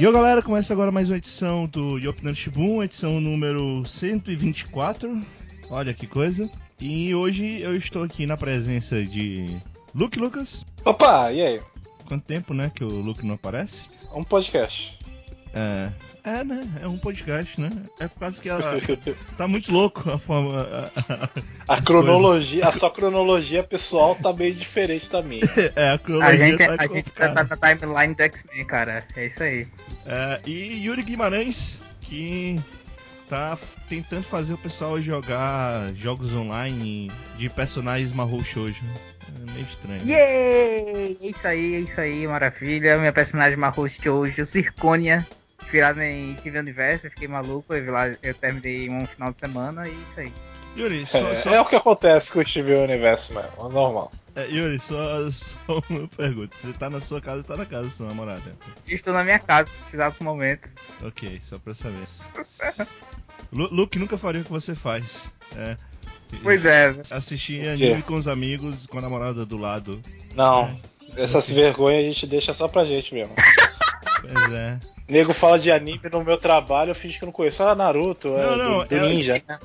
[0.00, 5.20] E ó galera, começa agora mais uma edição do Yopnan Shibun, edição número 124.
[5.68, 6.48] Olha que coisa.
[6.80, 9.58] E hoje eu estou aqui na presença de
[9.94, 10.64] Luke Lucas.
[10.86, 11.60] Opa, e aí?
[12.08, 13.84] Quanto tempo, né, que o Luke não aparece?
[14.14, 14.98] Um podcast.
[15.52, 15.90] É,
[16.22, 16.60] é, né?
[16.82, 17.70] É um podcast, né?
[17.98, 18.60] É por causa que ela
[19.36, 20.90] tá muito louco a forma.
[21.66, 22.76] A, a cronologia, coisas.
[22.76, 25.40] a sua cronologia pessoal tá meio diferente da minha.
[25.76, 26.44] É, a cronologia.
[26.44, 29.04] A gente, tá a gente tá na timeline do X-Men, cara.
[29.16, 29.66] É isso aí.
[30.06, 32.60] É, e Yuri Guimarães, que
[33.28, 33.56] tá
[33.88, 38.82] tentando fazer o pessoal jogar jogos online de personagens Mahou Shoujo.
[39.28, 40.06] É meio estranho.
[40.06, 41.18] Yay!
[41.20, 42.98] É isso aí, é isso aí, maravilha.
[42.98, 45.24] Minha personagem Mahou Shoujo, Zirconia,
[45.62, 49.88] inspirado em Steven Universo, eu fiquei maluco, eu, lá, eu terminei um final de semana
[49.88, 50.32] e isso aí.
[50.76, 51.50] Yuri, só, é, só...
[51.50, 54.12] é, o que acontece com o Steven Universo mesmo, é normal.
[54.36, 56.56] É, Yuri, só, só uma pergunta.
[56.62, 58.56] Você tá na sua casa ou tá na casa da sua namorada?
[58.86, 60.68] Estou na minha casa, precisava do momento.
[61.02, 62.06] Ok, só pra saber.
[63.52, 65.28] Luke nunca faria o que você faz.
[65.56, 65.76] É,
[66.42, 66.94] pois é.
[67.10, 70.00] Assistir anime com os amigos, com a namorada do lado.
[70.34, 70.78] Não,
[71.16, 71.22] é.
[71.22, 73.34] essas vergonhas a gente deixa só pra gente mesmo.
[74.20, 74.78] Pois é.
[75.10, 77.62] Nego fala de anime no meu trabalho, eu finge que não conheço.
[77.62, 79.08] Ah, Naruto, não, é, não, do, do é...
[79.08, 79.58] Ninja, né?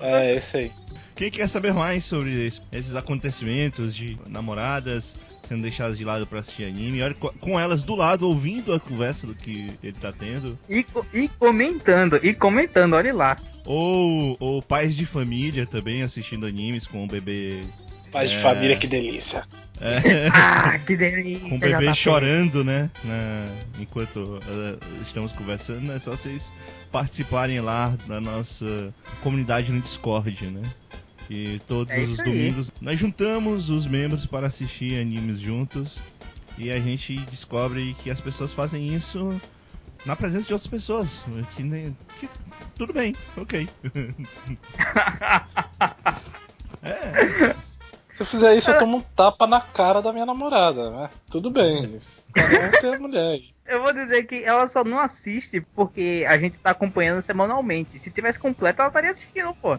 [0.00, 0.72] É, esse aí.
[1.14, 5.14] Quem quer saber mais sobre esses acontecimentos de namoradas
[5.50, 9.26] sendo deixadas de lado para assistir anime, olha, com elas do lado, ouvindo a conversa
[9.26, 10.56] do que ele tá tendo.
[10.68, 13.36] E, e comentando, e comentando, olha lá.
[13.66, 17.62] Ou, ou pais de família também assistindo animes com o bebê.
[18.10, 18.36] Pais é...
[18.36, 19.42] de família, que delícia.
[19.80, 20.28] É.
[20.34, 21.48] ah, que delícia!
[21.48, 22.90] Com o bebê tá chorando, né?
[23.04, 23.46] Na...
[23.78, 26.50] enquanto uh, estamos conversando, é só vocês
[26.92, 30.62] participarem lá da nossa comunidade no Discord, né?
[31.30, 35.98] E todos é os domingos nós juntamos os membros para assistir animes juntos.
[36.58, 39.40] E a gente descobre que as pessoas fazem isso
[40.04, 41.08] na presença de outras pessoas.
[41.56, 42.28] Que, nem, que
[42.76, 43.68] tudo bem, ok.
[46.82, 47.54] é.
[48.20, 51.08] Se eu fizer isso, eu tomo um tapa na cara da minha namorada, né?
[51.30, 51.98] Tudo bem.
[52.34, 56.36] Cada um tem a mulher Eu vou dizer que ela só não assiste porque a
[56.36, 57.98] gente tá acompanhando semanalmente.
[57.98, 59.78] Se tivesse completo, ela estaria assistindo, pô.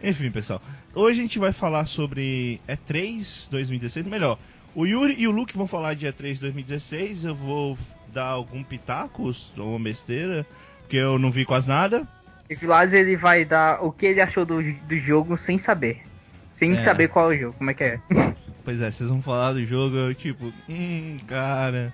[0.00, 0.62] Enfim, pessoal.
[0.94, 4.06] Hoje a gente vai falar sobre E3 2016.
[4.06, 4.38] Melhor,
[4.72, 7.24] o Yuri e o Luke vão falar de E3 2016.
[7.24, 7.76] Eu vou
[8.06, 10.46] dar algum pitaco ou uma besteira,
[10.82, 12.06] porque eu não vi quase nada.
[12.48, 16.08] E Vilaz ele vai dar o que ele achou do, do jogo sem saber.
[16.52, 16.80] Sem é.
[16.80, 18.00] saber qual é o jogo, como é que é.
[18.62, 21.92] Pois é, vocês vão falar do jogo, eu tipo, hum, cara.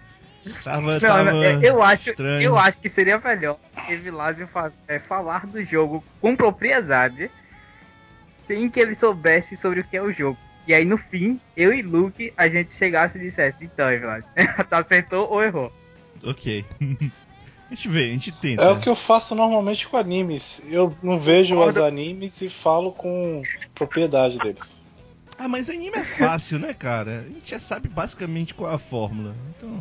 [0.62, 1.31] Tava, não, tava
[1.62, 2.43] eu acho, estranho.
[2.43, 7.31] eu acho que seria melhor que Vilásio fa é, falar do jogo com propriedade
[8.47, 10.39] sem que ele soubesse sobre o que é o jogo.
[10.66, 14.25] E aí no fim, eu e Luke, a gente chegasse e dissesse, então, Vlad,
[14.69, 15.72] tá acertou ou errou.
[16.22, 16.65] Ok.
[17.71, 18.62] a gente vê, a gente tenta.
[18.62, 20.62] É o que eu faço normalmente com animes.
[20.69, 23.43] Eu não vejo os animes e falo com
[23.75, 24.81] propriedade deles.
[25.38, 27.27] Ah, mas anime é fácil, né, cara?
[27.28, 29.34] A gente já sabe basicamente qual é a fórmula.
[29.50, 29.81] Então.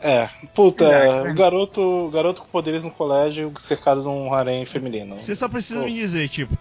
[0.00, 4.64] É, puta, é, o garoto, o garoto com poderes no colégio cercado de um harém
[4.64, 5.16] feminino.
[5.16, 5.86] Você só precisa Pô.
[5.86, 6.56] me dizer, tipo,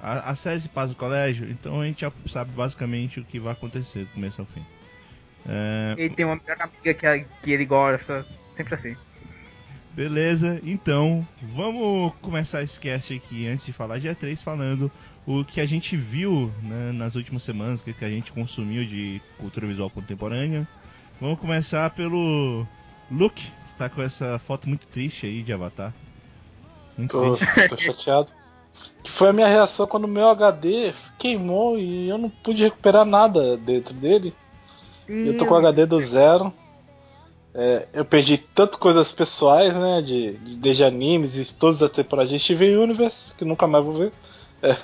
[0.00, 3.40] a, a, série se passa no colégio, então a gente já sabe basicamente o que
[3.40, 4.64] vai acontecer do começo ao fim.
[5.48, 5.94] É...
[5.98, 8.96] Ele tem uma melhor amiga que, que ele gosta, sempre assim.
[9.94, 14.90] Beleza, então vamos começar esse cast aqui antes de falar de E3 falando
[15.26, 19.20] o que a gente viu né, nas últimas semanas, o que a gente consumiu de
[19.38, 20.66] cultura visual contemporânea.
[21.20, 22.66] Vamos começar pelo
[23.10, 25.92] Luke, que tá com essa foto muito triste aí de Avatar.
[26.96, 27.68] Muito tô, triste.
[27.68, 28.32] tô chateado.
[29.02, 33.04] Que foi a minha reação quando o meu HD queimou e eu não pude recuperar
[33.04, 34.34] nada dentro dele.
[35.06, 36.50] Eu tô com o HD do zero.
[37.54, 40.00] É, eu perdi tanto coisas pessoais, né?
[40.02, 43.94] De, de desde animes e todas as temporadas de Steven Universe, que nunca mais vou
[43.94, 44.12] ver.
[44.62, 44.76] É,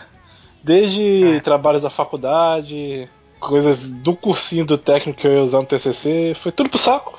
[0.63, 1.41] desde é.
[1.41, 3.09] trabalhos da faculdade,
[3.41, 7.19] coisas do cursinho do técnico que eu ia usar no TCC, foi tudo pro saco.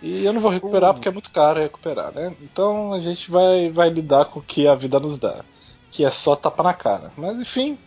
[0.00, 0.94] E eu não vou recuperar uh.
[0.94, 2.32] porque é muito caro recuperar, né?
[2.40, 5.44] Então a gente vai, vai lidar com o que a vida nos dá
[5.90, 7.10] que é só tapa na cara.
[7.16, 7.78] Mas enfim,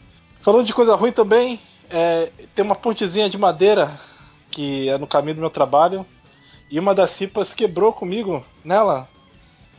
[0.41, 1.59] falando de coisa ruim também,
[1.89, 3.99] é, tem uma pontezinha de madeira
[4.49, 6.05] que é no caminho do meu trabalho
[6.71, 9.07] e uma das cipas quebrou comigo nela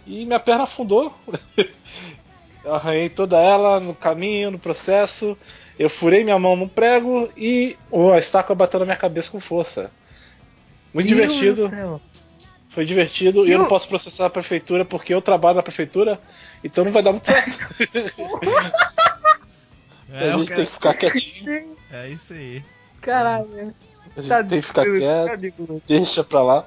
[0.06, 1.12] e minha perna afundou.
[2.62, 5.36] eu arranhei toda ela no caminho, no processo.
[5.78, 9.40] Eu furei minha mão no prego e oh, a estaca bateu na minha cabeça com
[9.40, 9.90] força.
[10.92, 12.00] Muito Deus divertido.
[12.68, 16.20] Foi divertido e eu não posso processar a prefeitura porque eu trabalho na prefeitura,
[16.62, 17.58] então não vai dar muito certo.
[20.10, 21.76] É, a gente tem que ficar quietinho.
[21.90, 22.62] É isso aí.
[23.00, 23.74] Caralho.
[24.17, 26.64] A gente tá tem que ficar quieto, deixa pra lá.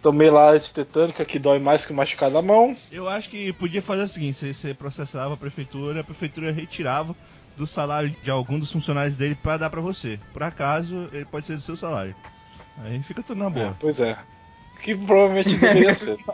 [0.00, 2.76] Tomei lá a antitetânica que dói mais que o machucado da mão.
[2.92, 7.16] Eu acho que podia fazer o seguinte: você processava a prefeitura, a prefeitura retirava
[7.56, 10.18] do salário de algum dos funcionários dele para dar para você.
[10.32, 12.14] Por acaso, ele pode ser do seu salário.
[12.82, 13.68] Aí fica tudo na boa.
[13.68, 14.18] É, pois é.
[14.82, 16.18] Que provavelmente deveria ser.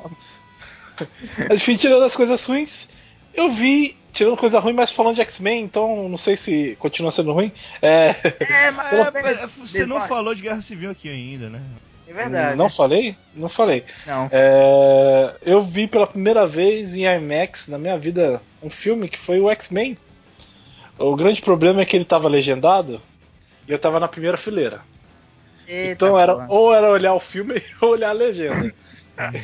[1.49, 2.89] Mas enfim, tirando as coisas ruins,
[3.35, 7.33] eu vi, tirando coisa ruim, mas falando de X-Men, então não sei se continua sendo
[7.33, 7.53] ruim.
[7.81, 8.93] É, é mas,
[9.27, 11.63] é, você não falou de Guerra Civil aqui ainda, né?
[12.11, 12.57] É verdade.
[12.57, 13.17] Não falei?
[13.35, 13.85] Não falei.
[14.05, 14.29] Não.
[14.33, 19.41] É, eu vi pela primeira vez em IMAX na minha vida um filme que foi
[19.41, 19.97] o X-Men.
[20.99, 23.01] O grande problema é que ele estava legendado
[23.67, 24.81] e eu estava na primeira fileira.
[25.69, 28.75] Eita, então era ou era olhar o filme ou olhar a legenda.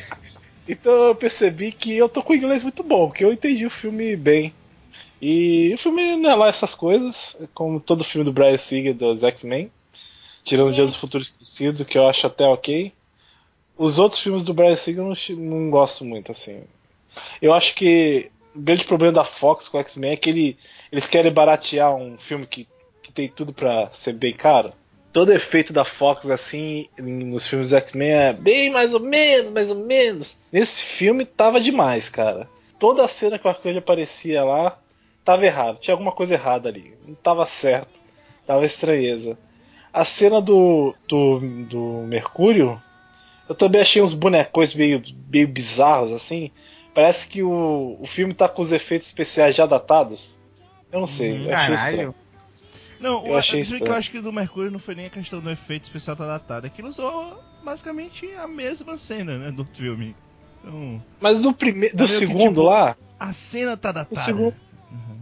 [0.67, 4.13] então eu percebi que eu tô com inglês muito bom, que eu entendi o filme
[4.17, 4.53] bem.
[5.21, 9.23] E o filme não é lá essas coisas, como todo filme do Brian Singer dos
[9.23, 9.71] X-Men,
[10.43, 12.93] tirando o Dia do Futuro Esquecido, que eu acho até ok.
[13.77, 16.63] Os outros filmes do Brian Singer eu não, não gosto muito, assim.
[17.41, 20.57] Eu acho que o grande problema da Fox com o X-Men é que ele,
[20.91, 22.67] eles querem baratear um filme que,
[23.01, 24.73] que tem tudo para ser bem caro
[25.17, 29.71] todo efeito da Fox, assim, nos filmes do X-Men é bem mais ou menos, mais
[29.71, 30.37] ou menos.
[30.51, 32.47] Nesse filme tava demais, cara.
[32.77, 34.77] Toda a cena que o Arcanjo aparecia lá
[35.27, 36.97] tava errado, tinha alguma coisa errada ali.
[37.05, 37.99] Não tava certo,
[38.45, 39.37] tava estranheza.
[39.91, 42.81] A cena do, do, do Mercúrio,
[43.49, 46.49] eu também achei uns bonecões meio, meio bizarros, assim.
[46.95, 50.39] Parece que o, o filme tá com os efeitos especiais já datados.
[50.89, 51.89] Eu não sei, hum, eu achei caralho.
[51.89, 52.15] estranho.
[52.97, 53.77] Não, eu achei isso.
[53.77, 56.25] que eu acho que do Mercúrio não foi nem a questão do efeito especial tá
[56.25, 56.67] datado.
[56.67, 60.15] Aquilo usou basicamente a mesma cena, né, do filme.
[60.63, 64.21] Então, Mas no primeiro, do segundo que, tipo, lá, a cena tá datada.
[64.21, 64.55] Segundo...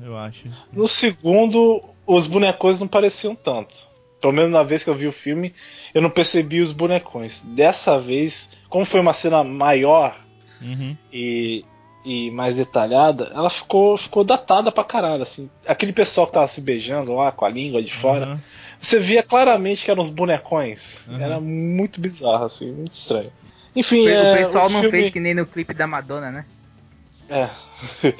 [0.05, 0.47] Eu acho.
[0.71, 3.75] No segundo, os bonecões não pareciam tanto.
[4.21, 5.51] Pelo menos na vez que eu vi o filme,
[5.95, 7.41] eu não percebi os bonecões.
[7.41, 10.15] Dessa vez, como foi uma cena maior
[10.61, 10.95] uhum.
[11.11, 11.65] e
[12.05, 15.49] e mais detalhada, ela ficou, ficou datada pra caralho, assim.
[15.65, 18.39] Aquele pessoal que tava se beijando lá com a língua de fora, uhum.
[18.79, 21.07] você via claramente que eram os bonecões.
[21.07, 21.19] Uhum.
[21.19, 23.33] Era muito bizarro, assim, muito estranho.
[23.75, 24.99] Enfim, o, é, o pessoal o não filme...
[24.99, 26.45] fez que nem no clipe da Madonna, né?
[27.27, 27.49] É.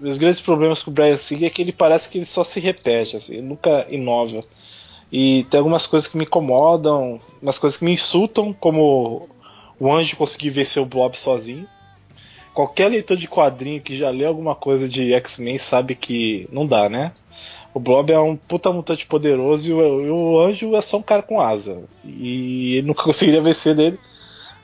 [0.00, 2.60] Os grandes problemas com o Brian Singer é que ele parece que ele só se
[2.60, 4.40] repete, assim, ele nunca inova.
[5.10, 9.28] E tem algumas coisas que me incomodam, umas coisas que me insultam, como
[9.80, 11.66] o anjo conseguir vencer o Blob sozinho
[12.58, 16.88] qualquer leitor de quadrinho que já lê alguma coisa de X-Men sabe que não dá,
[16.88, 17.12] né?
[17.72, 21.02] O Blob é um puta mutante poderoso e o, e o anjo é só um
[21.02, 21.84] cara com asa.
[22.04, 23.96] E ele nunca conseguiria vencer dele.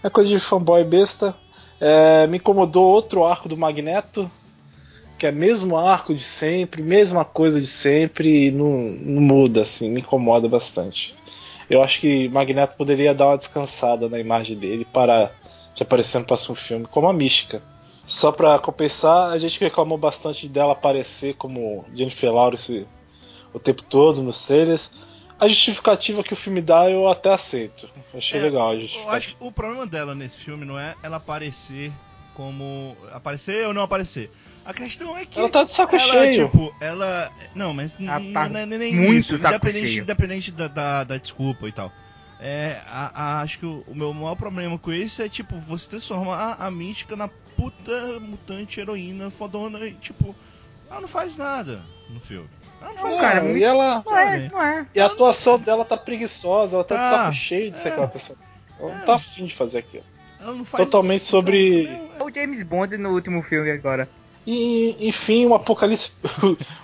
[0.02, 1.36] É coisa de fanboy besta.
[1.80, 4.28] É, me incomodou outro arco do Magneto,
[5.18, 9.90] que é mesmo arco de sempre, mesma coisa de sempre, e não, não muda, assim,
[9.90, 11.14] me incomoda bastante.
[11.68, 15.30] Eu acho que Magneto poderia dar uma descansada na imagem dele para
[15.74, 17.62] de aparecer no próximo filme, como a Mística.
[18.06, 22.86] Só pra compensar, a gente reclamou bastante dela aparecer como Jennifer Lawrence
[23.52, 24.90] o tempo todo nos trailers.
[25.40, 27.88] A justificativa que o filme dá eu até aceito.
[28.14, 29.10] Achei é, legal a justificativa.
[29.10, 31.90] Eu acho que o problema dela nesse filme não é ela aparecer
[32.34, 32.96] como.
[33.12, 34.30] aparecer ou não aparecer.
[34.64, 35.38] A questão é que.
[35.38, 36.46] Ela tá de saco ela, cheio.
[36.46, 37.30] Tipo, ela.
[37.54, 39.46] Não, mas tá não é nem muito isso.
[39.46, 41.92] Independente, independente da, da, da desculpa e tal.
[42.40, 45.88] É, a, a, acho que o, o, meu maior problema com isso é, tipo, você
[45.88, 50.34] transformar a, a mística na puta mutante heroína fodona e, tipo,
[50.90, 51.80] ela não faz nada
[52.10, 52.48] no filme.
[52.80, 53.58] Ela não faz cara, nada.
[53.58, 54.02] E ela.
[54.04, 54.86] Não é, não é.
[54.94, 57.92] E a atuação dela tá preguiçosa, ela tá, tá de saco cheio de ser é,
[57.92, 58.38] aquela pessoa.
[58.78, 58.98] Ela é.
[58.98, 60.04] não tá afim de fazer aquilo.
[60.40, 61.86] Ela não faz Totalmente sobre.
[61.86, 64.08] É o James Bond no último filme agora.
[64.46, 66.12] E, enfim, o Apocalipse.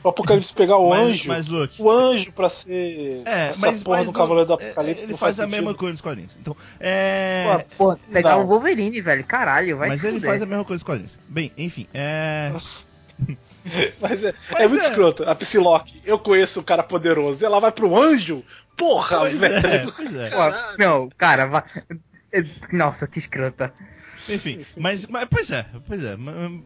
[0.02, 1.28] o Apocalipse pegar o mas, anjo.
[1.28, 3.22] Mas, Luke, o anjo pra ser.
[3.26, 5.02] É, essa mas, porra mas do Cavaleiro do Apocalipse.
[5.02, 6.34] Ele faz, faz a mesma coisa nos quadrinhos.
[6.40, 7.66] Então, é.
[7.76, 9.24] Pô, pegar o Wolverine, velho.
[9.24, 11.18] Caralho, vai Mas ele faz a mesma coisa nos quadrinhos.
[11.28, 12.52] Bem, enfim, é.
[14.00, 14.88] Mas é, Mas é muito é.
[14.88, 15.24] escroto.
[15.24, 17.44] A Psylocke, eu conheço o cara poderoso.
[17.44, 18.42] Ela vai pro anjo?
[18.74, 19.66] Porra, pois velho.
[19.66, 20.30] É, pois é.
[20.78, 21.64] Não, cara, vai...
[22.72, 23.72] Nossa, que escrota.
[24.28, 26.16] Enfim, mas, mas pois é, pois é,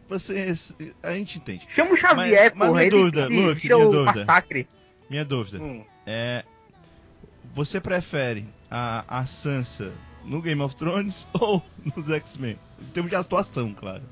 [0.09, 0.55] você,
[1.03, 1.65] a gente entende.
[1.69, 4.69] Chama o Xavier, mas, mas minha dúvida, Luke, minha dúvida, massacre.
[5.09, 5.85] Minha dúvida hum.
[6.07, 6.45] é,
[7.55, 9.93] você prefere a, a Sansa
[10.25, 11.63] no Game of Thrones ou
[11.95, 12.59] nos X-Men?
[12.81, 14.03] Em termos de atuação, claro.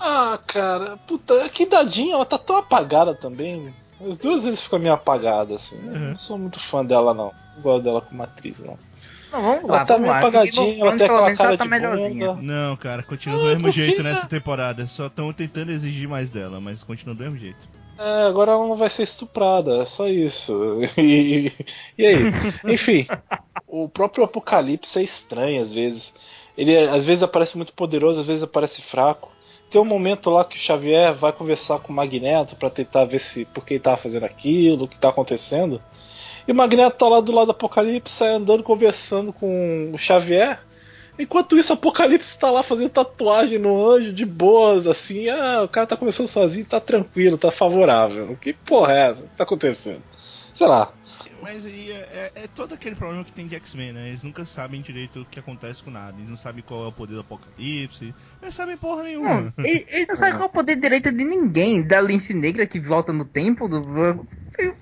[0.00, 3.74] Ah, cara, puta, que dadinha, ela tá tão apagada também.
[4.00, 5.76] As duas vezes ficam meio apagadas, assim.
[5.76, 6.08] Uhum.
[6.08, 7.32] Não sou muito fã dela, não.
[7.56, 8.78] Não gosto dela como atriz, não.
[9.32, 12.34] Não, vamos lá, ela tá meio apagadinha, ela tem aquela cara tá de bunda.
[12.34, 14.86] Não, cara, continua do mesmo jeito nessa temporada.
[14.86, 17.58] Só estão tentando exigir mais dela, mas continua do mesmo jeito.
[17.98, 20.78] É, agora ela não vai ser estuprada, é só isso.
[20.96, 21.52] E,
[21.96, 22.16] e aí?
[22.72, 23.06] Enfim,
[23.66, 26.12] o próprio Apocalipse é estranho às vezes.
[26.56, 29.30] Ele às vezes aparece muito poderoso, às vezes aparece fraco.
[29.70, 33.18] Tem um momento lá que o Xavier vai conversar com o Magneto para tentar ver
[33.18, 35.82] se por que ele tava fazendo aquilo, o que tá acontecendo.
[36.48, 40.58] E o Magneto tá lá do lado do Apocalipse, sai andando conversando com o Xavier.
[41.18, 45.28] Enquanto isso, o Apocalipse tá lá fazendo tatuagem no anjo, de boas, assim.
[45.28, 48.34] Ah, o cara tá começando sozinho, tá tranquilo, tá favorável.
[48.40, 49.26] Que porra é essa?
[49.26, 50.02] O que tá acontecendo?
[50.54, 50.90] Sei lá.
[51.42, 54.08] Mas aí é, é, é, todo aquele problema que tem de X-Men, né?
[54.08, 56.16] Eles nunca sabem direito o que acontece com nada.
[56.16, 58.04] Eles não sabem qual é o poder do Apocalipse.
[58.04, 59.52] Eles não sabem porra nenhuma.
[59.54, 61.82] Não, eles, eles não sabem qual é o poder direito de ninguém.
[61.82, 63.68] Da Lince Negra que volta no tempo.
[63.68, 64.26] Do...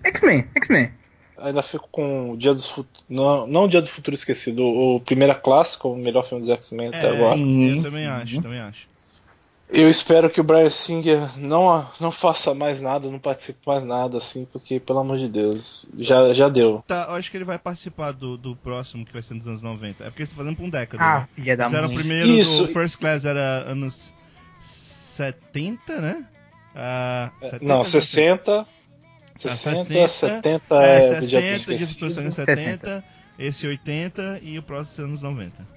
[0.04, 0.92] X-Men, X-Men.
[1.38, 3.04] Ainda fico com o Dia dos Futuros.
[3.08, 6.50] Não, não o Dia do Futuro Esquecido, o Primeira Classe, como o melhor filme dos
[6.50, 7.36] X-Men até é, agora.
[7.36, 8.06] Sim, eu também sim.
[8.06, 8.96] acho, também acho.
[9.68, 14.18] Eu espero que o Brian Singer não, não faça mais nada, não participe mais nada,
[14.18, 16.84] assim, porque, pelo amor de Deus, já, já deu.
[16.86, 19.62] Tá, eu acho que ele vai participar do, do próximo, que vai ser nos anos
[19.62, 20.04] 90.
[20.04, 21.02] É porque eles estão fazendo por um década.
[21.02, 21.28] Ah, né?
[21.34, 21.84] filha da mãe.
[21.84, 22.64] o primeiro Isso.
[22.64, 24.12] do First Class era anos
[24.60, 26.24] 70, né?
[26.72, 28.66] Ah, 70, não, 60.
[29.38, 33.04] 60, 60, 70 é, 60, Dia de 70, 70,
[33.38, 35.76] esse 80 e o próximo anos 90.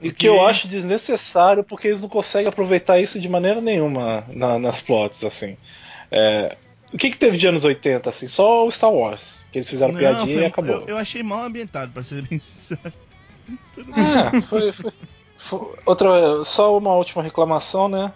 [0.00, 4.58] E que eu acho desnecessário porque eles não conseguem aproveitar isso de maneira nenhuma na,
[4.58, 5.56] nas plots, assim.
[6.10, 6.56] É,
[6.92, 8.28] o que, que teve de anos 80, assim?
[8.28, 10.74] Só o Star Wars, que eles fizeram não, piadinha foi, e acabou.
[10.76, 12.92] Eu, eu, achei mal ambientado, pra ser bem sincero.
[13.76, 14.92] É, foi, foi,
[15.36, 18.12] foi, outra, só uma última reclamação, né?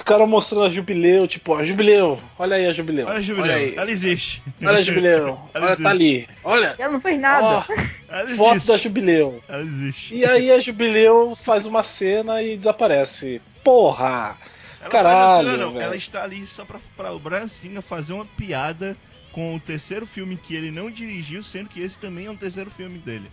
[0.00, 3.06] Ficaram mostrando a Jubileu, tipo, a Jubileu, olha aí a Jubileu.
[3.06, 4.42] Olha a Jubileu, olha ela existe.
[4.62, 5.82] Olha a Jubileu, olha, existe.
[5.82, 6.28] tá ali.
[6.42, 6.74] Olha.
[6.78, 7.44] Ela não fez nada.
[7.44, 7.64] Ó,
[8.34, 9.44] foto da Jubileu.
[9.46, 10.14] Ela existe.
[10.14, 13.42] E aí a Jubileu faz uma cena e desaparece.
[13.62, 14.38] Porra!
[14.80, 15.58] Ela Caralho!
[15.58, 18.96] Não, ela está ali só pra, pra o Brian Singer fazer uma piada
[19.32, 22.70] com o terceiro filme que ele não dirigiu, sendo que esse também é um terceiro
[22.70, 23.30] filme dele.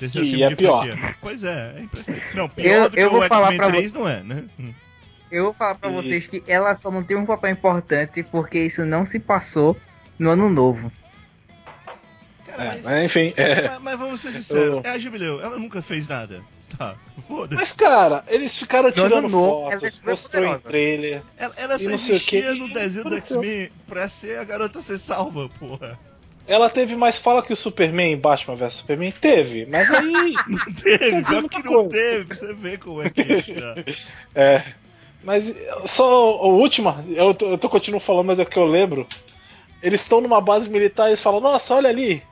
[0.00, 0.84] Terceiro filme é pior.
[0.84, 1.16] Franquia.
[1.20, 2.36] Pois é, é impressionante.
[2.36, 4.44] Não, pior eu, do que eu o X-Men 3 não é, né?
[5.32, 5.94] Eu vou falar pra e...
[5.94, 9.74] vocês que ela só não tem um papel importante porque isso não se passou
[10.18, 10.92] no ano novo.
[12.46, 13.32] Cara, mas, é, enfim.
[13.34, 13.68] É...
[13.70, 14.82] Mas, mas, vamos ser sinceros, eu...
[14.84, 16.42] é a Jubileu, ela nunca fez nada.
[16.76, 16.96] Tá,
[17.26, 17.54] foda-se.
[17.54, 21.22] Mas, cara, eles ficaram tirando fotos, mostrou em trailer.
[21.36, 25.98] Ela, ela só existia no desenho do X-Men pra ser a garota ser salva, porra.
[26.46, 29.12] Ela teve mais fala que o Superman em Batman vs Superman?
[29.12, 30.34] Teve, mas aí.
[30.46, 31.90] não teve, só que não coisa.
[31.90, 33.84] teve, pra você ver como é que é.
[34.34, 34.64] é.
[35.24, 35.52] Mas
[35.84, 39.06] só a última, eu tô, eu tô continuando falando, mas é que eu lembro.
[39.82, 42.22] Eles estão numa base militar e eles falam, nossa, olha ali,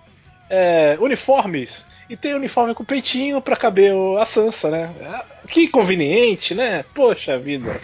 [0.48, 1.86] é, uniformes.
[2.08, 4.92] E tem uniforme com peitinho pra caber a Sansa, né?
[5.00, 6.84] É, que conveniente, né?
[6.94, 7.80] Poxa vida.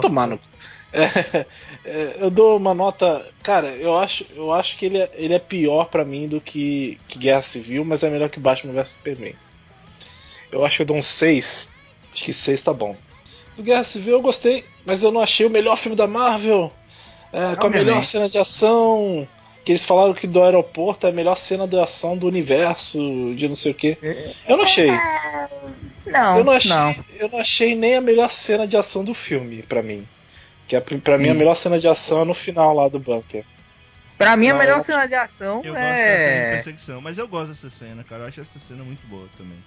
[0.00, 0.40] Tomando.
[0.92, 1.46] É,
[1.84, 3.24] é, eu dou uma nota.
[3.42, 6.98] Cara, eu acho, eu acho que ele é, ele é pior para mim do que,
[7.08, 9.34] que Guerra Civil, mas é melhor que Batman vs Superman.
[10.50, 11.70] Eu acho que eu dou um 6.
[12.12, 12.94] Acho que 6 tá bom.
[13.62, 16.72] Do Guerra Civil eu gostei, mas eu não achei o melhor filme da Marvel.
[17.32, 19.26] É, com a melhor cena de ação.
[19.64, 22.98] Que eles falaram que do aeroporto é a melhor cena de ação do universo,
[23.36, 23.96] de não sei o que.
[24.48, 24.90] Eu não achei.
[26.04, 26.96] Não, eu não achei, não.
[27.16, 30.04] Eu não achei nem a melhor cena de ação do filme, para mim.
[30.66, 33.44] Que é, pra mim a melhor cena de ação é no final lá do bunker.
[34.18, 35.78] Pra mim, a melhor cena de ação eu é.
[35.78, 38.22] Eu gosto da cena de perseguição, mas eu gosto dessa cena, cara.
[38.22, 39.58] Eu acho essa cena muito boa também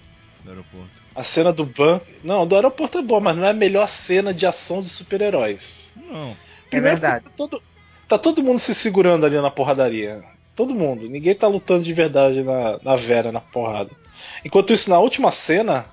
[0.44, 1.05] do aeroporto.
[1.16, 2.06] A cena do banco.
[2.22, 5.94] Não, do aeroporto é boa, mas não é a melhor cena de ação de super-heróis.
[5.96, 6.36] Não.
[6.68, 7.24] Primeiro, é verdade.
[7.24, 7.62] Tá todo,
[8.06, 10.22] tá todo mundo se segurando ali na porradaria.
[10.54, 11.08] Todo mundo.
[11.08, 13.90] Ninguém tá lutando de verdade na, na Vera, na porrada.
[14.44, 15.86] Enquanto isso, na última cena,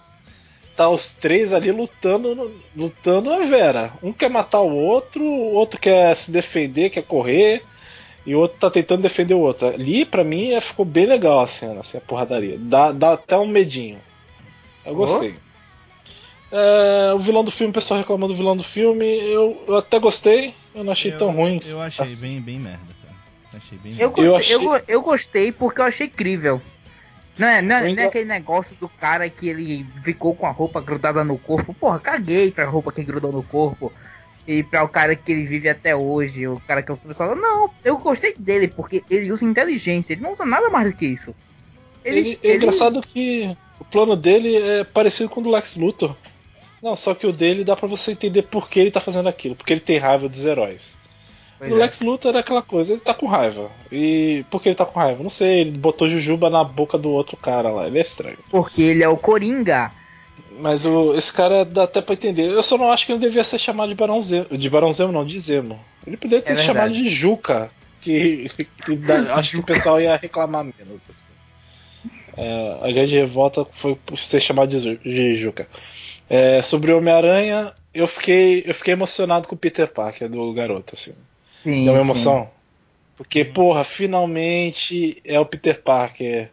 [0.75, 3.93] tá os três ali lutando, lutando a Vera.
[4.01, 7.63] Um quer matar o outro, o outro quer se defender, quer correr,
[8.25, 9.67] e o outro tá tentando defender o outro.
[9.67, 12.57] Ali, pra mim, é, ficou bem legal a cena, assim, a porradaria.
[12.57, 13.99] Dá, dá até um medinho.
[14.85, 15.35] Eu gostei.
[15.37, 15.53] Oh.
[16.55, 19.97] É, o vilão do filme, o pessoal reclamando do vilão do filme, eu, eu até
[19.97, 21.59] gostei, eu não achei eu, tão ruim.
[21.65, 22.27] Eu achei assim.
[22.27, 23.15] bem, bem merda, cara.
[23.63, 24.55] Achei bem eu, gostei, eu, achei...
[24.55, 26.61] eu, eu, gostei porque eu achei incrível.
[27.39, 30.51] Não é, não, é, não é aquele negócio do cara que ele ficou com a
[30.51, 31.73] roupa grudada no corpo.
[31.73, 33.91] Porra, caguei pra roupa que grudou no corpo.
[34.47, 37.35] E pra o cara que ele vive até hoje, o cara que é o super
[37.35, 41.07] Não, eu gostei dele, porque ele usa inteligência, ele não usa nada mais do que
[41.07, 41.33] isso.
[42.03, 46.15] Ele, ele, é engraçado que o plano dele é parecido com o do Lex Luthor.
[46.81, 49.55] Não, só que o dele dá para você entender por que ele tá fazendo aquilo,
[49.55, 50.97] porque ele tem raiva dos heróis.
[51.57, 51.79] Pois o é.
[51.79, 53.71] Lex Luthor é aquela coisa, ele tá com raiva.
[53.91, 55.23] E por que ele tá com raiva?
[55.23, 58.37] Não sei, ele botou Jujuba na boca do outro cara lá, ele é estranho.
[58.49, 59.91] Porque ele é o Coringa.
[60.59, 62.43] Mas o, esse cara dá até pra entender.
[62.43, 64.45] Eu só não acho que ele devia ser chamado de Barão Zemo.
[64.51, 65.79] De Barão Zemo, não, de Zemo.
[66.05, 67.71] Ele poderia ter é chamado de Juca.
[68.01, 68.51] Que,
[68.85, 71.01] que dá, acho que o pessoal ia reclamar menos.
[71.09, 71.32] Assim.
[72.37, 75.67] É, a grande revolta foi por ser chamado de, de Juca.
[76.29, 80.95] É, sobre o Homem-Aranha, eu fiquei, eu fiquei emocionado com o Peter Parker do garoto,
[80.95, 81.13] assim.
[81.63, 82.43] Sim, Deu uma emoção.
[82.43, 82.63] Sim.
[83.15, 86.49] Porque, porra, finalmente é o Peter Parker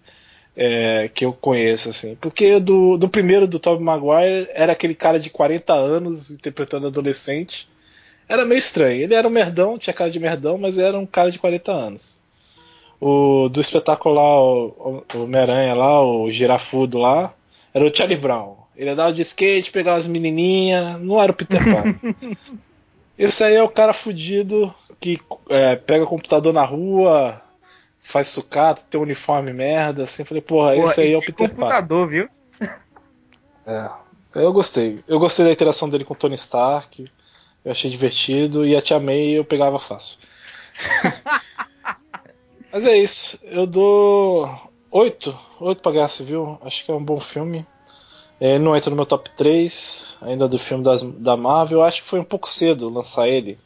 [0.54, 2.16] é, que eu conheço, assim.
[2.20, 7.66] Porque do, do primeiro, do Tobey Maguire, era aquele cara de 40 anos interpretando adolescente.
[8.28, 9.00] Era meio estranho.
[9.00, 12.19] Ele era um merdão, tinha cara de merdão, mas era um cara de 40 anos.
[13.00, 17.32] O do espetáculo lá, o, o Homem-Aranha lá, o girafudo lá,
[17.72, 18.56] era o Charlie Brown.
[18.76, 22.14] Ele andava de skate, pegava as menininhas, não era o Peter Parker.
[23.18, 27.40] Esse aí é o cara fudido que é, pega computador na rua,
[28.00, 30.24] faz sucata, tem um uniforme merda, assim.
[30.24, 32.28] Falei, porra, porra esse aí é o Peter computador, viu?
[33.66, 33.90] É.
[34.34, 35.02] Eu gostei.
[35.06, 37.10] Eu gostei da interação dele com o Tony Stark.
[37.64, 38.66] Eu achei divertido.
[38.66, 40.18] E a Tia May eu pegava fácil.
[42.72, 43.38] Mas é isso.
[43.42, 45.36] Eu dou 8.
[45.60, 46.58] 8 pra Guerra Civil.
[46.62, 47.66] Acho que é um bom filme.
[48.40, 51.78] Ele não entra no meu top 3 ainda do filme das, da Marvel.
[51.78, 53.58] Eu acho que foi um pouco cedo lançar ele.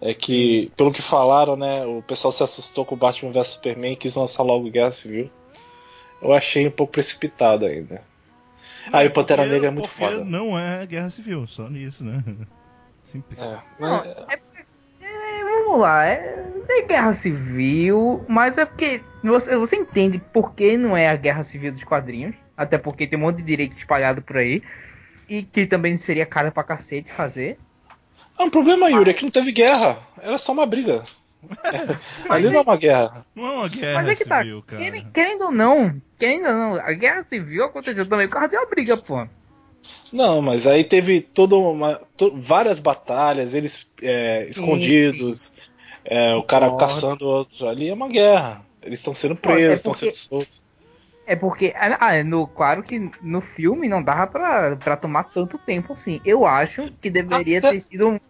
[0.00, 3.92] É que, pelo que falaram, né, o pessoal se assustou com o Batman vs Superman
[3.92, 5.30] e quis lançar logo Guerra Civil.
[6.20, 8.02] Eu achei um pouco precipitado ainda.
[8.92, 10.22] Aí ah, o Pantera Negra é muito foda.
[10.24, 12.22] Não é Guerra Civil, só nisso, né?
[13.06, 13.40] Simples.
[13.40, 14.06] É, mas...
[14.06, 14.40] é, é,
[15.74, 20.96] vamos lá, é, é, Guerra Civil, mas é porque você, você entende por que não
[20.96, 22.34] é a Guerra Civil dos quadrinhos.
[22.56, 24.62] Até porque tem um monte de direito espalhado por aí.
[25.28, 27.58] E que também seria cara pra cacete fazer.
[28.38, 29.98] Ah, o problema, Yuri, é que não teve guerra.
[30.20, 31.04] Era só uma briga.
[32.28, 33.26] Ali não é uma guerra.
[33.34, 36.46] Não é uma guerra Mas é que tá, civil, tá, querendo, querendo ou não, querendo
[36.46, 39.26] ou não, a guerra civil aconteceu também por causa de uma briga, pô.
[40.14, 42.00] Não, mas aí teve toda uma,
[42.34, 45.52] várias batalhas, eles é, escondidos,
[46.04, 47.64] é, o cara caçando outros.
[47.64, 48.64] Ali é uma guerra.
[48.80, 50.12] Eles estão sendo presos, estão é porque...
[50.12, 50.62] sendo soltos.
[51.26, 55.58] É porque, ah, ah, no, claro que no filme não dava pra, pra tomar tanto
[55.58, 56.20] tempo assim.
[56.24, 57.72] Eu acho que deveria Até...
[57.72, 58.20] ter sido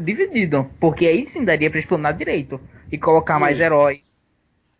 [0.00, 0.70] dividido.
[0.80, 2.58] Porque aí sim daria pra explanar direito.
[2.90, 4.16] E colocar mais heróis.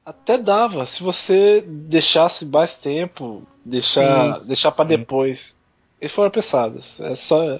[0.07, 5.57] Até dava, se você deixasse mais tempo, deixar, sim, deixar para depois.
[6.05, 7.01] Eles foram pensados.
[7.01, 7.59] É só,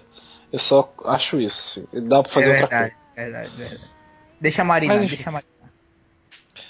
[0.53, 1.89] eu só acho isso.
[1.91, 2.07] Assim.
[2.07, 2.97] Dá pra fazer é verdade, outra coisa.
[3.17, 3.91] Verdade, verdade.
[4.39, 5.53] Deixa a Marina, Mas, deixa a Marina.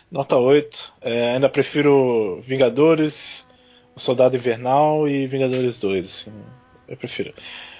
[0.08, 0.94] Nota 8.
[1.00, 3.50] É, ainda prefiro Vingadores,
[3.96, 6.06] O Soldado Invernal e Vingadores 2.
[6.06, 6.44] Assim,
[6.86, 7.34] eu prefiro.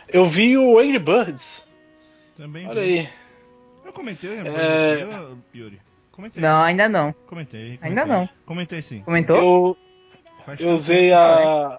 [0.08, 1.64] Eu vi o Angry Birds.
[2.36, 2.98] Também Olha vi.
[2.98, 3.08] aí.
[3.84, 5.06] Eu comentei, é...
[5.54, 5.80] Yuri.
[6.10, 6.42] Comentei.
[6.42, 7.12] Não, ainda não.
[7.28, 7.88] Comentei, comentei.
[7.88, 8.28] Ainda não.
[8.44, 9.02] Comentei sim.
[9.02, 9.36] Comentou?
[9.36, 9.76] Eu,
[10.58, 11.78] eu usei a.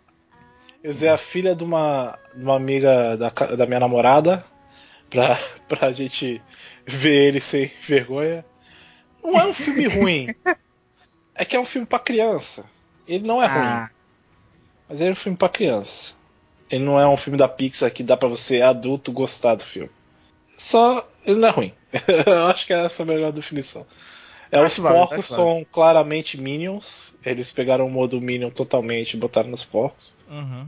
[0.86, 4.46] Eu usei a filha de uma, de uma amiga da, da minha namorada
[5.10, 5.36] pra,
[5.68, 6.40] pra gente
[6.86, 8.46] ver ele sem vergonha.
[9.24, 10.28] Não é um filme ruim.
[11.38, 12.64] É que é um filme para criança.
[13.06, 13.50] Ele não é ah.
[13.50, 13.90] ruim.
[14.88, 16.16] Mas ele é um filme para criança.
[16.70, 19.92] Ele não é um filme da Pixar que dá para você adulto gostar do filme.
[20.56, 21.74] Só ele não é ruim.
[22.26, 23.86] Eu acho que é essa a melhor definição.
[24.52, 27.16] É, os vale, porcos são claramente Minions.
[27.26, 30.16] Eles pegaram o modo Minion totalmente e botaram nos porcos.
[30.30, 30.68] Uhum.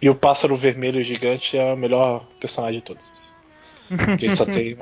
[0.00, 3.34] E o pássaro vermelho gigante é o melhor personagem de todos.
[4.20, 4.76] ele só tem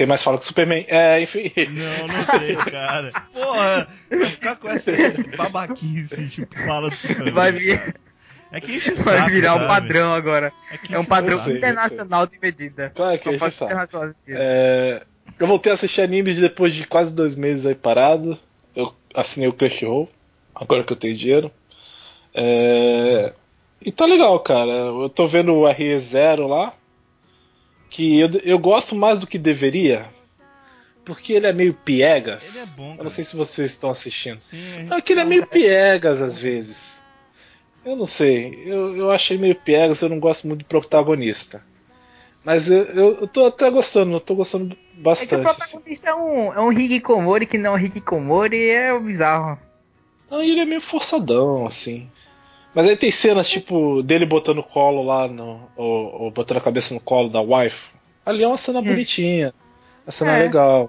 [0.00, 0.86] tem mais fala que Superman.
[0.88, 1.52] É, enfim.
[1.68, 3.12] Não, não tem, cara.
[3.34, 4.92] Porra, vai ficar com essa
[5.36, 7.34] babaquice, tipo, fala do Superman.
[7.34, 7.94] Vai vir.
[8.50, 9.64] É que enche Vai saco, virar sabe?
[9.64, 10.52] um padrão agora.
[10.72, 12.90] É, é um padrão sei, internacional de medida.
[12.94, 14.14] Claro que enche saco.
[14.26, 15.02] É,
[15.40, 18.38] eu voltei a assistir animes depois de quase dois meses aí parado.
[18.76, 20.08] Eu assinei o Crunchyroll,
[20.54, 21.50] agora que eu tenho dinheiro.
[22.34, 23.32] É,
[23.80, 24.70] e tá legal, cara.
[24.70, 26.74] Eu tô vendo o RE0 lá
[27.88, 30.06] que eu, eu gosto mais do que deveria,
[31.04, 32.54] porque ele é meio piegas.
[32.54, 32.94] Ele é bom.
[32.98, 34.40] Eu não sei se vocês estão assistindo.
[34.42, 37.00] Sim, é que ele é meio piegas às vezes.
[37.82, 38.62] Eu não sei.
[38.66, 41.64] Eu, eu achei meio piegas, eu não gosto muito do protagonista.
[42.44, 45.34] Mas eu, eu, eu tô até gostando, eu tô gostando bastante.
[45.34, 45.58] É que o assim.
[45.58, 46.18] protagonista assim.
[46.18, 49.58] é um, é um Hikikomori que não é um Hikikomori é bizarro.
[50.30, 52.08] Não, ele é meio forçadão, assim.
[52.74, 55.68] Mas aí tem cenas tipo dele botando o colo lá no.
[55.76, 57.88] Ou, ou, botando a cabeça no colo da wife.
[58.24, 58.84] Ali é uma cena hum.
[58.84, 59.52] bonitinha.
[60.06, 60.42] A cena é.
[60.42, 60.88] legal.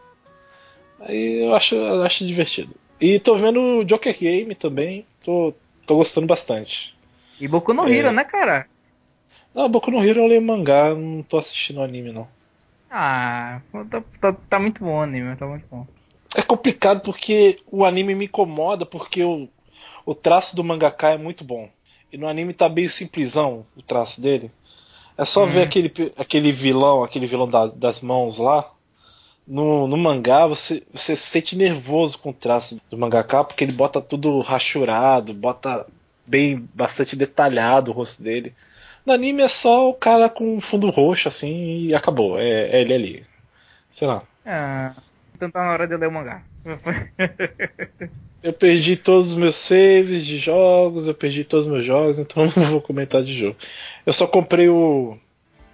[0.99, 2.75] Aí eu acho, eu acho divertido.
[2.99, 5.05] E tô vendo o Joker Game também.
[5.23, 5.53] Tô,
[5.87, 6.95] tô gostando bastante.
[7.39, 8.11] E Boku no Hero, é...
[8.11, 8.67] né, cara?
[9.53, 12.27] Não, Boku no Hero eu leio mangá, não tô assistindo o anime, não.
[12.89, 15.85] Ah, tá, tá, tá, muito bom o anime, tá muito bom.
[16.35, 19.49] É complicado porque o anime me incomoda, porque eu,
[20.05, 21.69] o traço do mangaka é muito bom.
[22.11, 24.51] E no anime tá meio simplesão o traço dele.
[25.17, 25.65] É só ver uhum.
[25.65, 28.69] aquele, aquele vilão, aquele vilão da, das mãos lá.
[29.47, 33.73] No, no mangá você, você se sente nervoso com o traço do mangaka porque ele
[33.73, 35.85] bota tudo rachurado, bota
[36.25, 38.53] bem bastante detalhado o rosto dele.
[39.05, 42.39] No anime é só o cara com fundo roxo, assim, e acabou.
[42.39, 43.25] É, é ele ali.
[43.91, 44.23] Sei lá.
[44.45, 44.93] Ah,
[45.35, 46.43] então tá na hora de eu ler o mangá.
[48.43, 52.43] eu perdi todos os meus saves de jogos, eu perdi todos os meus jogos, então
[52.55, 53.55] não vou comentar de jogo.
[54.05, 55.17] Eu só comprei o,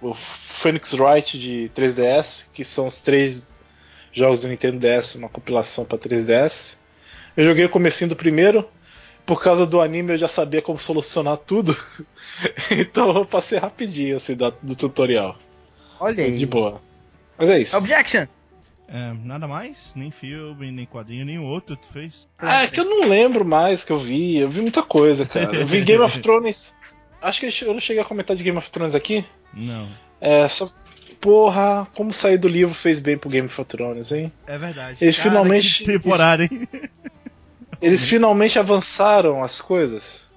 [0.01, 3.57] o Phoenix Wright de 3DS, que são os três
[4.11, 6.75] jogos do Nintendo DS, uma compilação para 3DS.
[7.35, 8.67] Eu joguei o comecinho do primeiro,
[9.27, 11.77] por causa do anime eu já sabia como solucionar tudo.
[12.71, 15.37] então eu passei rapidinho assim do, do tutorial.
[15.99, 16.37] Olha aí.
[16.37, 16.81] De boa.
[17.37, 17.77] Mas é isso.
[17.77, 18.25] Objection!
[18.87, 19.91] É, nada mais?
[19.93, 22.25] Nem filme, nem quadrinho, nenhum outro tu fez?
[22.39, 24.37] Ah, é que eu não lembro mais que eu vi.
[24.37, 25.57] Eu vi muita coisa, cara.
[25.57, 26.73] Eu vi Game of Thrones.
[27.21, 29.25] Acho que eu não cheguei a comentar de Game of Thrones aqui.
[29.53, 29.89] Não.
[30.21, 30.69] É, só.
[31.19, 34.31] Porra, como sair do livro fez bem pro Game of Thrones, hein?
[34.45, 34.97] É verdade.
[35.01, 35.83] Eles Cara, finalmente.
[35.83, 36.69] temporada, hein?
[37.81, 40.27] Eles finalmente avançaram as coisas.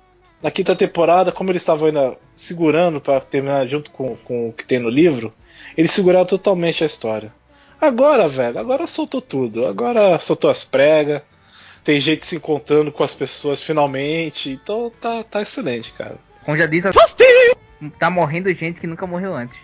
[0.42, 4.64] Na quinta temporada, como eles estavam ainda segurando para terminar junto com, com o que
[4.64, 5.33] tem no livro,
[5.76, 7.33] eles seguraram totalmente a história.
[7.81, 9.66] Agora, velho, agora soltou tudo.
[9.66, 11.22] Agora soltou as pregas.
[11.83, 14.50] Tem gente se encontrando com as pessoas finalmente.
[14.50, 16.16] Então tá, tá excelente, cara.
[16.44, 16.88] Como já disse,
[17.98, 19.59] tá morrendo gente que nunca morreu antes.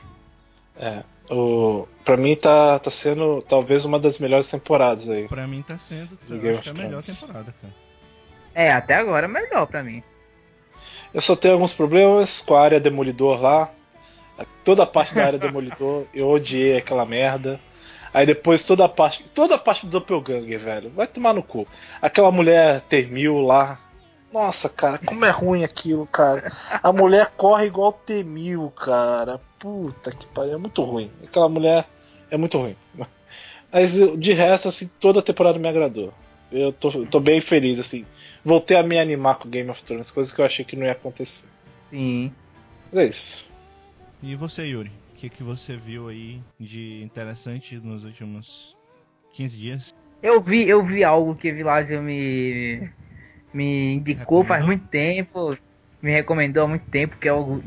[0.79, 1.03] É.
[1.31, 5.27] O, pra mim tá, tá sendo talvez uma das melhores temporadas aí.
[5.27, 7.75] Pra mim tá sendo eu acho é a melhor temporada, cara.
[8.55, 10.03] É, até agora é melhor pra mim.
[11.13, 13.71] Eu só tenho alguns problemas com a área Demolidor lá.
[14.65, 17.61] Toda a parte da área Demolidor, eu odiei aquela merda.
[18.15, 19.25] Aí depois toda a parte.
[19.35, 20.91] Toda a parte do Doppelganger, velho.
[20.91, 21.67] Vai tomar no cu.
[22.01, 23.79] Aquela mulher Termil lá.
[24.33, 26.53] Nossa, cara, como é ruim aquilo, cara.
[26.83, 29.41] A mulher corre igual Temil, cara.
[29.67, 31.11] Puta que pariu, é muito ruim.
[31.25, 31.89] Aquela mulher
[32.31, 32.77] é muito ruim.
[33.73, 36.15] Mas de resto, assim, toda a temporada me agradou.
[36.53, 38.07] Eu tô, tô bem feliz, assim.
[38.45, 40.93] Voltei a me animar com Game of Thrones, coisas que eu achei que não ia
[40.93, 41.47] acontecer.
[41.91, 42.33] Sim.
[42.93, 43.51] Mas é isso.
[44.23, 44.93] E você, Yuri?
[45.13, 48.77] O que, que você viu aí de interessante nos últimos
[49.33, 49.95] 15 dias?
[50.23, 52.89] Eu vi, eu vi algo que Vilásio me,
[53.53, 55.59] me indicou faz muito tempo,
[56.01, 57.61] me recomendou há muito tempo, que é algo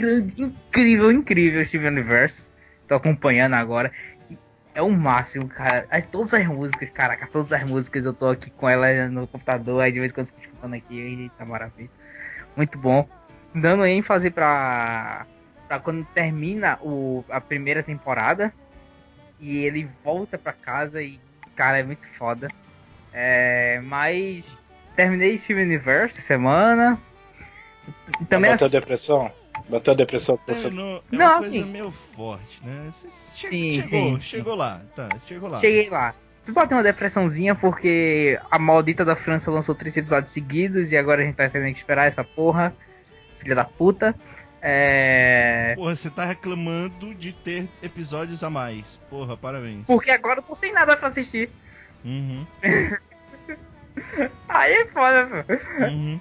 [0.00, 2.50] incrível, incrível Steven Universe.
[2.86, 3.92] Tô acompanhando agora.
[4.74, 5.86] É o máximo, cara.
[6.10, 9.90] Todas as músicas, caraca, todas as músicas eu tô aqui com ela no computador, aí
[9.90, 11.90] de vez em quando fico escutando aqui, tá maravilha.
[12.56, 13.08] Muito bom.
[13.54, 15.26] Dando ênfase pra,
[15.66, 18.52] pra quando termina o, a primeira temporada
[19.40, 21.18] e ele volta pra casa e,
[21.56, 22.48] cara, é muito foda.
[23.12, 24.58] É, mas
[24.94, 27.00] terminei Steven Universe semana.
[28.28, 29.32] Também Bateu a depressão?
[29.68, 30.70] Bateu a depressão com você?
[30.70, 32.90] Não, é não, uma coisa assim, meio forte, né?
[33.34, 34.58] Che sim, chegou, sim, chegou sim.
[34.58, 35.58] lá, tá, chegou lá.
[35.58, 36.14] Cheguei lá.
[36.46, 40.96] Tu pode ter uma depressãozinha porque a maldita da França lançou três episódios seguidos e
[40.96, 42.74] agora a gente tá tendo que esperar essa porra.
[43.38, 44.14] Filha da puta.
[44.62, 45.74] É.
[45.76, 48.98] Porra, você tá reclamando de ter episódios a mais.
[49.10, 49.84] Porra, parabéns.
[49.86, 51.50] Porque agora eu tô sem nada pra assistir.
[52.02, 52.46] Uhum.
[54.48, 55.84] Aí é foda, pô.
[55.84, 56.20] Uhum.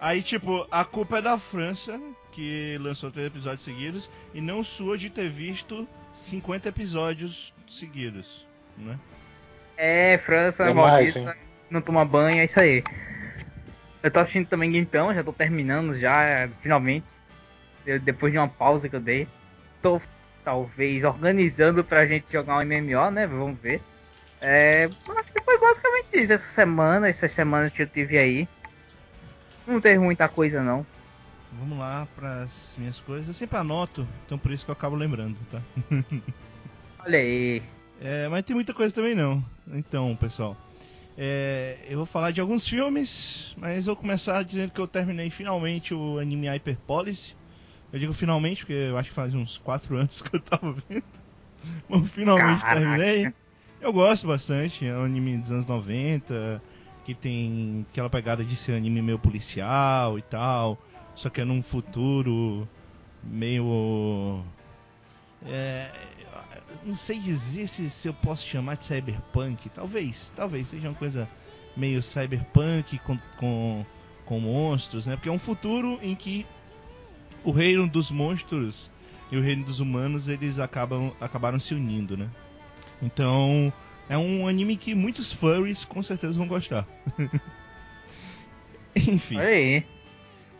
[0.00, 2.00] Aí, tipo, a culpa é da França,
[2.32, 8.46] que lançou três episódios seguidos, e não sua de ter visto 50 episódios seguidos,
[8.78, 8.98] né?
[9.76, 11.36] É, França, é maldita,
[11.70, 12.82] não toma banho, é isso aí.
[14.02, 17.12] Eu tô assistindo também então, já tô terminando já, finalmente.
[18.02, 19.28] depois de uma pausa que eu dei.
[19.82, 20.00] Tô,
[20.42, 23.26] talvez, organizando pra gente jogar um MMO, né?
[23.26, 23.82] Vamos ver.
[24.40, 28.48] É, acho que foi basicamente isso essa semana, essas semanas que eu tive aí.
[29.66, 30.84] Não teve muita coisa não.
[31.58, 33.26] Vamos lá para as minhas coisas.
[33.26, 35.60] Eu sempre anoto, então por isso que eu acabo lembrando, tá?
[37.04, 37.62] Olha aí.
[38.00, 39.44] É, mas tem muita coisa também não.
[39.72, 40.56] Então, pessoal,
[41.18, 45.92] é, eu vou falar de alguns filmes, mas vou começar dizendo que eu terminei finalmente
[45.92, 47.34] o anime Hyperpolice.
[47.92, 51.04] Eu digo finalmente porque eu acho que faz uns 4 anos que eu tava vendo.
[51.88, 52.80] Mas finalmente Caraca.
[52.80, 53.32] terminei.
[53.80, 56.62] Eu gosto bastante, é um anime dos anos 90
[57.10, 60.78] que tem aquela pegada de ser anime meio policial e tal,
[61.14, 62.68] só que é num futuro
[63.22, 64.42] meio.
[65.44, 65.90] É,
[66.84, 71.28] não sei dizer se, se eu posso chamar de cyberpunk, talvez, talvez seja uma coisa
[71.76, 73.84] meio cyberpunk com, com,
[74.24, 75.16] com monstros, né?
[75.16, 76.46] Porque é um futuro em que
[77.42, 78.90] o reino dos monstros
[79.32, 82.28] e o reino dos humanos eles acabam acabaram se unindo, né?
[83.02, 83.72] Então
[84.10, 86.84] é um anime que muitos furries com certeza vão gostar.
[88.94, 89.38] Enfim.
[89.38, 89.84] Aí.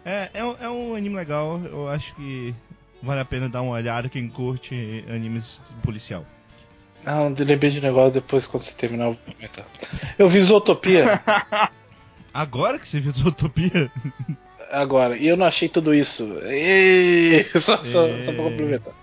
[0.04, 2.54] É, é, é, um anime legal, eu acho que
[3.02, 6.24] vale a pena dar uma olhada quem curte animes policial.
[7.04, 9.66] Não, lembrei de negócio depois quando você terminar o comentar.
[10.16, 11.20] Eu vi Zootopia.
[12.32, 13.90] Agora que você viu Zootopia?
[14.70, 16.38] agora, e eu não achei tudo isso.
[16.44, 17.44] E...
[17.58, 18.94] Só, só, só pra complementar.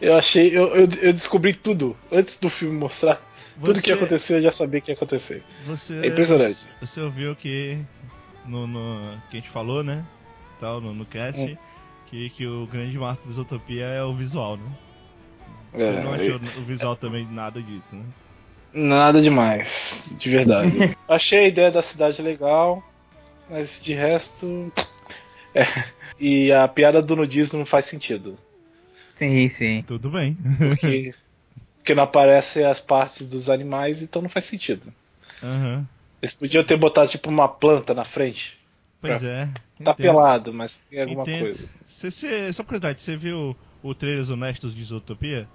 [0.00, 0.48] Eu achei.
[0.48, 3.20] Eu, eu, eu, descobri tudo antes do filme mostrar.
[3.56, 5.42] Você, tudo que ia acontecer eu já sabia que ia acontecer.
[5.66, 6.66] Você, é impressionante.
[6.80, 7.78] Você ouviu que.
[8.46, 10.04] No, no, que a gente falou, né?
[10.58, 11.40] Tal, no, no cast.
[11.40, 11.56] Hum.
[12.06, 14.72] Que, que o grande marco da Isotopia é o visual, né?
[15.72, 18.04] Você é, não achou o visual também nada disso, né?
[18.72, 20.96] Nada demais, de verdade.
[21.08, 22.82] Achei a ideia da cidade legal,
[23.48, 24.72] mas de resto.
[25.54, 25.62] É.
[26.18, 28.38] E a piada do nudismo não faz sentido.
[29.14, 29.84] Sim, sim.
[29.86, 30.36] Tudo bem.
[30.56, 31.12] Porque,
[31.80, 34.92] porque não aparecem as partes dos animais, então não faz sentido.
[35.42, 35.84] Uhum.
[36.20, 38.58] Eles podiam ter botado tipo uma planta na frente.
[39.00, 39.46] Pois é.
[39.82, 39.96] Tá entendo.
[39.96, 41.40] pelado, mas tem alguma entendo.
[41.40, 41.64] coisa.
[41.88, 45.48] Cê, cê, só curiosidade, você viu o trailer Honestos de Isotopia?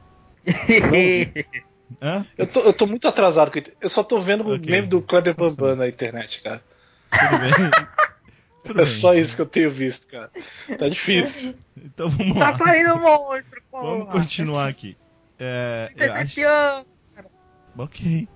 [2.01, 2.25] Hã?
[2.35, 3.51] Eu, tô, eu tô muito atrasado.
[3.79, 4.57] Eu só tô vendo okay.
[4.57, 6.63] o meme do Kleber Bambam na internet, cara.
[7.11, 7.51] Tudo bem.
[8.65, 10.31] Tudo é bem, só isso que eu tenho visto, cara.
[10.79, 11.53] Tá difícil.
[11.77, 12.57] Então vamos tá lá.
[12.57, 13.79] Tá saindo monstro, pô.
[13.79, 14.97] Vamos continuar aqui.
[15.39, 16.85] É, 37 eu acho...
[17.77, 18.27] Ok.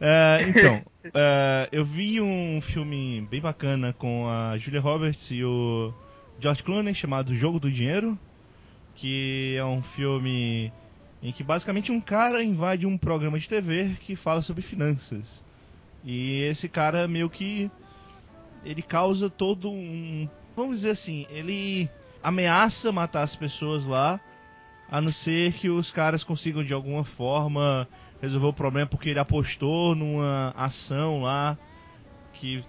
[0.00, 0.82] É, então,
[1.14, 5.94] é, eu vi um filme bem bacana com a Julia Roberts e o
[6.40, 8.18] George Clooney chamado Jogo do Dinheiro,
[8.96, 10.72] que é um filme
[11.22, 15.42] em que basicamente um cara invade um programa de TV que fala sobre finanças.
[16.04, 17.70] E esse cara meio que
[18.64, 21.88] ele causa todo um, vamos dizer assim, ele
[22.22, 24.20] ameaça matar as pessoas lá,
[24.92, 27.88] a não ser que os caras consigam de alguma forma
[28.20, 31.56] resolver o problema porque ele apostou numa ação lá
[32.34, 32.62] que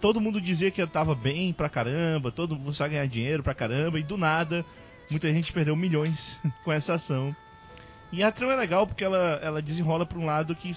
[0.00, 4.00] todo mundo dizia que tava bem pra caramba, todo mundo só ganhar dinheiro pra caramba
[4.00, 4.64] e do nada
[5.10, 7.36] muita gente perdeu milhões com essa ação.
[8.10, 10.74] E a trama é legal porque ela, ela desenrola para um lado que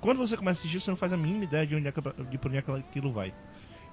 [0.00, 1.92] quando você começa a assistir você não faz a mínima ideia de onde é,
[2.30, 3.34] de por onde é aquilo vai.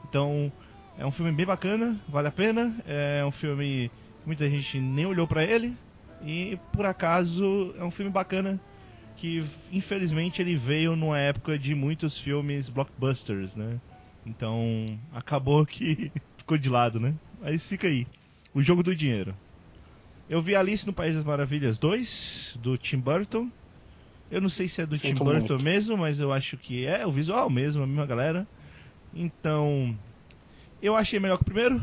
[0.07, 0.49] Então
[0.97, 2.73] é um filme bem bacana, vale a pena.
[2.87, 5.75] É um filme que muita gente nem olhou para ele
[6.23, 8.59] e por acaso é um filme bacana
[9.17, 13.79] que infelizmente ele veio numa época de muitos filmes blockbusters, né?
[14.25, 17.13] Então acabou que ficou de lado, né?
[17.41, 18.07] Mas fica aí.
[18.53, 19.35] O jogo do dinheiro.
[20.29, 23.49] Eu vi Alice no País das Maravilhas 2, do Tim Burton.
[24.29, 25.63] Eu não sei se é do Sinto Tim Burton muito.
[25.63, 28.45] mesmo, mas eu acho que é o visual mesmo, a mesma galera.
[29.13, 29.97] Então,
[30.81, 31.81] eu achei melhor que o primeiro.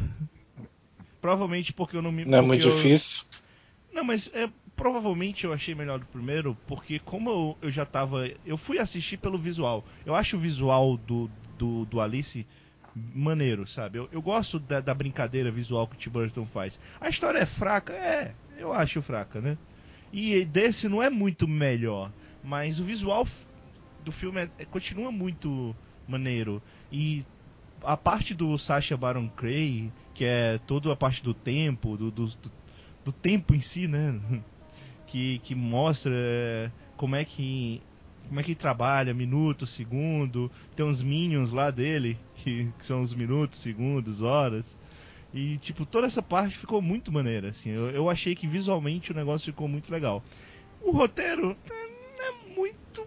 [1.23, 2.25] Provavelmente porque eu não me.
[2.25, 2.77] Não é muito eu...
[2.77, 3.25] difícil.
[3.94, 8.28] Não, mas é, provavelmente eu achei melhor do primeiro, porque como eu, eu já tava.
[8.44, 9.85] Eu fui assistir pelo visual.
[10.04, 12.44] Eu acho o visual do, do, do Alice
[12.94, 13.98] maneiro, sabe?
[13.98, 16.80] Eu, eu gosto da, da, brincadeira visual que o Tim Burton faz.
[17.00, 17.92] A história é fraca?
[17.92, 19.57] É, eu acho fraca, né?
[20.12, 22.11] E desse não é muito melhor,
[22.42, 23.26] mas o visual
[24.04, 25.74] do filme é, é, continua muito
[26.07, 26.61] maneiro.
[26.90, 27.24] E
[27.83, 32.26] a parte do Sacha Baron Cray, que é toda a parte do tempo, do, do,
[32.26, 32.63] do,
[33.05, 34.19] do tempo em si, né?
[35.07, 37.81] Que, que mostra é, como é que
[38.27, 43.03] como é que ele trabalha, minuto, segundo, tem uns minions lá dele, que, que, são
[43.03, 44.77] os minutos, segundos, horas.
[45.33, 47.71] E, tipo, toda essa parte ficou muito maneira, assim.
[47.71, 50.23] Eu, eu achei que visualmente o negócio ficou muito legal.
[50.81, 53.07] O roteiro é, é muito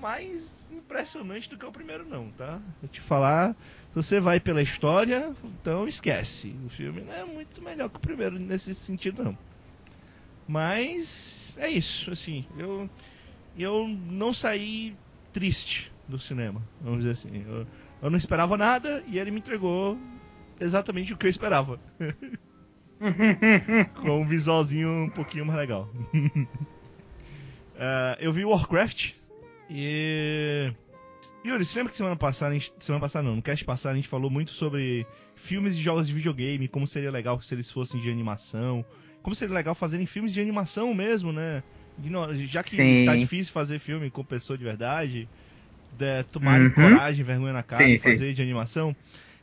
[0.00, 2.60] mais impressionante do que o primeiro, não, tá?
[2.80, 3.54] Vou te falar,
[3.90, 6.54] se você vai pela história, então esquece.
[6.64, 9.36] O filme não é muito melhor que o primeiro nesse sentido, não.
[10.46, 12.44] Mas é isso, assim.
[12.56, 12.88] Eu
[13.58, 14.96] eu não saí
[15.32, 17.44] triste do cinema, vamos dizer assim.
[17.46, 17.66] Eu,
[18.02, 19.98] eu não esperava nada e ele me entregou
[20.60, 21.80] exatamente o que eu esperava.
[24.02, 25.88] Com um visualzinho um pouquinho mais legal.
[26.14, 26.36] uh,
[28.20, 29.14] eu vi Warcraft
[29.68, 30.72] e.
[31.44, 34.08] Yuri, você lembra que semana passada, gente, semana passada não, no cast passado a gente
[34.08, 38.10] falou muito sobre filmes de jogos de videogame, como seria legal se eles fossem de
[38.10, 38.84] animação,
[39.22, 41.62] como seria legal fazerem filmes de animação mesmo, né?
[42.46, 43.04] já que sim.
[43.04, 45.28] tá difícil fazer filme com pessoa de verdade,
[45.96, 46.72] de, tomarem uhum.
[46.72, 48.34] coragem, vergonha na cara sim, fazer sim.
[48.34, 48.94] de animação.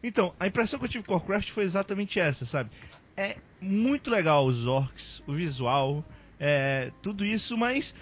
[0.01, 2.69] Então, a impressão que eu tive com Warcraft foi exatamente essa, sabe?
[3.15, 6.05] É muito legal os orcs, o visual,
[6.39, 7.93] é, tudo isso, mas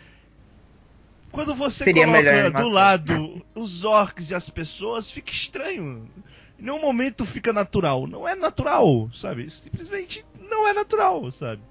[1.35, 6.09] quando você Seria coloca do lado os orcs e as pessoas, fica estranho.
[6.57, 8.07] Em nenhum momento fica natural.
[8.07, 9.49] Não é natural, sabe?
[9.51, 11.61] Simplesmente não é natural, sabe?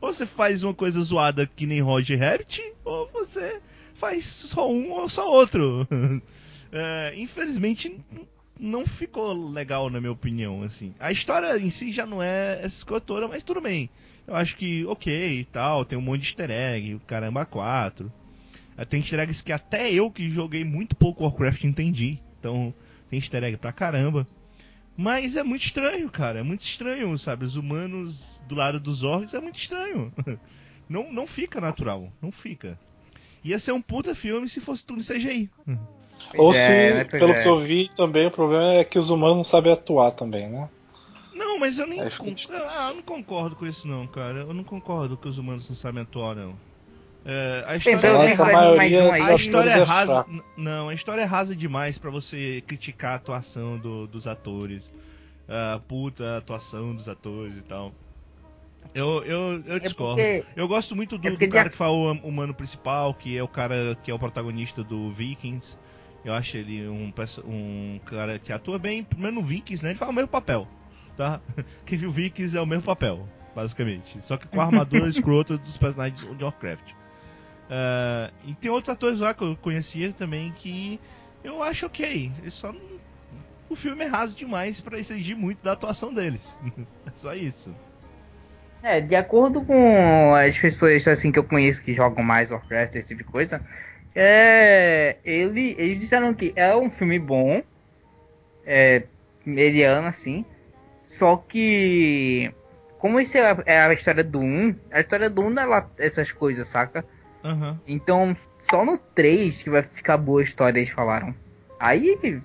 [0.00, 3.60] Ou você faz uma coisa zoada que nem Roger Rabbit, ou você
[3.94, 5.86] faz só um ou só outro.
[6.76, 8.00] É, infelizmente,
[8.58, 10.92] não ficou legal na minha opinião, assim.
[10.98, 13.88] A história em si já não é essa escotora, mas tudo bem.
[14.26, 18.12] Eu acho que ok e tal, tem um monte de easter egg, o caramba 4.
[18.76, 22.18] É, tem easter eggs que até eu que joguei muito pouco Warcraft entendi.
[22.38, 22.74] Então,
[23.08, 24.26] tem easter egg pra caramba.
[24.96, 26.40] Mas é muito estranho, cara.
[26.40, 27.44] É muito estranho, sabe?
[27.44, 30.12] Os humanos do lado dos orcs é muito estranho.
[30.86, 32.12] Não, não fica natural.
[32.20, 32.78] Não fica.
[33.42, 35.50] Ia ser um puta filme se fosse tudo CGI.
[36.36, 37.04] Ou se, é, né?
[37.04, 37.42] pelo é.
[37.42, 40.68] que eu vi também, o problema é que os humanos não sabem atuar também, né?
[41.34, 44.40] Não, mas eu nem é, ah, eu não concordo com isso não, cara.
[44.40, 46.54] Eu não concordo que os humanos não sabem atuar, não.
[47.24, 50.26] É, a história, é, a maioria a história é rasa.
[50.56, 54.92] Não, a história é rasa demais para você criticar a atuação do, dos atores.
[55.48, 57.92] A puta atuação dos atores e tal.
[58.94, 60.20] Eu, eu, eu é discordo.
[60.20, 60.60] É porque...
[60.60, 63.48] Eu gosto muito do, é do cara que fala o humano principal, que é o
[63.48, 65.76] cara que é o protagonista do Vikings.
[66.24, 67.12] Eu acho ele um,
[67.46, 69.90] um cara que atua bem, primeiro no Vikings, né?
[69.90, 70.68] Ele faz o mesmo papel
[71.16, 71.40] tá?
[71.86, 74.20] Quem viu Vikings é o mesmo papel, basicamente.
[74.22, 76.92] Só que com a armadura escrota dos personagens de Warcraft.
[77.64, 81.00] Uh, e tem outros atores lá que eu conhecia também que
[81.42, 82.30] eu acho ok.
[82.50, 82.94] Só não...
[83.68, 86.56] O filme é raso demais para exigir muito da atuação deles.
[87.06, 87.74] é só isso.
[88.82, 93.08] É, de acordo com as pessoas assim que eu conheço que jogam mais Warcraft, esse
[93.08, 93.62] tipo de coisa,
[94.14, 97.62] é, ele, eles disseram que é um filme bom,
[98.64, 99.04] é,
[99.44, 100.44] mediano assim,
[101.02, 102.52] só que.
[102.98, 105.86] Como isso é a, é a história do 1, a história do 1 não é
[105.98, 107.04] essas coisas, saca?
[107.44, 107.78] Uhum.
[107.86, 111.34] Então, só no 3 que vai ficar boa a história, eles falaram.
[111.78, 112.40] Aí.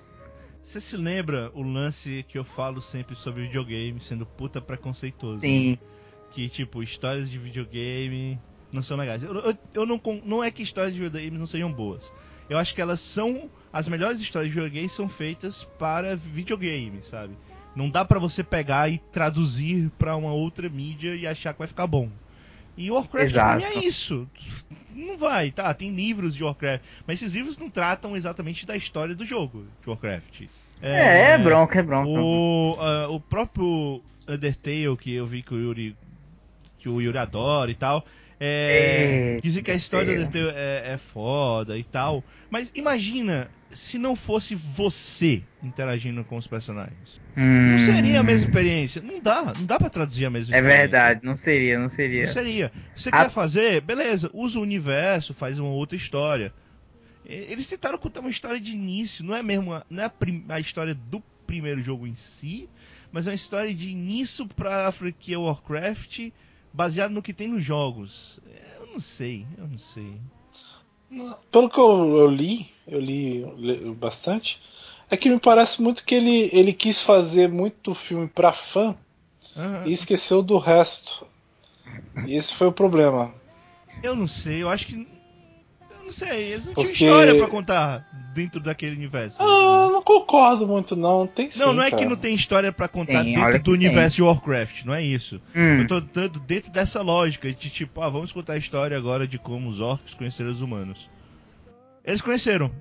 [0.62, 5.40] Você se lembra o lance que eu falo sempre sobre videogame sendo puta preconceituoso?
[5.40, 5.70] Sim.
[5.70, 5.78] Né?
[6.30, 8.38] Que, tipo, histórias de videogame
[8.70, 9.24] não são legais.
[9.24, 12.12] Eu, eu, eu, não, não é que histórias de videogame não sejam boas.
[12.48, 13.50] Eu acho que elas são.
[13.72, 17.36] As melhores histórias de videogame são feitas para videogame, sabe?
[17.74, 21.68] Não dá para você pegar e traduzir para uma outra mídia e achar que vai
[21.68, 22.10] ficar bom.
[22.80, 23.64] E Warcraft Exato.
[23.66, 24.26] é isso.
[24.94, 25.72] Não vai, tá?
[25.74, 29.90] Tem livros de Warcraft, mas esses livros não tratam exatamente da história do jogo de
[29.90, 30.44] Warcraft.
[30.80, 32.08] É, é bronca, é bronca.
[32.08, 35.94] O, uh, o próprio Undertale que eu vi que o Yuri
[36.78, 38.06] que o Yuri adora e tal,
[38.40, 42.24] é, é, dizem que a história do Undertale é, é foda e tal.
[42.50, 47.20] Mas imagina se não fosse você interagindo com os personagens.
[47.36, 47.72] Hum.
[47.72, 49.00] Não seria a mesma experiência.
[49.00, 50.82] Não dá, não dá pra traduzir a mesma é experiência.
[50.82, 52.26] É verdade, não seria, não seria.
[52.26, 52.72] Não seria.
[52.96, 53.12] Você a...
[53.12, 56.52] quer fazer, beleza, usa o universo, faz uma outra história.
[57.24, 60.44] Eles tentaram contar uma história de início, não é mesmo a, não é a, prim,
[60.48, 62.68] a história do primeiro jogo em si,
[63.12, 66.30] mas é uma história de início pra franquia Warcraft,
[66.72, 68.40] baseado no que tem nos jogos.
[68.80, 70.16] Eu não sei, eu não sei.
[71.50, 74.60] Pelo que eu, eu li, eu li, li, bastante,
[75.10, 78.96] é que me parece muito que ele, ele quis fazer muito filme para fã
[79.56, 79.86] uhum.
[79.86, 81.26] e esqueceu do resto.
[82.26, 83.34] E esse foi o problema.
[84.02, 85.08] Eu não sei, eu acho que.
[86.10, 86.92] Eu não sei, eles não Porque...
[86.92, 89.40] tinham história para contar dentro daquele universo.
[89.40, 91.24] Ah, não concordo muito, não.
[91.24, 92.02] Tem sim, Não, não é cara.
[92.02, 95.40] que não tem história para contar tem, dentro do universo de Warcraft, não é isso.
[95.54, 95.80] Hum.
[95.80, 99.38] Eu tô dando dentro dessa lógica de tipo, ah, vamos contar a história agora de
[99.38, 101.08] como os orcs conheceram os humanos.
[102.04, 102.72] Eles conheceram.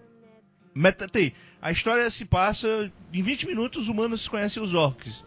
[1.12, 5.24] Tem, a história se passa em 20 minutos, os humanos conhecem os orcs.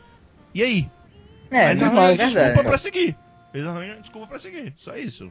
[0.52, 0.90] E aí?
[1.52, 3.16] É, Eles arranjam desculpa pra seguir.
[3.54, 4.74] Eles arranjam desculpa pra seguir.
[4.76, 5.30] Só isso.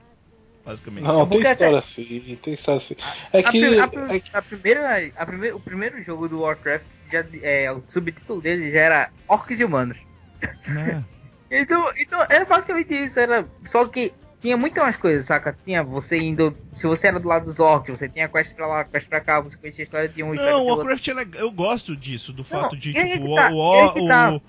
[0.65, 1.04] Basicamente.
[1.04, 2.95] Não, tem história assim, tem história assim.
[3.34, 4.38] É que, a, a, é que...
[4.38, 8.80] a primeira, a primeira, o primeiro jogo do Warcraft, já, é, o subtítulo dele já
[8.80, 9.97] era Orcs e Humanos.
[10.41, 11.02] É.
[11.62, 13.19] então, então, era basicamente isso.
[13.19, 15.56] Era, só que tinha muitas mais coisas, saca?
[15.63, 16.56] Tinha você indo.
[16.74, 19.39] Se você era do lado dos orcs, você tinha quest pra lá, quest pra cá,
[19.39, 21.41] você conhecia a história de um Não, o Warcraft é legal.
[21.41, 24.34] Eu gosto disso, do fato de, tipo, tá, o, o, tá.
[24.34, 24.41] o,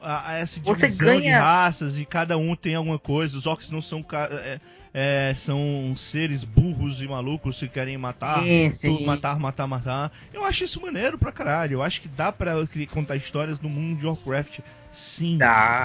[0.00, 1.20] a, essa divisão ganha...
[1.20, 3.36] de raças e cada um tem alguma coisa.
[3.36, 4.04] Os orcs não são.
[4.30, 4.60] É,
[4.92, 9.06] é, são seres burros e malucos que querem matar, sim, sim.
[9.06, 10.12] matar, matar, matar.
[10.32, 11.74] Eu acho isso maneiro pra caralho.
[11.74, 12.54] Eu acho que dá pra
[12.90, 14.60] contar histórias no mundo de Warcraft.
[14.92, 15.38] Sim.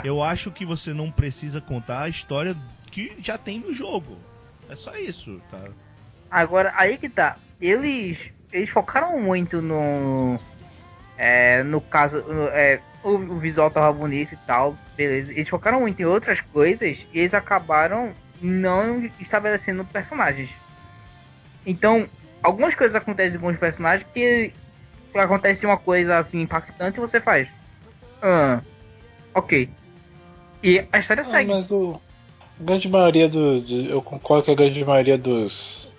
[0.03, 2.55] Eu acho que você não precisa contar a história
[2.91, 4.17] que já tem no jogo.
[4.69, 5.59] É só isso, tá?
[6.29, 7.37] Agora, aí que tá.
[7.61, 10.39] Eles, eles focaram muito no.
[11.17, 15.31] É, no caso, no, é, o, o, visual tava bonito e tal, beleza.
[15.31, 18.11] Eles focaram muito em outras coisas e eles acabaram
[18.41, 20.49] não estabelecendo personagens.
[21.65, 22.07] Então,
[22.43, 24.51] algumas coisas acontecem com os personagens que
[25.15, 27.47] acontece uma coisa assim impactante e você faz.
[28.21, 28.61] Ah,
[29.33, 29.69] ok.
[30.63, 31.51] E a história ah, segue.
[31.51, 31.99] Mas o,
[32.59, 33.69] a grande maioria dos.
[33.71, 35.91] Eu concordo que a grande maioria dos,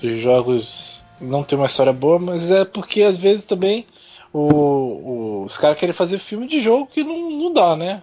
[0.00, 3.86] dos jogos não tem uma história boa, mas é porque às vezes também
[4.32, 8.02] o, o, os caras querem fazer filme de jogo que não, não dá, né?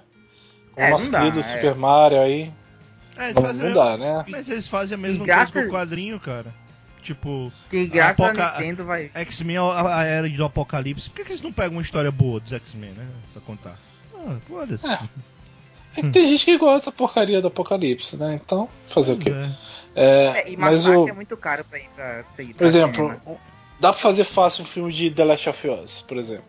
[0.74, 1.44] Como é, nosso querido é.
[1.44, 2.52] Super Mario aí.
[3.20, 4.24] É, não, não dá, né?
[4.30, 6.53] Mas eles fazem a mesma coisa com o quadrinho, cara.
[7.01, 7.51] Tipo.
[7.70, 8.51] Que graças Apoca...
[8.53, 9.11] Nintendo vai.
[9.13, 11.09] X-Men é a, a era do apocalipse.
[11.09, 13.07] Por que, que eles não pegam uma história boa dos X-Men, né?
[13.34, 13.78] Pra contar?
[14.15, 14.88] Ah, foda-se.
[14.88, 14.99] É.
[15.97, 16.01] é.
[16.01, 18.39] que tem gente que gosta da porcaria do apocalipse, né?
[18.43, 19.32] Então, fazer pois o quê?
[19.32, 19.70] É.
[19.95, 21.09] É, é, e mas o...
[21.09, 22.53] é muito caro pra ir pra seguir.
[22.53, 23.20] Por exemplo,
[23.80, 26.45] dá pra fazer fácil um filme de The Last of Us, por exemplo.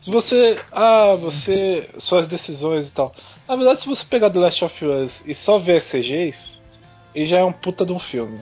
[0.00, 0.58] Se você.
[0.70, 1.88] Ah, você.
[1.98, 3.14] Suas decisões e tal.
[3.48, 6.60] Na verdade, se você pegar The Last of Us e só ver CGs,
[7.14, 8.40] ele já é um puta de um filme.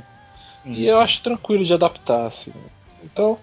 [0.64, 2.52] E eu acho tranquilo de adaptar, assim.
[3.02, 3.38] Então,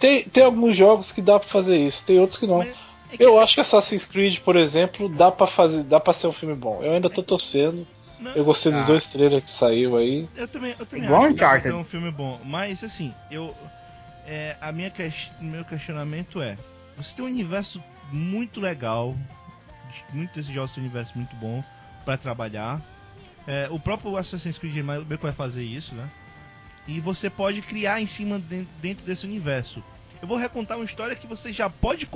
[0.00, 2.62] tem, tem alguns jogos que dá pra fazer isso, tem outros que não.
[2.62, 2.74] É
[3.12, 3.22] que...
[3.22, 6.54] Eu acho que Assassin's Creed, por exemplo, dá para fazer, dá para ser um filme
[6.54, 6.82] bom.
[6.82, 7.86] Eu ainda tô torcendo.
[8.18, 8.32] Não.
[8.32, 8.86] Eu gostei dos ah.
[8.86, 10.28] dois trailers que saiu aí.
[10.34, 12.40] Eu também, eu também Igual acho que é um filme bom.
[12.44, 13.54] Mas assim, eu
[14.26, 14.92] é, a minha
[15.40, 16.56] meu questionamento é,
[16.96, 19.14] você tem um universo muito legal,
[20.12, 21.62] muitos desses jogos um universo muito bom
[22.04, 22.80] para trabalhar.
[23.46, 26.08] É, o próprio Assassin's Creed meio que vai fazer isso, né?
[26.86, 29.82] E você pode criar em cima de, dentro desse universo.
[30.20, 32.08] Eu vou recontar uma história que você já pode,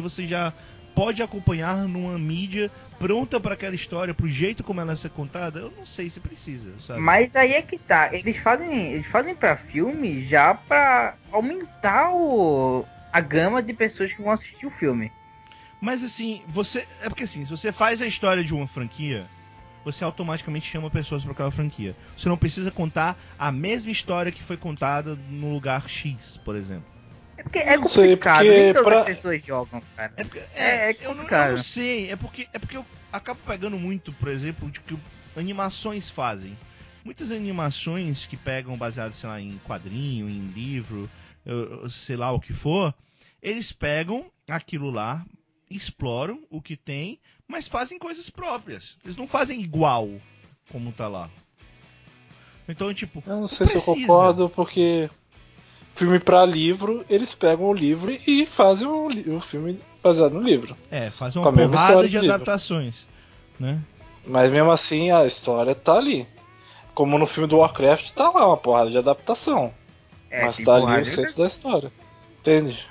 [0.00, 0.52] você já
[0.94, 5.58] pode acompanhar numa mídia pronta para aquela história, pro jeito como ela é ser contada,
[5.58, 7.00] eu não sei se precisa, sabe?
[7.00, 12.84] Mas aí é que tá, eles fazem, eles fazem para filme já para aumentar o
[13.12, 15.10] a gama de pessoas que vão assistir o filme.
[15.80, 19.26] Mas assim, você é porque assim, se você faz a história de uma franquia,
[19.84, 21.96] você automaticamente chama pessoas para aquela franquia.
[22.16, 26.84] Você não precisa contar a mesma história que foi contada no lugar X, por exemplo.
[27.36, 29.00] É porque é complicado, sei, porque nem todas pra...
[29.00, 30.12] as pessoas jogam, cara.
[30.16, 31.40] É, porque, é, é, é complicado.
[31.40, 34.70] Eu não, eu não, sei, é porque, é porque eu acabo pegando muito, por exemplo,
[34.70, 34.98] de que
[35.34, 36.56] animações fazem.
[37.02, 41.08] Muitas animações que pegam baseado, sei lá, em quadrinho, em livro,
[41.88, 42.94] sei lá o que for,
[43.42, 45.24] eles pegam aquilo lá,
[45.70, 48.96] exploram o que tem, mas fazem coisas próprias.
[49.04, 50.08] Eles não fazem igual
[50.70, 51.30] como tá lá.
[52.68, 53.22] Então, tipo.
[53.26, 55.08] Eu não sei não se eu concordo, porque
[55.94, 60.76] filme para livro, eles pegam o livro e fazem o, o filme baseado no livro.
[60.90, 63.06] É, fazem uma porrada de adaptações,
[63.58, 63.80] né?
[64.26, 66.26] Mas mesmo assim a história tá ali.
[66.94, 69.72] Como no filme do Warcraft tá lá uma porrada de adaptação.
[70.30, 71.92] É, mas tá ali o centro da história.
[72.40, 72.86] Entende?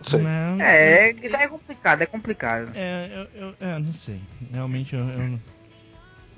[0.00, 0.20] Sei.
[0.20, 2.70] Não, é, é complicado, é complicado.
[2.74, 4.20] É, eu, eu é, não sei.
[4.52, 5.40] Realmente eu, eu, eu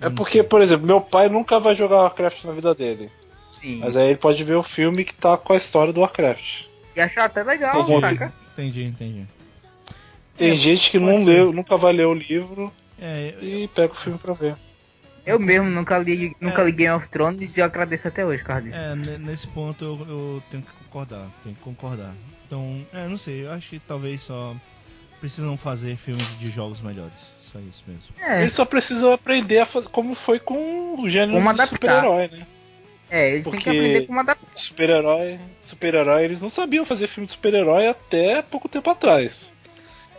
[0.01, 0.43] É porque, sei.
[0.43, 3.11] por exemplo, meu pai nunca vai jogar Warcraft na vida dele.
[3.61, 3.81] Sim.
[3.81, 6.65] Mas aí ele pode ver o filme que tá com a história do Warcraft.
[6.97, 8.01] E achar até legal, entendi.
[8.01, 8.33] saca?
[8.53, 9.27] Entendi, entendi.
[10.37, 13.93] Tem é, gente que não leu, nunca vai ler o livro é, eu, e pega
[13.93, 14.55] o filme pra ver.
[15.25, 18.43] Eu mesmo nunca li, nunca é, li Game of Thrones e eu agradeço até hoje,
[18.63, 18.79] disso.
[18.79, 22.15] É, nesse ponto eu, eu, tenho que concordar, tenho que concordar.
[22.47, 24.57] Então, é, não sei, eu acho que talvez só
[25.21, 27.13] precisam fazer filmes de jogos melhores.
[27.53, 28.03] Só isso mesmo.
[28.19, 28.41] É.
[28.41, 32.47] Eles só precisam aprender a fazer como foi com o gênero de super-herói, né?
[33.11, 34.49] É, eles Porque têm que aprender como adaptar.
[34.55, 39.53] Super-herói, super-herói, eles não sabiam fazer filme de super-herói até pouco tempo atrás.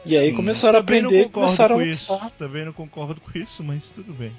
[0.05, 2.19] E aí Sim, começaram a aprender e começaram a isso.
[2.37, 4.31] Também não concordo com isso, mas tudo bem.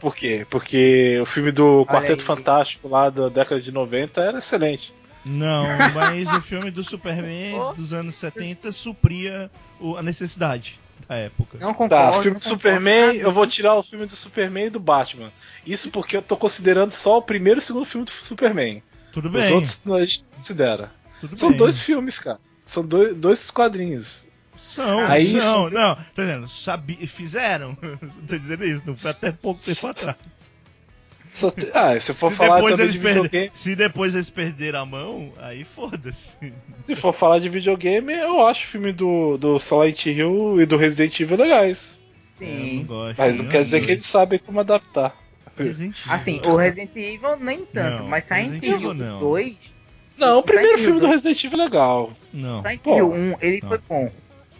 [0.00, 0.46] Por quê?
[0.48, 4.94] Porque o filme do Quarteto Fantástico lá da década de 90 era excelente.
[5.24, 9.50] Não, mas o filme do Superman dos anos 70 supria
[9.96, 10.78] a necessidade
[11.08, 11.58] da época.
[11.58, 12.12] Não concordo.
[12.16, 15.32] Tá, filme do Superman, eu vou tirar o filme do Superman e do Batman.
[15.66, 18.82] Isso porque eu tô considerando só o primeiro e o segundo filme do Superman.
[19.12, 19.40] Tudo bem.
[19.40, 20.92] Os outros a gente considera.
[21.20, 21.58] Tudo São bem.
[21.58, 22.38] dois filmes, cara.
[22.64, 24.27] São dois, dois quadrinhos.
[24.74, 25.70] São, Aí não, isso...
[25.70, 27.74] não, tá dizendo, sabi, fizeram.
[28.28, 30.16] tô dizendo isso, não foi até pouco tempo atrás.
[31.34, 31.70] Te...
[31.72, 33.50] Ah, se for se falar depois eles de videogame...
[33.54, 36.34] Se depois eles perderam a mão, aí foda-se.
[36.86, 40.76] Se for falar de videogame, eu acho o filme do, do Silent Hill e do
[40.76, 41.98] Resident Evil legais.
[42.38, 42.84] Sim.
[42.86, 45.14] Gosto, mas não quer dizer que eles sabem como adaptar.
[46.08, 49.74] Assim, o Resident Evil nem tanto, não, mas Silent Hill 2.
[50.16, 52.12] Não, o primeiro Silent filme do Resident Evil é legal.
[52.32, 52.60] Não.
[52.60, 53.68] Silent Hill 1, ele não.
[53.68, 54.12] foi bom.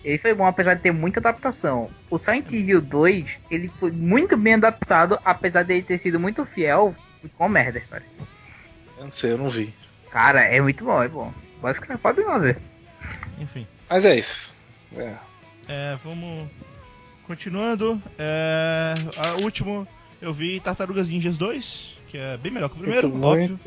[0.04, 1.90] Ele foi bom, apesar de ter muita adaptação.
[2.08, 6.44] O Silent Hill 2, ele foi muito bem adaptado, apesar de ele ter sido muito
[6.44, 6.94] fiel.
[7.20, 8.06] Ficou merda a história.
[8.96, 9.74] Eu não sei, eu não vi.
[10.10, 11.32] Cara, é muito bom, é bom.
[11.60, 12.58] Pode, pode não ver.
[13.38, 13.66] Enfim.
[13.90, 14.54] Mas é isso.
[14.96, 15.14] É,
[15.68, 16.48] é vamos.
[17.26, 18.00] Continuando.
[18.18, 19.86] É, a último,
[20.20, 23.60] eu vi Tartarugas Ninjas 2, que é bem melhor que o primeiro, muito óbvio.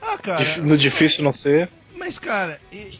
[0.00, 0.56] Ah, cara.
[0.58, 1.70] No difícil não ser.
[1.96, 2.90] Mas, cara, e,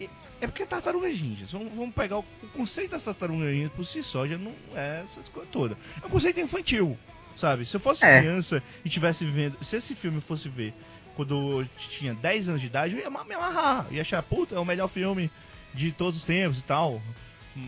[0.00, 0.10] e,
[0.40, 1.50] é porque é tartarugas ninjas.
[1.50, 5.04] Vamos, vamos pegar o, o, conceito das tartarugas ninjas por si só, já não é
[5.10, 5.76] essas coisas todas.
[6.02, 6.96] É um conceito infantil,
[7.36, 7.66] sabe?
[7.66, 8.20] Se eu fosse é.
[8.20, 9.62] criança e tivesse vendo.
[9.64, 10.74] Se esse filme fosse ver
[11.16, 13.86] quando eu tinha 10 anos de idade, eu ia me amarrar.
[13.90, 15.28] Ia achar, puta, é o melhor filme
[15.74, 17.02] de todos os tempos e tal.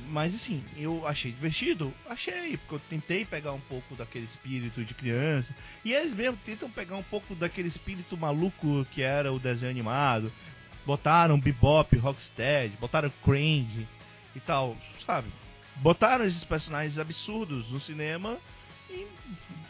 [0.09, 1.93] Mas assim, eu achei divertido?
[2.09, 5.53] Achei, porque eu tentei pegar um pouco daquele espírito de criança.
[5.85, 10.31] E eles mesmo tentam pegar um pouco daquele espírito maluco que era o desenho animado.
[10.91, 13.86] Botaram Bebop, Rocksteady, botaram Krang
[14.34, 14.76] e tal,
[15.07, 15.28] sabe?
[15.76, 18.36] Botaram esses personagens absurdos no cinema
[18.91, 19.07] e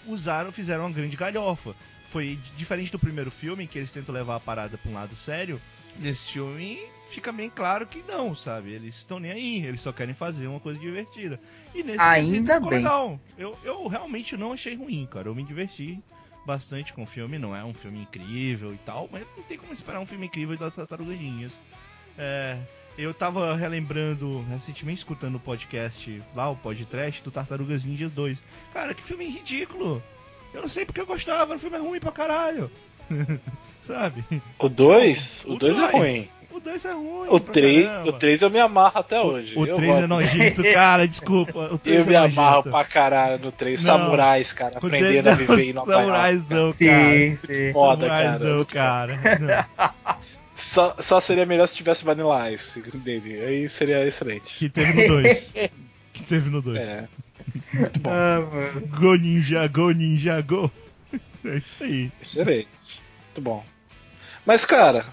[0.06, 1.74] usaram, fizeram uma grande galhofa.
[2.08, 5.60] Foi diferente do primeiro filme, que eles tentam levar a parada pra um lado sério.
[5.98, 8.70] Nesse filme fica bem claro que não, sabe?
[8.70, 11.38] Eles estão nem aí, eles só querem fazer uma coisa divertida.
[11.74, 12.78] E nesse Ainda ficou bem.
[12.78, 13.20] legal.
[13.36, 15.28] Eu, eu realmente não achei ruim, cara.
[15.28, 16.02] Eu me diverti
[16.44, 17.38] bastante com o filme.
[17.38, 20.56] Não é um filme incrível e tal, mas não tem como esperar um filme incrível
[20.56, 21.58] das tartaruguinhas.
[22.18, 22.58] É,
[22.98, 28.42] eu tava relembrando recentemente, escutando o podcast lá, o podcast do Tartarugas Ninjas 2.
[28.72, 30.02] Cara, que filme ridículo!
[30.52, 32.70] Eu não sei porque eu gostava, o filme é ruim pra caralho.
[33.80, 34.24] Sabe?
[34.58, 35.44] O 2?
[35.46, 36.28] O 2 é ruim.
[36.60, 37.28] O 2 é ruim.
[37.30, 39.58] O 3, o 3 eu me amarro até hoje.
[39.58, 41.70] O 3 é nojento, cara, desculpa.
[41.72, 42.40] O 3 eu é me nojento.
[42.40, 43.82] amarro pra caralho no 3.
[43.82, 43.98] Não.
[43.98, 46.06] Samurais, cara, aprendendo a viver em Nova York.
[46.06, 47.36] Samuraizão, Sim, cara.
[47.36, 47.72] sim.
[47.72, 48.32] Foda, cara.
[48.34, 49.38] Samuraizão, cara.
[49.40, 49.90] Não.
[50.54, 53.40] Só, só seria melhor se tivesse Vanilla Ice dele.
[53.42, 54.58] Aí seria excelente.
[54.58, 55.54] Que teve no 2.
[56.12, 56.78] Que teve no 2.
[56.78, 57.08] É.
[57.72, 58.10] Muito bom.
[58.10, 58.86] Ah, mano.
[58.88, 60.70] Go Ninja, Go Ninja, Go.
[61.44, 62.12] É isso aí.
[62.20, 62.68] Excelente.
[63.28, 63.64] Muito bom.
[64.44, 65.06] Mas, cara,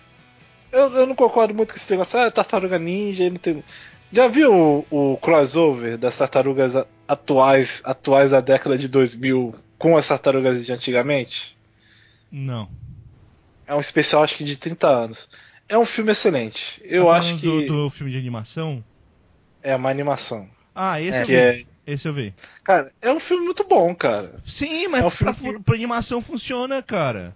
[0.72, 2.20] eu, eu não concordo muito com esse negócio.
[2.20, 3.64] Ah, tartaruga ninja, ele tem.
[4.12, 6.74] Já viu o, o crossover das tartarugas
[7.08, 11.58] atuais, atuais da década de 2000 com as tartarugas de antigamente?
[12.32, 12.70] Não.
[13.66, 15.30] É um especial, acho que de 30 anos.
[15.68, 16.82] É um filme excelente.
[16.86, 18.84] Eu Tá acho que Do, do filme de animação?
[19.62, 20.50] é uma animação.
[20.74, 21.22] Ah, esse É.
[21.22, 21.38] eu Que vi.
[21.38, 22.34] é, Esse eu vi.
[22.64, 24.36] cara, é um filme muito bom, cara.
[24.46, 27.36] Sim, mas É um pra, que- pra animação funciona, cara.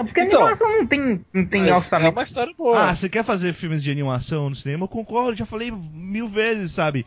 [0.00, 2.12] Ah, Porque a Então, animação não tem, não tem é orçamento.
[2.12, 2.90] uma história boa.
[2.90, 4.84] Ah, você quer fazer filmes de animação no cinema?
[4.84, 7.04] Eu concordo, já falei mil vezes, sabe?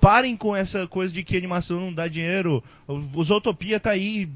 [0.00, 2.62] Parem com essa coisa de que animação não dá dinheiro.
[2.86, 4.28] O Zootopia tá aí,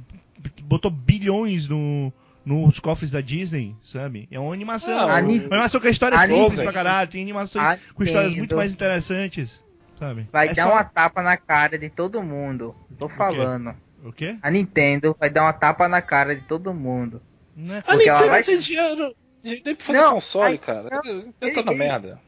[0.64, 2.12] botou bilhões no,
[2.44, 4.26] nos cofres da Disney, sabe?
[4.30, 4.98] É uma animação.
[4.98, 7.08] Ah, uma Ani- animação com a história Ani- simples pra caralho.
[7.10, 9.60] Tem animações com histórias muito mais interessantes,
[10.00, 10.28] sabe?
[10.32, 12.74] Vai É dar só- uma tapa na cara de todo mundo.
[12.98, 13.72] Tô falando.
[14.04, 14.36] O quê?
[14.42, 17.22] A Nintendo vai dar uma tapa na cara de todo mundo.
[17.56, 20.58] Não é A porque ela Nintendo vai- tem dinheiro nem pra fazer Não, console, aí-
[20.58, 20.88] cara.
[21.40, 22.20] Eu tô na ele- merda.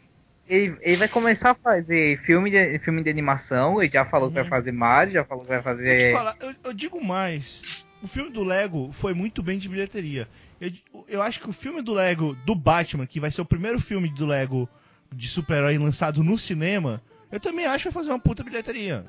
[0.48, 3.82] Ele, ele vai começar a fazer filme de, filme de animação.
[3.82, 4.48] Ele já falou que vai Uhum.
[4.48, 6.12] fazer Mario, já falou que vai fazer.
[6.12, 7.62] falar, eu, eu digo mais.
[8.00, 10.28] O filme do Lego foi muito bem de bilheteria.
[10.60, 10.70] Eu,
[11.08, 14.08] eu acho que o filme do Lego do Batman, que vai ser o primeiro filme
[14.08, 14.68] do Lego
[15.12, 17.02] de super-herói lançado no cinema,
[17.32, 19.04] eu também acho que vai fazer uma puta bilheteria.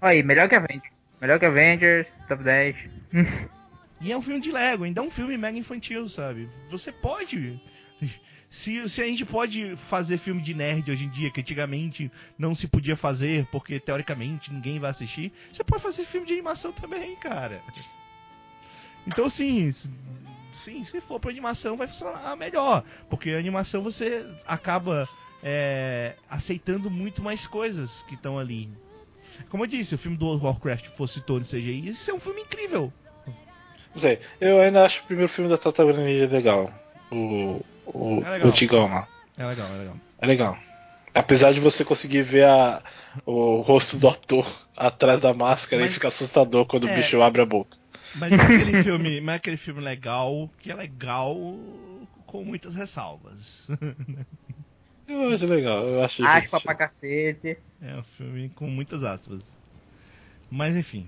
[0.00, 0.92] Aí, melhor que Avengers.
[1.20, 2.76] Melhor que Avengers, top 10.
[4.00, 6.48] E é um filme de Lego, ainda é um filme mega infantil, sabe?
[6.70, 7.60] Você pode.
[8.50, 12.54] Se, se a gente pode fazer filme de nerd hoje em dia, que antigamente não
[12.54, 17.14] se podia fazer, porque teoricamente ninguém vai assistir, você pode fazer filme de animação também,
[17.16, 17.60] cara.
[19.06, 19.70] Então, sim,
[20.64, 25.06] sim, se for pra animação vai funcionar melhor, porque a animação você acaba
[25.42, 28.70] é, aceitando muito mais coisas que estão ali.
[29.50, 32.40] Como eu disse, se o filme do Warcraft fosse todo CGI, isso é um filme
[32.40, 32.92] incrível.
[33.98, 34.20] Não sei.
[34.40, 36.72] Eu ainda acho o primeiro filme da Tartaruga Ninja legal.
[37.10, 37.60] O.
[37.84, 38.46] O, É legal.
[38.46, 39.08] o antigão lá.
[39.36, 39.96] É legal, é legal.
[40.20, 40.58] É legal.
[41.12, 42.80] Apesar de você conseguir ver a,
[43.26, 44.46] o rosto do ator
[44.76, 46.92] atrás da máscara Mas- e fica assustador quando É.
[46.92, 47.76] o bicho abre a boca.
[48.14, 51.34] Mas é aquele filme, mas é aquele filme legal, que é legal
[52.26, 53.66] com muitas ressalvas.
[55.08, 57.56] Eu acho legal, eu acho Aspa pra cacete.
[57.80, 59.58] É um filme com muitas aspas.
[60.50, 61.06] Mas enfim.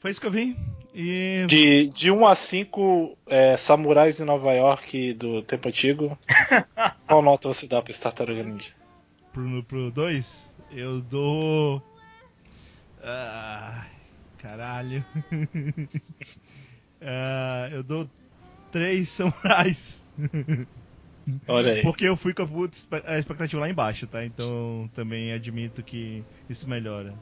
[0.00, 0.56] Foi isso que eu vi.
[0.94, 1.44] E.
[1.46, 6.18] De, de 1 a 5 é, samurais em Nova York do tempo antigo,
[7.06, 8.72] qual nota você dá pra esse Tartaruga Ninja?
[9.32, 11.82] Pro, pro 2, eu dou.
[13.02, 13.86] Ah,
[14.38, 15.04] caralho.
[17.00, 18.08] Ah, eu dou
[18.72, 20.04] 3 samurais.
[21.46, 21.82] Olha aí.
[21.82, 22.42] Porque eu fui com
[23.06, 24.24] a expectativa lá embaixo, tá?
[24.24, 27.14] Então também admito que isso melhora.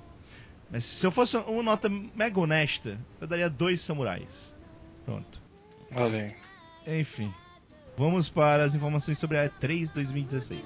[0.71, 4.55] Mas se eu fosse uma nota mega honesta, eu daria dois samurais.
[5.05, 5.41] Pronto.
[6.87, 7.01] Aí.
[7.01, 7.33] Enfim.
[7.97, 10.61] Vamos para as informações sobre a E3 2016.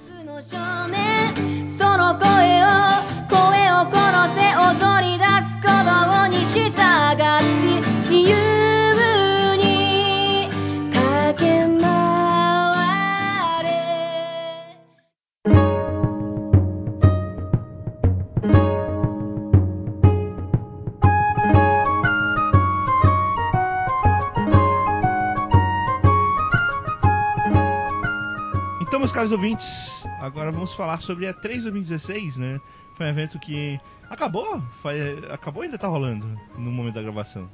[29.21, 32.59] Caros ouvintes, agora vamos falar sobre a 3 2016, né?
[32.97, 34.95] Foi um evento que acabou, foi,
[35.31, 36.25] acabou ainda tá rolando
[36.57, 37.47] no momento da gravação.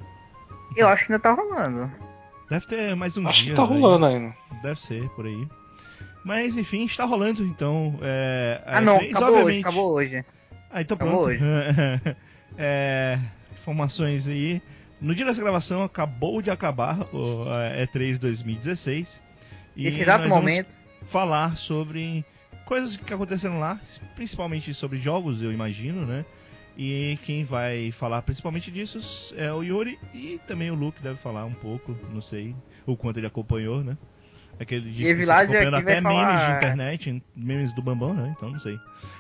[0.78, 1.92] Eu acho que ainda tá rolando.
[2.50, 3.52] Deve ter mais um Acho dia.
[3.54, 3.68] que tá aí.
[3.68, 4.34] rolando ainda.
[4.64, 5.46] Deve ser, por aí.
[6.24, 8.00] Mas enfim, está rolando, então.
[8.02, 10.26] É, a Ah, não, E3, acabou hoje, obviamente- acabou hoje.
[10.72, 11.28] Ah, então acabou pronto.
[11.28, 11.44] hoje.
[12.60, 13.20] É,
[13.60, 14.62] informações aí.
[15.02, 19.22] No dia dessa gravação acabou de acabar o a E3 2016.
[19.76, 20.87] E Nesse exato momento.
[21.06, 22.26] Falar sobre
[22.66, 23.80] coisas que aconteceram lá,
[24.16, 26.26] principalmente sobre jogos, eu imagino, né?
[26.78, 31.44] E quem vai falar principalmente disso é o Yuri e também o Luke deve falar
[31.46, 33.98] um pouco, não sei o quanto ele acompanhou, né?
[34.60, 38.14] É que ele disse que acompanhando vai até memes de falar- internet, memes do Bambão,
[38.14, 38.34] né?
[38.36, 38.80] Então não sei.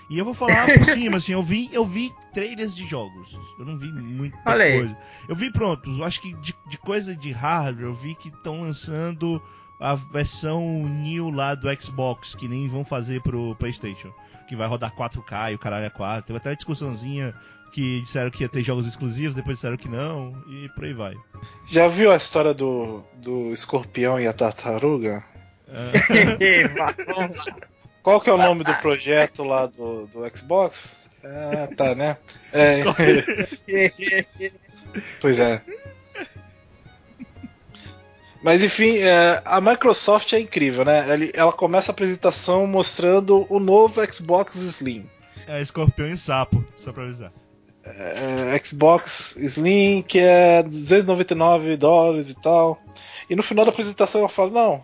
[0.09, 3.37] E eu vou falar por cima, assim, eu vi, eu vi trailers de jogos.
[3.59, 4.37] Eu não vi muita
[4.79, 4.97] coisa.
[5.29, 8.61] Eu vi pronto, eu acho que de, de coisa de hardware, eu vi que estão
[8.61, 9.41] lançando
[9.79, 14.11] a versão new lá do Xbox, que nem vão fazer pro Playstation.
[14.47, 16.25] Que vai rodar 4K e o caralho é 4.
[16.25, 17.33] Teve até uma discussãozinha
[17.71, 21.13] que disseram que ia ter jogos exclusivos, depois disseram que não, e por aí vai.
[21.67, 25.23] Já viu a história do, do escorpião e a tartaruga?
[26.77, 26.93] Lá.
[28.01, 31.07] Qual que é o nome do projeto lá do, do Xbox?
[31.23, 32.17] Ah, tá, né?
[32.53, 32.83] É,
[35.19, 35.61] pois é.
[38.43, 41.11] Mas enfim, é, a Microsoft é incrível, né?
[41.13, 45.09] Ele- Ela começa a apresentação mostrando o novo Xbox Slim.
[45.47, 47.31] É escorpião e sapo, só pra avisar.
[47.85, 52.79] É, Xbox Slim, que é 299 dólares e tal.
[53.29, 54.83] E no final da apresentação ela fala: Não,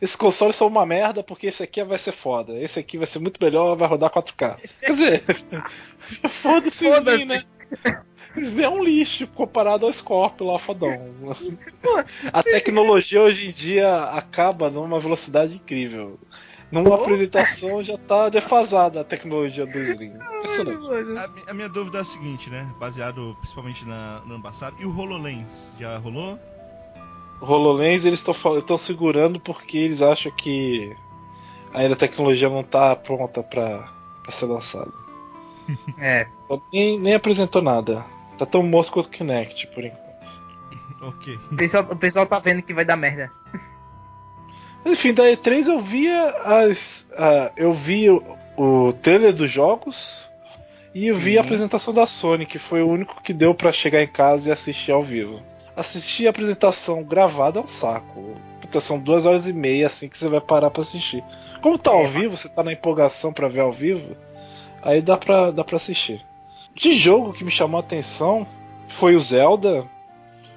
[0.00, 2.54] esses consoles são uma merda porque esse aqui vai ser foda.
[2.54, 4.58] Esse aqui vai ser muito melhor, vai rodar 4K.
[4.80, 5.22] Quer dizer,
[6.28, 7.16] foda-se Foda-se.
[7.16, 7.42] Slim, né?
[8.62, 10.92] É um lixo comparado ao Scorpio lá, fodão.
[12.32, 16.18] A tecnologia hoje em dia acaba numa velocidade incrível.
[16.70, 20.12] Numa apresentação já tá defasada a tecnologia do Slim.
[20.38, 21.18] Impressionante.
[21.46, 22.68] A, a minha dúvida é a seguinte, né?
[22.78, 24.76] Baseado principalmente na, no ano passado.
[24.80, 25.72] E o HoloLens?
[25.78, 26.38] Já rolou?
[27.40, 30.96] O HoloLens eles estão segurando porque eles acham que
[31.72, 33.88] ainda a tecnologia não tá pronta pra,
[34.22, 34.92] pra ser lançada.
[35.98, 38.04] É, Então, Nem, nem apresentou nada.
[38.38, 40.06] Tá tão morto quanto o Kinect, por enquanto.
[41.02, 41.38] Ok.
[41.52, 43.30] o pessoal, o pessoal tá vendo que vai dar merda.
[44.84, 47.06] Enfim, da E3 eu via as.
[47.18, 48.22] ah, eu vi o,
[48.56, 50.30] o trailer dos jogos
[50.94, 51.46] e eu vi a Sim.
[51.46, 54.92] apresentação da Sony, que foi o único que deu pra chegar em casa e assistir
[54.92, 55.42] ao vivo.
[55.76, 58.34] Assistir a apresentação gravada é um saco.
[58.62, 61.22] Puta, são duas horas e meia assim que você vai parar pra assistir.
[61.60, 64.16] Como tá ao É, vivo, você tá na empolgação pra ver ao vivo,
[64.82, 66.24] aí dá pra, dá pra assistir.
[66.76, 68.46] De jogo que me chamou a atenção
[68.88, 69.88] foi o Zelda,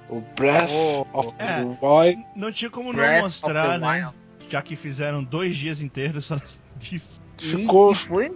[0.10, 1.64] o Breath Oh, of the é.
[1.82, 2.26] Wild.
[2.36, 4.06] Não tinha como Breath não mostrar, the né?
[4.06, 4.16] Wild.
[4.50, 6.40] Já que fizeram dois dias inteiros só
[6.78, 7.22] disso.
[7.38, 8.32] Ficou- foi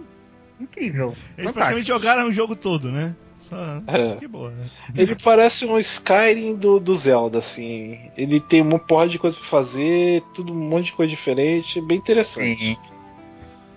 [0.60, 1.08] incrível.
[1.08, 1.52] Eles Fantástico.
[1.52, 3.14] praticamente jogaram o jogo todo, né?
[3.40, 3.56] Só.
[3.86, 4.16] É.
[4.16, 4.64] Que boa, né?
[4.96, 7.98] Ele parece um Skyrim do, do Zelda, assim.
[8.16, 11.98] Ele tem uma porra de coisa pra fazer, tudo um monte de coisa diferente, bem
[11.98, 12.58] interessante.
[12.58, 12.76] Sim.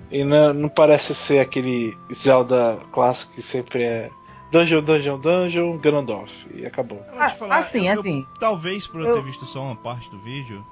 [0.09, 4.09] E não, não parece ser aquele Zelda clássico que sempre é
[4.51, 6.47] Dungeon, Dungeon, Dungeon, Ganondorf.
[6.53, 7.03] E acabou.
[7.13, 8.25] Eu Ah, falar, assim, eu- eu- assim.
[8.39, 10.65] talvez por eu, eu- ter visto só uma parte do vídeo,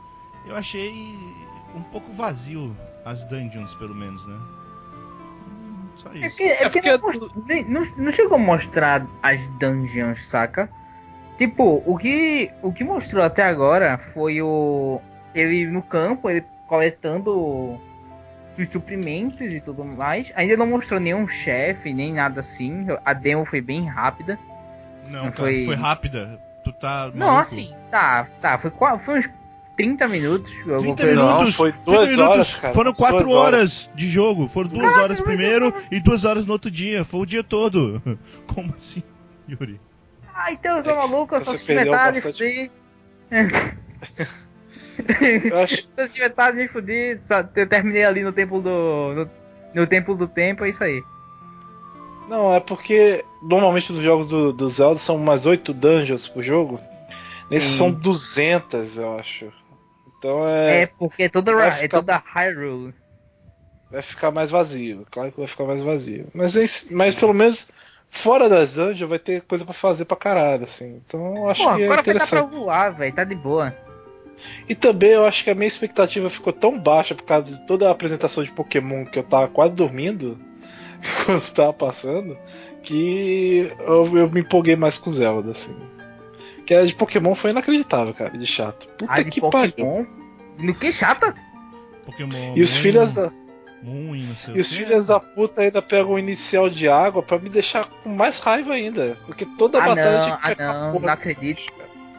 [0.45, 1.03] eu achei
[1.75, 4.37] um pouco vazio as dungeons, pelo menos, né?
[5.49, 6.29] Hum, Só É isso.
[6.29, 10.69] porque, é porque porque não, nem- não, não chegou a mostrar as dungeons, saca?
[11.37, 15.01] Tipo, o que, o que mostrou até agora foi o.
[15.33, 17.77] Ele no campo, ele coletando
[18.59, 20.31] os suprimentos e tudo mais.
[20.35, 22.87] Ainda não mostrou nenhum chefe, nem nada assim.
[23.03, 24.39] A demo foi bem rápida.
[25.09, 25.65] Não, não cara, foi...
[25.65, 26.39] foi- rápida.
[26.63, 27.11] Tu tá.
[27.13, 27.41] Não, maluco?
[27.41, 28.57] assim, tá, tá.
[28.57, 29.29] Foi, foi uns
[29.77, 30.51] 30 minutos.
[30.61, 31.23] alguma 30 coisa assim.
[31.23, 31.45] minutos.
[31.45, 32.73] Não, foi 30 duas minutos, horas, cara.
[32.73, 34.47] Foram duas 4 horas de jogo.
[34.47, 37.05] Foram duas Caraca, horas primeiro e duas horas no outro dia.
[37.05, 38.01] Foi o dia todo.
[38.47, 39.03] Como assim,
[39.47, 39.79] Yuri?
[40.33, 42.71] Ah, então eu sou É maluco, eu só assisti metade e bastante-.
[45.49, 45.75] Eu acho,
[46.07, 48.69] Se eu metade me fudi, só- eu terminei ali no templo do.
[49.13, 49.29] No,
[49.81, 51.03] no templo do tempo, é isso aí.
[52.29, 56.79] não, é porque normalmente nos jogos do, do Zelda são umas 8 dungeons por jogo.
[57.49, 57.77] Nesses Sim.
[57.77, 59.51] são 200, eu acho.
[60.17, 62.93] Então É, é, porque é toda, é ficar- toda Hyrule.
[63.91, 65.05] vai ficar mais vazio.
[65.11, 66.27] Claro que vai ficar mais vazio.
[66.33, 66.65] Mas, é
[66.95, 67.67] mas pelo menos
[68.07, 71.01] fora das dungeons vai ter coisa pra fazer pra caralho, assim.
[71.05, 73.75] Então eu acho Pô, que é agora vai dar pra voar, velho, tá de boa.
[74.67, 77.87] E também eu acho que a minha expectativa ficou tão baixa por causa de toda
[77.87, 80.37] a apresentação de Pokémon que eu tava quase dormindo
[81.25, 82.37] quando tava passando,
[82.83, 85.75] que eu, eu me empolguei mais com Zelda, assim.
[86.65, 88.87] Que a de Pokémon foi inacreditável, cara, de chato.
[88.97, 89.71] Puta de que pariu.
[89.71, 90.05] Pokémon.
[90.57, 91.33] No que chata?
[92.05, 92.55] Pokémon.
[92.55, 93.31] E os filhos da.
[93.83, 97.49] Moon e E os filhos da puta ainda pegam o inicial de água pra me
[97.49, 99.15] deixar com mais raiva ainda.
[99.27, 101.71] Porque toda Ah, batalha não, que ah, não, não acredito.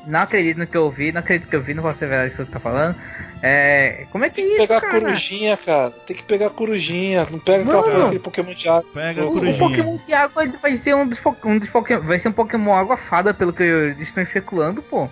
[0.07, 2.29] Não acredito no que eu vi, não acredito que eu vi, não posso ser verdade
[2.29, 2.95] isso que você tá falando.
[3.43, 4.07] É.
[4.13, 5.01] Como é que é Tem que isso, pegar cara?
[5.01, 5.91] corujinha, cara.
[5.91, 7.27] Tem que pegar corujinha.
[7.31, 7.93] Não pega aquela Mano.
[7.93, 8.91] porra, aquele Pokémon de água.
[8.95, 9.59] Pega a O, o corujinha.
[9.59, 12.03] Pokémon de água ele vai ser um dos, um dos Pokémon.
[12.03, 15.09] Vai ser um Pokémon água fada, pelo que eu estou especulando, pô.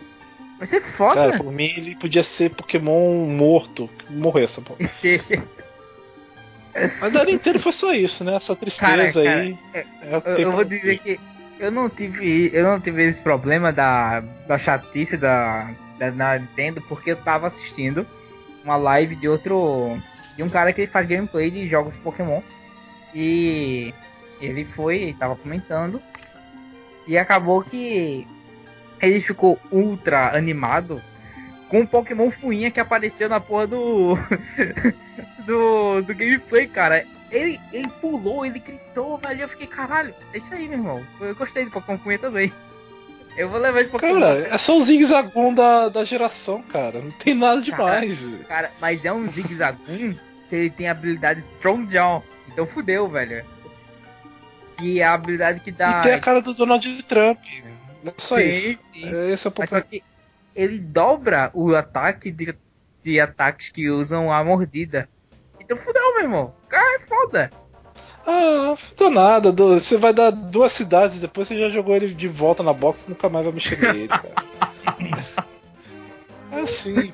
[0.59, 1.15] Vai ser foda.
[1.17, 3.91] Cara, por mim ele podia ser Pokémon morto.
[4.09, 4.79] Morrer essa porra.
[7.01, 8.35] Mas da Nintendo foi só isso, né?
[8.35, 9.57] Essa tristeza Cara, aí.
[9.73, 11.21] é- É o que eu, tem eu pra vou dizer que
[11.65, 12.51] eu não tive.
[12.53, 17.47] Eu não tive esse problema da, da chatice da, da, da Nintendo, porque eu tava
[17.47, 18.07] assistindo
[18.63, 19.99] uma live de outro.
[20.37, 22.43] De um cara que faz gameplay de jogos de Pokémon.
[23.15, 23.95] E
[24.41, 26.01] ele foi, tava comentando.
[27.07, 28.27] E acabou que
[29.01, 31.01] ele ficou ultra animado
[31.69, 34.15] com o Pokémon Fuinha que apareceu na porra do.
[35.47, 37.05] do, do gameplay, cara.
[37.35, 39.43] Ele, ele pulou, ele gritou, velho.
[39.43, 41.05] Eu fiquei, caralho, é isso aí, meu irmão.
[41.21, 42.53] Eu gostei do Pokémon Fuinha também.
[43.37, 44.21] Eu vou levar esse Pokémon.
[44.21, 47.01] Cara, é só o Zigzagoon da, da geração, cara.
[47.01, 48.25] Não tem nada demais.
[48.47, 50.15] Cara, mas é um Zigzagoon
[50.49, 52.23] que ele tem a habilidade Strong Jaw.
[52.49, 53.45] Então fudeu, velho.
[54.79, 55.99] Que é a habilidade que dá.
[55.99, 57.39] E tem a cara do Donald Trump.
[58.05, 58.79] É só Sim, isso.
[58.93, 59.05] sim.
[59.13, 59.83] É, Esse é o Mas só Pokémon.
[59.91, 60.05] que
[60.55, 62.55] ele dobra o ataque de,
[63.03, 65.09] de ataques que usam a mordida.
[65.65, 66.55] Então fudeu, meu irmão.
[66.69, 67.51] Cara, é foda.
[68.27, 69.53] Ah, não nada.
[69.53, 73.11] Você vai dar duas cidades, depois você já jogou ele de volta na box e
[73.11, 74.35] nunca mais vai mexer nele, cara.
[76.53, 77.13] É assim.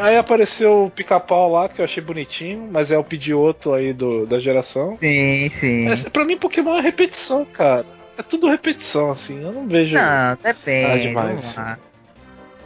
[0.00, 4.26] Aí apareceu o pica-pau lá, que eu achei bonitinho, mas é o Pidgeotto aí do,
[4.26, 4.96] da geração.
[4.98, 5.88] Sim, sim.
[5.88, 7.86] Essa, pra mim, Pokémon é repetição, cara.
[8.16, 9.42] É tudo repetição, assim.
[9.42, 9.96] Eu não vejo.
[9.96, 10.86] Não, depende.
[10.86, 11.40] Nada demais.
[11.40, 11.78] Vamos lá.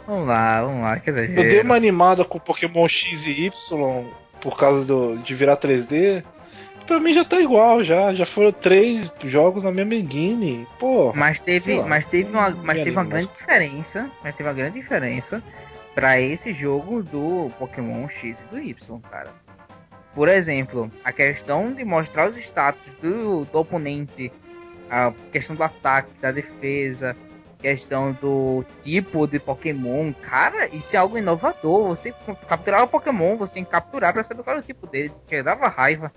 [0.05, 0.99] Vamos lá, vamos lá.
[0.99, 4.05] Que Eu dei uma animada com Pokémon X e Y
[4.45, 6.23] por causa do, de virar 3D.
[6.85, 8.13] Pra mim já tá igual, já.
[8.13, 10.67] Já foram três jogos na mesma engine.
[10.79, 11.11] Pô.
[11.15, 14.11] Mas teve, mas teve uma, mas teve uma grande diferença.
[14.23, 15.41] Mas teve uma grande diferença
[15.95, 19.31] pra esse jogo do Pokémon X e do Y, cara.
[20.13, 24.31] Por exemplo, a questão de mostrar os status do, do oponente,
[24.91, 27.17] a questão do ataque, da defesa,
[27.65, 31.87] questão do tipo de Pokémon, cara, isso é algo inovador.
[31.87, 32.13] Você
[32.47, 35.41] capturar o Pokémon, você tem que capturar pra saber qual é o tipo dele, que
[35.41, 36.13] dava raiva.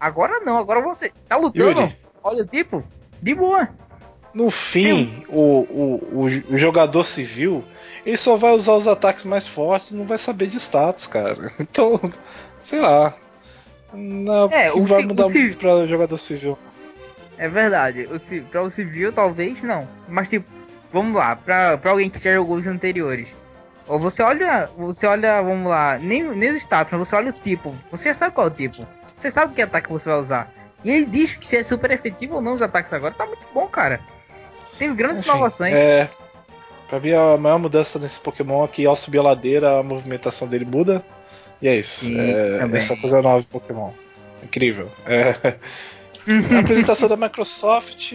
[0.00, 1.96] Agora não, agora você tá lutando, Yuri.
[2.24, 2.82] olha o tipo,
[3.22, 3.68] de boa.
[4.34, 7.64] No fim, o, o, o, jogador civil,
[8.04, 11.52] ele só vai usar os ataques mais fortes e não vai saber de status, cara.
[11.60, 12.00] Então,
[12.58, 13.14] sei lá.
[13.92, 16.58] Não É, o vai mudar o muito pra jogador civil.
[17.38, 18.08] É verdade.
[18.10, 19.88] O, pra o civil, talvez não.
[20.08, 20.59] Mas, tipo,
[20.92, 21.36] vamos lá.
[21.36, 23.34] Pra, pra alguém que já jogou os anteriores.
[23.86, 24.68] Ou você olha.
[24.76, 25.98] Você olha, vamos lá.
[25.98, 27.74] Nem, nem os status, mas você olha o tipo.
[27.90, 28.86] Você já sabe qual é o tipo.
[29.16, 30.52] Você sabe que ataque você vai usar.
[30.84, 33.12] E ele diz que se é super efetivo ou não os ataques agora.
[33.14, 34.00] Tá muito bom, cara.
[34.78, 35.74] Teve grandes Enfim, inovações.
[35.74, 36.08] É.
[36.88, 40.48] Pra mim, a maior mudança nesse Pokémon é que ao subir a ladeira, a movimentação
[40.48, 41.04] dele muda.
[41.60, 42.06] E é isso.
[42.06, 43.90] Sim, é, essa coisa nova Pokémon.
[44.42, 44.90] Incrível.
[45.06, 45.34] É.
[46.54, 48.12] A apresentação da Microsoft.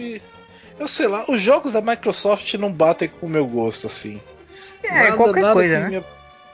[0.78, 4.20] Eu sei lá, os jogos da Microsoft não batem com o meu gosto, assim.
[4.82, 5.88] É, qualquer coisa, que né?
[5.88, 6.04] me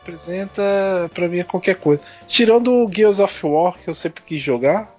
[0.00, 2.02] apresenta, pra mim, é qualquer coisa.
[2.26, 4.94] Tirando o Gears of War, que eu sempre quis jogar.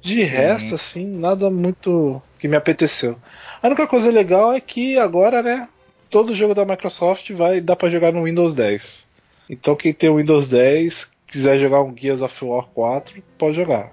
[0.00, 3.16] De resto, assim, nada muito que me apeteceu.
[3.62, 5.66] A única coisa legal é que agora, né,
[6.10, 9.06] todo jogo da Microsoft vai dar pra jogar no Windows 10.
[9.48, 13.90] Então quem tem o Windows 10, quiser jogar um Gears of War 4, pode jogar.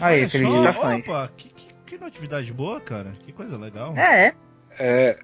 [0.00, 1.06] Aí, felicitações.
[1.06, 1.51] Opa, que,
[2.10, 3.12] que, que notividade boa, cara.
[3.24, 3.94] Que coisa legal.
[3.96, 4.34] É, é.
[4.78, 5.18] É.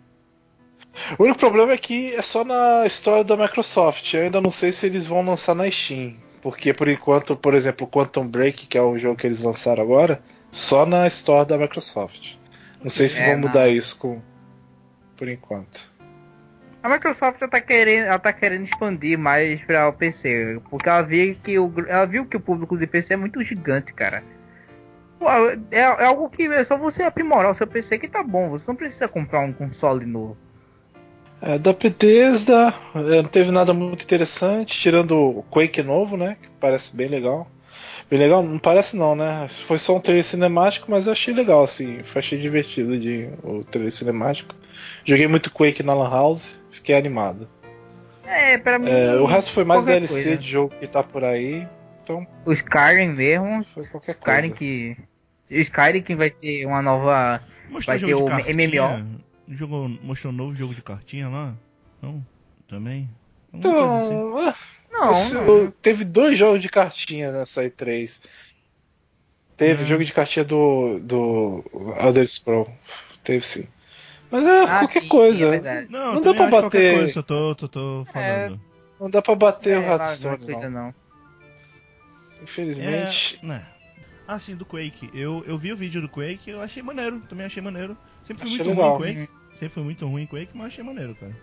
[1.19, 4.13] O único problema é que é só na história da Microsoft.
[4.15, 6.17] Eu ainda não sei se eles vão lançar na Steam.
[6.43, 10.21] Porque por enquanto, por exemplo, Quantum Break, que é o jogo que eles lançaram agora,
[10.51, 12.37] só na história da Microsoft.
[12.83, 13.49] Não sei se É, vão não.
[13.49, 14.21] mudar isso com.
[15.17, 15.93] Por enquanto.
[16.81, 21.03] A Microsoft ela tá querendo, ela tá querendo expandir mais para o PC, porque ela
[21.03, 24.23] viu que o ela viu que o público de PC é muito gigante, cara.
[25.71, 28.71] É, é algo que é só você aprimorar o seu PC que tá bom, você
[28.71, 30.37] não precisa comprar um console novo.
[31.41, 36.37] É, da Bethesda, é, não teve nada muito interessante, tirando o Quake novo, né?
[36.41, 37.49] Que parece bem legal.
[38.11, 39.47] Bem legal, não parece não, né?
[39.67, 42.01] Foi só um trailer cinemático, mas eu achei legal, assim.
[42.15, 44.55] Achei divertido de, o trailer cinemático.
[45.05, 47.49] Joguei muito Quake na Lan House, fiquei animado.
[48.27, 48.91] É, para mim.
[48.91, 50.37] É, o resto foi mais DLC coisa.
[50.37, 51.67] de jogo que tá por aí,
[52.03, 54.55] então O Skyrim mesmo, foi qualquer Skyrim coisa.
[54.55, 54.97] que
[55.51, 59.07] Skyrim que vai ter uma nova Mostrou Vai ter o cartinha?
[59.51, 61.55] Jogou, mostrou um novo jogo de cartinha lá?
[62.03, 62.25] Não?
[62.69, 63.09] Também?
[63.53, 64.15] Alguma coisa assim.
[64.15, 64.55] Então, ah,
[64.91, 65.71] Não, esse- não.
[65.83, 68.23] teve dois jogos de cartinha nessa E3.
[69.57, 69.87] Teve É.
[69.87, 71.65] jogo de cartinha do, do
[71.99, 72.71] Elder Scroll.
[73.25, 73.67] Teve sim.
[74.31, 75.57] Mas é Ah, qualquer sim, coisa.
[75.57, 75.87] é.
[75.89, 78.61] Não, Não dá pra bater- Coisa, só tô, tô, tô falando.
[79.01, 80.87] não dá pra bater É, o é Hearthstone, coisa não.
[80.87, 80.95] não.
[82.43, 83.39] Infelizmente.
[83.43, 83.67] É, né.
[84.29, 85.11] Ah, sim, do Quake.
[85.15, 87.97] Eu, eu vi o vídeo do Quake, eu achei maneiro, também achei maneiro.
[88.25, 88.97] Sempre foi Achei muito legal.
[88.99, 89.33] ruim Quake.
[89.59, 91.35] Sempre foi muito ruim Quake, mas achei maneiro, cara.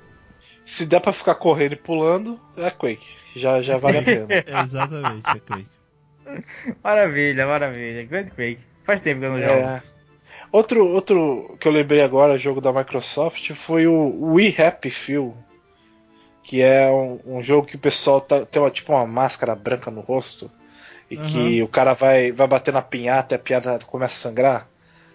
[0.64, 3.06] Se der pra ficar correndo e pulando, é Quake.
[3.36, 4.28] Já, já vale a pena.
[4.64, 5.68] Exatamente, é Quake.
[6.84, 8.04] Maravilha, maravilha.
[8.06, 8.60] Grande Quake.
[8.84, 9.54] Faz tempo que eu não jogo.
[9.54, 9.84] É.
[10.52, 15.36] Outro, outro que eu lembrei agora, jogo da Microsoft, foi o We Happy Few.
[16.44, 19.90] Que é um, um jogo que o pessoal tá- tem uma, tipo uma máscara branca
[19.90, 20.52] no rosto.
[21.10, 21.26] E Uhum.
[21.26, 24.68] que o cara vai, vai bater na pinhata e a pinhata começa a sangrar.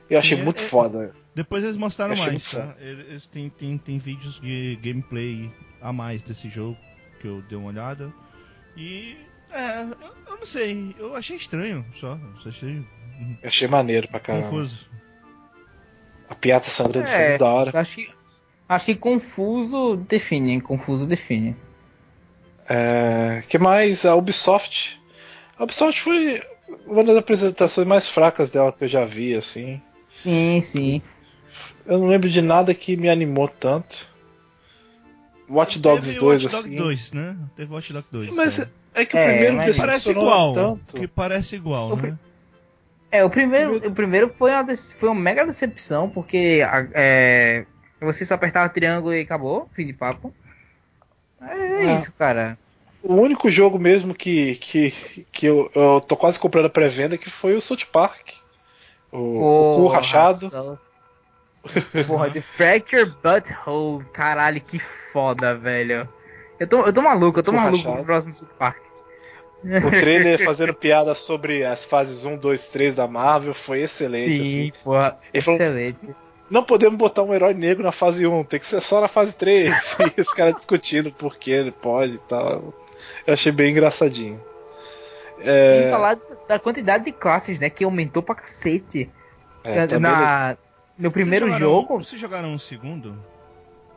[0.08, 1.12] Eu achei Sim, muito é- foda.
[1.34, 2.74] Depois eles mostraram mais, tá?
[2.80, 6.76] Eles têm, têm, têm vídeos de gameplay a mais desse jogo
[7.20, 8.12] que eu dei uma olhada.
[8.76, 9.16] E.
[9.52, 12.18] É, eu, eu não sei, eu achei estranho só.
[12.44, 12.84] Eu achei
[13.42, 14.44] Eu achei maneiro pra caramba.
[14.48, 14.88] confuso.
[16.28, 17.80] A piata sangrando foi É, muito da hora.
[17.80, 18.08] acho que,
[18.68, 20.60] acho que confuso define, hein?
[20.60, 21.56] Confuso define.
[22.68, 24.04] É, que mais?
[24.04, 24.99] A Ubisoft.
[25.60, 26.42] A Ubisoft foi
[26.86, 29.78] uma das apresentações mais fracas dela que eu já vi, assim.
[30.22, 31.02] Sim, sim.
[31.84, 34.08] Eu não lembro de nada que me animou tanto.
[35.50, 36.76] Watch Dogs Teve 2, Watch Dogs assim.
[36.76, 37.36] 2, né?
[37.56, 38.30] Teve Watch Dogs 2.
[38.30, 38.70] Mas então.
[38.94, 40.52] é que o É, primeiro mas- parece igual.
[40.54, 40.96] tanto.
[40.96, 42.18] Que parece igual, O né?
[43.12, 44.64] É, o primeiro, o primeiro foi, uma,
[44.98, 46.62] foi uma mega decepção, porque
[46.94, 47.66] é,
[48.00, 50.32] você só apertava triângulo e acabou, fim de papo.
[51.42, 51.94] É, Ah.
[51.98, 52.56] isso, cara.
[53.02, 57.30] O único jogo mesmo que, que, que eu, eu tô quase comprando a pré-venda que
[57.30, 58.32] foi o South Park.
[59.10, 59.32] O, o
[59.76, 60.78] cu Porra, rachado.
[62.06, 64.04] Porra, The Fracture Butthole.
[64.12, 66.08] Caralho, que foda, velho.
[66.58, 67.96] Eu tô, eu tô maluco, eu tô Cu maluco rachado.
[67.96, 68.78] pro próximo South Park.
[69.62, 74.36] O trailer fazendo piada sobre as fases 1, 2, 3 da Marvel foi excelente.
[74.38, 74.72] Sim, assim.
[74.82, 76.08] porra, Ele falou- excelente.
[76.50, 79.36] Não podemos botar um herói negro na fase 1, tem que ser só na fase
[79.36, 79.70] 3.
[80.16, 82.74] e os caras discutindo por que ele pode e tal.
[83.26, 84.40] Eu achei bem engraçadinho.
[85.42, 86.18] É, Sem falar
[86.48, 89.10] da quantidade de classes, né, que aumentou pra cacete.
[89.64, 90.56] é, também Na,
[90.98, 93.16] no primeiro Vocês jogaram- jogo, Vocês jogaram um segundo?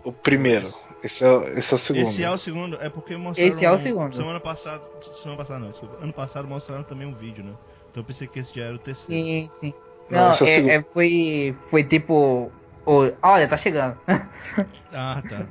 [0.04, 0.74] o primeiro.
[1.04, 2.08] Esse é, esse é o segundo.
[2.08, 3.48] Esse é o segundo, é porque mostraram.
[3.50, 4.16] Esse é o segundo.
[4.16, 4.82] Semana passada.
[5.14, 5.98] Semana passada não, desculpa.
[6.02, 7.52] Ano passado mostraram também um vídeo, né?
[7.92, 9.22] Então eu pensei que esse já era o terceiro.
[9.26, 9.74] Sim, sim.
[10.10, 12.50] Não, Não, é é, é- foi, foi tipo.
[12.86, 13.98] olha, tá chegando.
[14.94, 15.46] Ah, tá.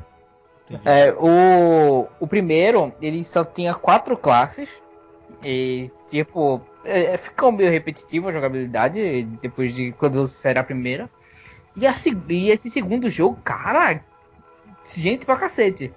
[0.85, 4.69] É, o, o primeiro, ele só tinha quatro classes.
[5.45, 10.65] E, tipo, é, é, ficou meio repetitivo a jogabilidade depois de quando você era a
[10.65, 11.11] primeira.
[11.77, 11.95] E, a,
[12.29, 14.01] e esse segundo jogo, cara,
[14.97, 15.93] gente pra cacete.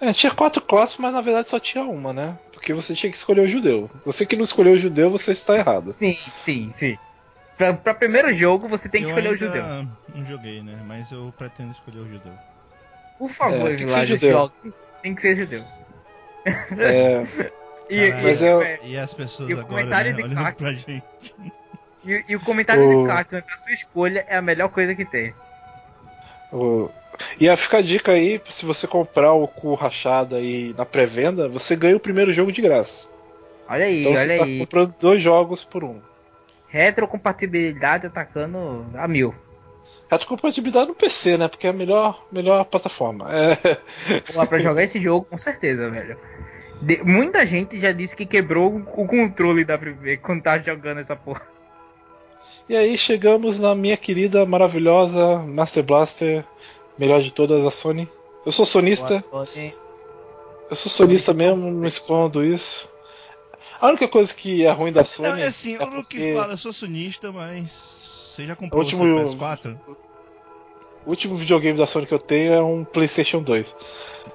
[0.00, 2.38] É, tinha quatro classes, mas na verdade só tinha uma, né?
[2.52, 3.90] Porque você tinha que escolher o judeu.
[4.04, 5.92] Você que não escolheu o judeu, você está errado.
[5.92, 6.98] Sim, sim, sim.
[7.56, 9.64] Pra, pra primeiro jogo, você tem que Eu escolher o judeu.
[10.14, 10.80] Não joguei, né?
[10.86, 12.32] Mas eu pretendo escolher o judeu.
[13.26, 14.52] Por favor, É, tem que judeu.
[15.02, 15.62] Tem que ser judeu.
[16.44, 17.22] É,
[17.88, 20.56] E, Caralho, e- eu- é, E as pessoas E o agora, comentário né, de olhando
[20.56, 21.02] pra gente.
[22.04, 25.04] e- e o comentário O- de Cartman pra sua escolha é a melhor coisa que
[25.06, 25.34] tem.
[26.52, 26.90] o-
[27.40, 31.48] E a fica a dica aí, se você comprar o cu rachado aí na pré-venda,
[31.48, 33.08] você ganha o primeiro jogo de graça.
[33.68, 34.58] Olha aí, Então você olha tá aí.
[34.58, 36.00] comprando dois jogos por um.
[36.68, 39.34] Retrocompatibilidade atacando a mil.
[40.14, 41.48] Retrocompatibilidade no PC, né?
[41.48, 43.26] Porque é a melhor, melhor plataforma.
[43.32, 43.54] É,
[44.32, 46.16] Porra, pra jogar esse jogo, com certeza, velho.
[46.82, 51.14] De- muita gente já disse que quebrou o controle da primeira quando tá jogando essa
[51.16, 51.46] porra.
[52.68, 56.44] E aí chegamos na minha querida, maravilhosa Master Blaster,
[56.98, 58.08] melhor de todas a Sony.
[58.44, 59.22] Eu sou sonista,
[60.70, 62.88] eu sou sonista mesmo, não escondo isso.
[63.80, 66.34] A única coisa que é ruim da Sony Não, é assim, é o Luke porque
[66.34, 67.70] fala, eu sou sonista, mas.
[68.34, 69.78] Você já comprou O último- o seu PS4?
[71.06, 73.74] O último videogame da Sony que eu tenho é um PlayStation 2.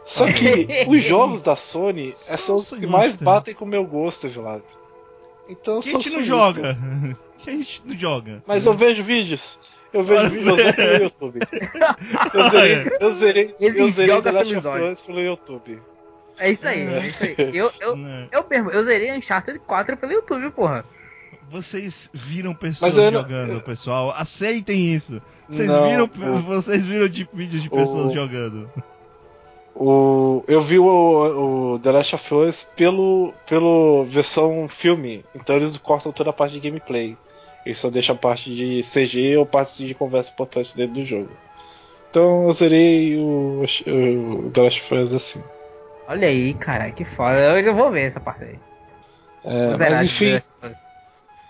[0.06, 3.84] Só que os jogos da Sony Sou são os que mais batem com o meu
[3.86, 4.64] gosto, Vilado.
[5.48, 6.78] Então sou a gente não joga?
[7.40, 8.44] Quem a gente não joga?
[8.46, 9.58] Mas eu vejo vídeos.
[9.92, 11.40] Eu vejo Olha, vídeos pelo YouTube.
[12.34, 14.68] Eu zerei, eu zerei, Ele eu zerei The Last of.
[14.68, 15.82] Us pelo YouTube.
[16.38, 17.36] É isso aí, é isso aí.
[17.58, 18.28] Eu, eu, Né?
[18.32, 20.86] eu mesmo, eu zerei Uncharted 4 pelo YouTube, porra.
[21.50, 24.12] Vocês viram pessoas eu não- jogando, pessoal.
[24.16, 25.22] Aceitem isso.
[25.50, 28.70] Vocês Não, viram, o- vocês viram de vídeos de pessoas o- jogando.
[29.76, 35.78] O, eu vi o, o The Last of Us pelo, pelo versão filme, então eles
[35.78, 37.16] cortam toda a parte de gameplay.
[37.66, 41.30] Eles só deixam a parte de CG ou parte de conversa importante dentro do jogo.
[42.10, 45.42] Então eu zerei o, o The Last of Us assim.
[46.08, 47.38] Olha aí, cara, que foda.
[47.58, 48.60] Eu já vou ver essa parte aí.
[49.46, 50.76] É, mas enfim, jogo, essa coisa.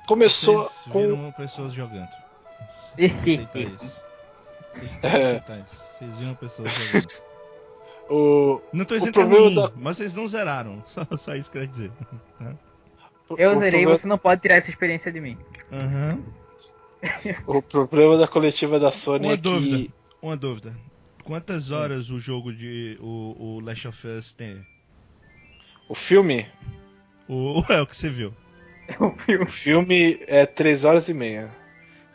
[0.10, 1.02] Começou Vocês com.
[1.02, 2.10] viram pessoas jogando.
[2.98, 3.96] Aceitar isso.
[5.04, 5.42] É.
[5.98, 7.08] Vocês viram pessoas jogando.
[8.12, 10.84] O, Não tô dizendo que é ruim, da- mas vocês não zeraram.
[10.90, 11.92] Só, só isso que eu queria dizer.
[13.38, 15.38] Eu o zerei, problema- você não pode tirar essa experiência de mim.
[15.72, 16.20] Aham.
[17.46, 19.78] O problema da coletiva da Sony Uma é dúvida.
[19.78, 19.92] que.
[20.24, 20.76] Uma dúvida.
[21.24, 22.98] Quantas horas o jogo de.
[23.00, 24.66] O, o Last of Us tem?
[25.88, 26.48] O filme.
[27.28, 28.34] O, é o que você viu.
[29.00, 29.44] O filme.
[29.44, 31.50] O filme é 3 horas e meia.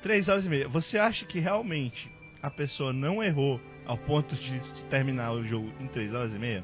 [0.03, 0.69] Três horas e meia.
[0.69, 2.11] Você acha que realmente
[2.43, 4.59] a pessoa não errou ao ponto de
[4.91, 6.63] terminar o jogo em três horas e meia?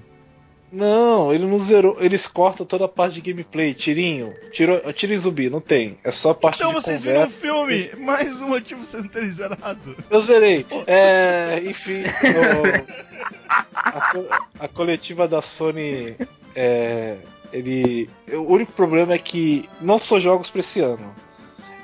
[0.73, 1.97] Não, ele não zerou.
[2.01, 3.75] Eles cortam toda a parte de gameplay.
[3.75, 4.33] Tirinho.
[4.53, 5.99] Tirou, tiro e zumbi, não tem.
[6.05, 7.37] É só a parte Então de vocês viram conversa.
[7.37, 7.91] o filme!
[7.99, 9.97] Mais um motivo vocês não terem zerado.
[10.09, 10.65] Eu zerei.
[10.87, 14.15] É, enfim, o- a,
[14.61, 16.15] a coletiva da Sony.
[16.55, 17.17] É,
[17.53, 21.15] ele, o único problema é que não são jogos pra esse ano.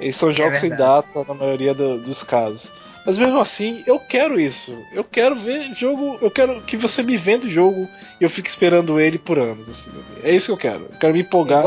[0.01, 1.07] Eles são jogos sem verdade.
[1.15, 2.71] data na maioria do- dos casos.
[3.07, 4.77] Mas mesmo assim, eu quero isso.
[4.93, 6.19] Eu quero ver jogo.
[6.21, 7.89] Eu quero que você me venda o jogo
[8.21, 9.69] e eu fique esperando ele por anos.
[9.69, 9.91] assim.
[10.25, 10.85] É isso que eu quero.
[10.93, 11.63] Eu quero me empolgar.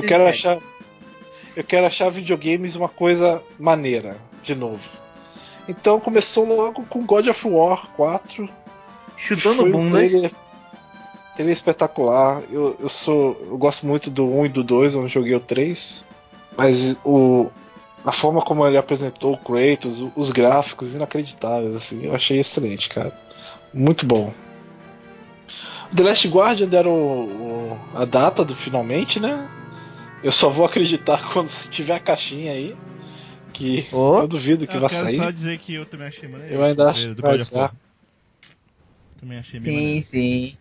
[0.00, 0.58] Eu quero achar.
[1.54, 4.80] Eu quero achar videogames uma coisa maneira, de novo.
[5.68, 8.46] Então começou logo com God of War 4.
[8.46, 10.10] que Chutando foi um bundas.
[11.38, 12.42] Trailer, trailer espetacular.
[12.50, 13.36] Eu, eu sou.
[13.50, 16.04] Eu gosto muito do 1 e do 2, eu não joguei o 3.
[16.56, 17.48] Mas o.
[18.04, 23.12] A forma como ele apresentou o Kratos, os gráficos inacreditáveis, assim, eu achei excelente, cara.
[23.74, 24.32] Muito bom.
[25.94, 29.48] The Last Guardian deram o- o- a data do finalmente, né?
[30.22, 32.76] Eu só vou acreditar quando tiver a caixinha aí.
[33.52, 34.20] Que Ô.
[34.20, 35.16] eu duvido que eu vai quero sair.
[35.16, 36.54] só dizer que eu também achei maneiro.
[36.54, 37.22] Eu ainda acho do.
[39.20, 40.02] Também achei Sim, maneiro.
[40.02, 40.56] sim.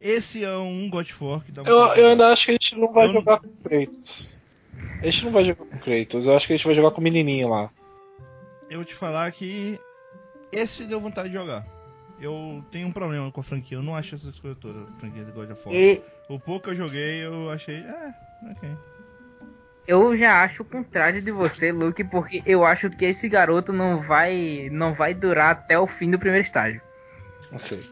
[0.00, 2.76] Esse é um God of War que dá Eu, eu ainda acho que a gente
[2.76, 4.38] não vai Eu não- jogar com Kratos.
[5.00, 7.00] A gente não vai jogar com Kratos, eu acho que a gente vai jogar com
[7.00, 7.70] o menininho lá.
[8.70, 9.80] Eu vou te falar que
[10.52, 11.66] esse deu vontade de jogar.
[12.20, 15.24] Eu tenho um problema com a franquia, eu não acho essas coisas todas, a franquia
[15.24, 15.74] de God of War.
[15.74, 18.14] E O pouco que eu joguei, eu achei, é,
[18.50, 18.68] ok.
[19.86, 23.98] eu já acho o contrário de você, Luke, porque eu acho que esse garoto não
[23.98, 26.82] vai, não vai durar até o fim do primeiro estágio.
[27.50, 27.84] Não sei.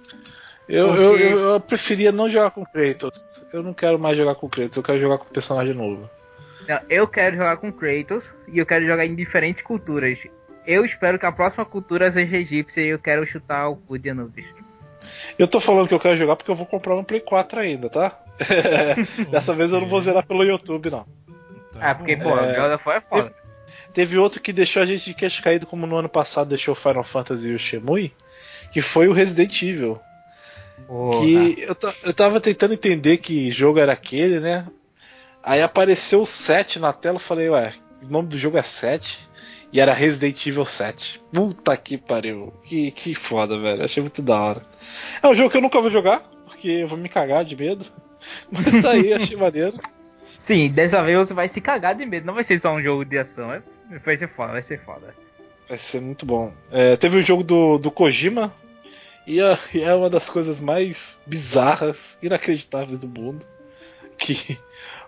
[0.68, 3.44] Eu, Porque- eu, eu, eu preferia não jogar com Kratos.
[3.52, 6.08] Eu não quero mais jogar com Kratos, eu quero jogar com personagem novo.
[6.68, 10.26] Não, eu quero jogar com Kratos e eu quero jogar em diferentes culturas.
[10.66, 14.10] Eu espero que a próxima cultura seja egípcia e eu quero chutar o cu de
[14.10, 14.52] Anubis.
[15.38, 17.88] Eu tô falando que eu quero jogar porque eu vou comprar um Play 4 ainda,
[17.88, 18.20] tá?
[19.30, 21.04] Dessa vez eu não vou zerar pelo YouTube, não.
[21.72, 22.30] Tá ah, porque, bom.
[22.30, 22.54] pô, É.
[22.56, 23.34] God of War é foda.
[23.92, 26.76] Teve outro que deixou a gente de queixo caído, como no ano passado deixou o
[26.76, 28.12] Final Fantasy e o Shemui,
[28.72, 30.00] que foi o Resident Evil.
[30.86, 31.20] Porra.
[31.20, 34.66] Que eu, eu tava tentando entender que jogo era aquele, né?
[35.42, 37.72] Aí apareceu o 7 na tela, eu falei, ué,
[38.02, 39.26] o nome do jogo é 7
[39.72, 41.20] e era Resident Evil 7.
[41.32, 42.52] Puta que pariu.
[42.64, 43.84] Que, que foda, velho.
[43.84, 44.62] Achei muito da hora.
[45.22, 47.84] É um jogo que eu nunca vou jogar, porque eu vou me cagar de medo.
[48.50, 49.78] Mas tá aí, achei maneiro.
[50.38, 52.26] Sim, dessa vez você vai se cagar de medo.
[52.26, 53.52] Não vai ser só um jogo de ação.
[53.52, 53.62] é-
[54.04, 55.14] Vai ser foda, vai ser foda.
[55.68, 56.52] Vai ser muito bom.
[56.72, 58.52] É, teve o jogo do, do Kojima.
[59.26, 63.44] E é, e é uma das coisas mais bizarras, inacreditáveis do mundo.
[64.18, 64.58] Que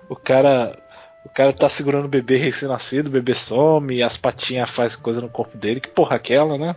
[0.09, 0.77] o cara.
[1.25, 5.21] O cara tá segurando o bebê recém-nascido, o bebê some, e as patinhas faz coisa
[5.21, 5.81] no corpo dele.
[5.81, 6.75] Que porra aquela, né?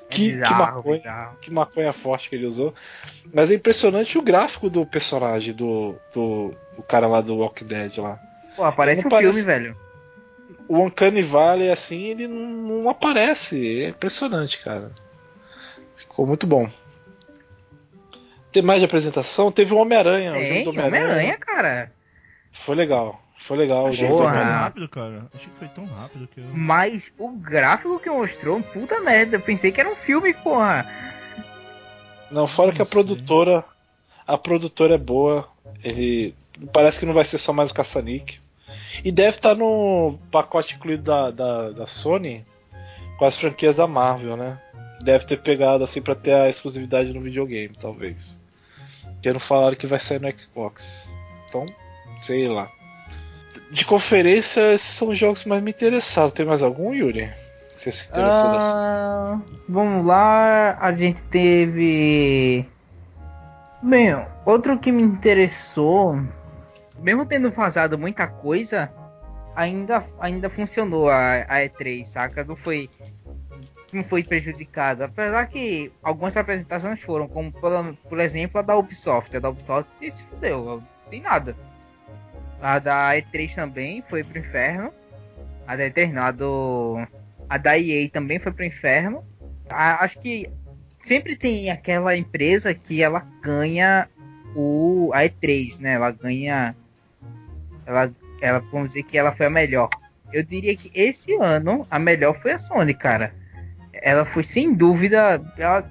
[0.00, 1.36] É Que, que, bizarro, maconha, bizarro.
[1.40, 2.74] que maconha forte que ele usou.
[3.32, 7.98] Mas é impressionante o gráfico do personagem, do, do, do cara lá do Walking Dead
[7.98, 8.18] lá.
[8.56, 9.76] Pô, aparece Não um parece- filme, velho.
[10.66, 12.40] O Uncanny Valley, assim, ele não,
[12.82, 13.82] não aparece.
[13.82, 14.90] É impressionante, cara.
[15.96, 16.68] Ficou muito bom.
[18.52, 19.50] Tem mais de apresentação?
[19.50, 20.32] Teve o Homem-Aranha.
[20.32, 21.04] o jogo Tem, do Homem-Aranha.
[21.04, 21.92] Homem-Aranha, cara.
[22.52, 23.20] Foi legal.
[23.36, 23.84] Foi legal.
[23.84, 25.26] o Achei que jogo foi tão rápido, cara.
[25.34, 26.44] Achei que foi tão rápido que eu.
[26.54, 29.36] Mas o gráfico que mostrou, puta merda.
[29.36, 30.86] Eu pensei que era um filme, porra.
[32.30, 33.64] Não, fora que a Não produtora.
[34.26, 35.46] A produtora é boa.
[35.82, 36.34] Ele.
[36.72, 38.38] Parece que não vai ser só mais o caça-níquel.
[39.04, 42.44] E deve estar no pacote incluído da, da, da Sony
[43.18, 44.60] com as franquias da Marvel, né?
[45.04, 48.40] Deve ter pegado assim pra ter a exclusividade no videogame, talvez.
[49.02, 51.10] Porque não falaram que vai sair no Xbox.
[51.48, 51.66] Então,
[52.20, 52.68] sei lá.
[53.70, 56.30] De conferência, esses são os jogos que mais me interessaram.
[56.30, 57.30] Tem mais algum, Yuri?
[57.74, 58.50] Você se interessou?
[58.50, 62.64] Ah, vamos lá, a gente teve.
[63.82, 66.18] Bem, outro que me interessou,
[66.98, 68.90] mesmo tendo vazado muita coisa,
[69.54, 72.44] ainda, ainda funcionou a, a E3, saca?
[72.44, 72.88] Não foi,
[73.94, 75.06] não foi prejudicada.
[75.06, 79.36] Apesar que algumas apresentações foram, como por, por exemplo a da Ubisoft.
[79.36, 80.80] A da Ubisoft se fudeu, não
[81.10, 81.56] tem nada.
[82.60, 84.92] A da E3 também foi pro inferno.
[85.66, 87.06] A da Eterno, a do.
[87.48, 89.24] A da EA também foi pro inferno.
[89.68, 90.50] A, acho que
[91.02, 94.08] sempre tem aquela empresa que ela ganha
[94.54, 95.94] o a E3, né?
[95.94, 96.74] Ela ganha
[97.86, 99.88] ela ela vamos dizer que ela foi a melhor.
[100.32, 103.34] Eu diria que esse ano a melhor foi a Sony, cara.
[104.04, 105.90] Ela foi sem dúvida, ela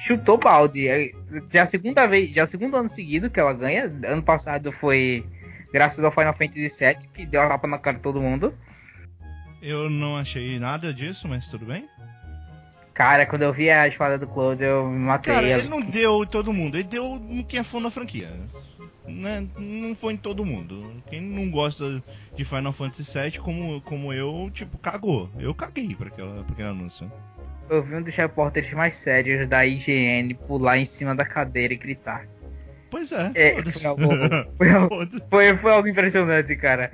[0.00, 0.88] chutou balde.
[0.88, 1.10] É,
[1.52, 3.84] já a segunda vez, já o segundo ano seguido que ela ganha.
[4.06, 5.24] Ano passado foi
[5.70, 8.54] graças ao Final Fantasy VII que deu a tapa na cara de todo mundo.
[9.60, 11.86] Eu não achei nada disso, mas tudo bem.
[12.94, 15.32] Cara, quando eu vi a espada do Cloud, eu me matei.
[15.32, 18.30] Cara, ele não deu todo mundo, ele deu no quem é fã da franquia.
[19.06, 19.46] Né?
[19.58, 21.02] Não foi em todo mundo.
[21.08, 22.02] Quem não gosta
[22.34, 25.30] de Final Fantasy VII, como, como eu, tipo, cagou.
[25.38, 27.10] Eu caguei pra, aquela, pra aquele anúncio.
[27.70, 31.76] Eu vi um dos repórteres mais sérios da IGN pular em cima da cadeira e
[31.76, 32.26] gritar.
[32.90, 33.30] Pois é.
[33.36, 34.02] é foi, algo,
[34.58, 36.90] foi, algo, foi, foi, algo impressionante, cara.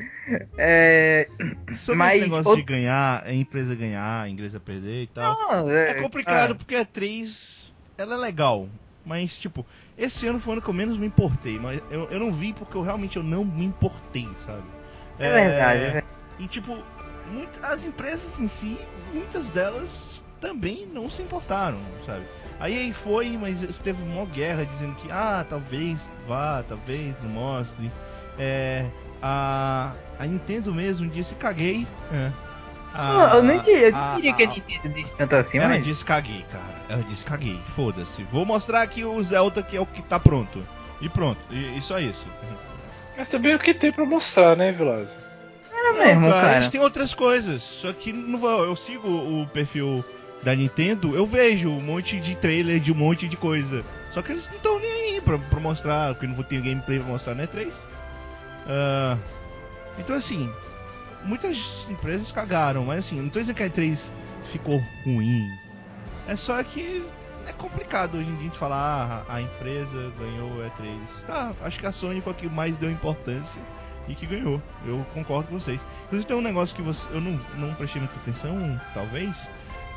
[0.59, 1.27] É,
[1.75, 2.57] Sobre mas, esse negócio o...
[2.57, 5.35] de ganhar, a empresa ganhar, a inglesa perder e tal.
[5.35, 8.69] Não, é, é, complicado porque a 3 ela é legal.
[9.03, 9.65] Mas, tipo,
[9.97, 11.59] esse ano foi o ano que eu menos me importei.
[11.59, 14.65] Mas eu, eu não vi porque eu realmente eu não me importei, sabe?
[15.19, 16.07] É, é verdade, é verdade.
[16.39, 16.77] E, tipo,
[17.63, 18.79] as empresas em si,
[19.15, 22.25] muitas delas também não se importaram, sabe?
[22.59, 27.91] Aí aí foi, mas teve uma guerra dizendo que, ah, talvez vá, talvez não mostre.
[28.39, 28.87] É,
[29.23, 31.87] a, a Nintendo mesmo disse, caguei.
[32.13, 32.31] É.
[32.95, 35.69] A, eu não diria, eu não diria a, que a Nintendo disse tanto assim, Ela
[35.69, 35.85] mas...
[35.85, 36.75] disse caguei, cara.
[36.89, 38.23] Ela disse caguei, foda-se.
[38.25, 40.67] Vou mostrar aqui o Zelda que é o que tá pronto.
[41.01, 42.25] E pronto, e, e só isso.
[43.17, 45.19] Mas também o que tem pra mostrar, né, Vilas?
[45.71, 46.57] É mesmo, cara, cara.
[46.57, 47.63] Eles têm outras coisas.
[47.63, 50.05] Só que não vou, eu sigo o perfil
[50.43, 53.85] da Nintendo, eu vejo um monte de trailer de um monte de coisa.
[54.11, 56.99] Só que eles não estão nem aí pra, pra mostrar, porque não vou ter gameplay
[56.99, 57.69] pra mostrar né, E3.
[57.69, 59.19] Uh,
[59.99, 60.51] então assim,
[61.25, 64.11] muitas empresas cagaram, mas assim, não tô dizendo que a E3
[64.45, 65.49] ficou ruim.
[66.29, 67.05] É só que
[67.47, 70.99] é complicado hoje em dia a gente falar ah, a empresa ganhou o E3.
[71.27, 73.61] Tá, acho que a Sony foi a que mais deu importância
[74.09, 74.61] e que ganhou.
[74.85, 75.85] Eu concordo com vocês.
[76.07, 79.49] Inclusive tem um negócio que você, eu não, não prestei muita atenção, talvez,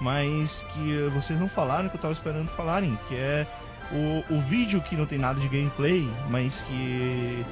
[0.01, 3.45] mas que vocês não falaram que eu tava esperando falarem, que é
[3.91, 7.45] o, o vídeo que não tem nada de gameplay, mas que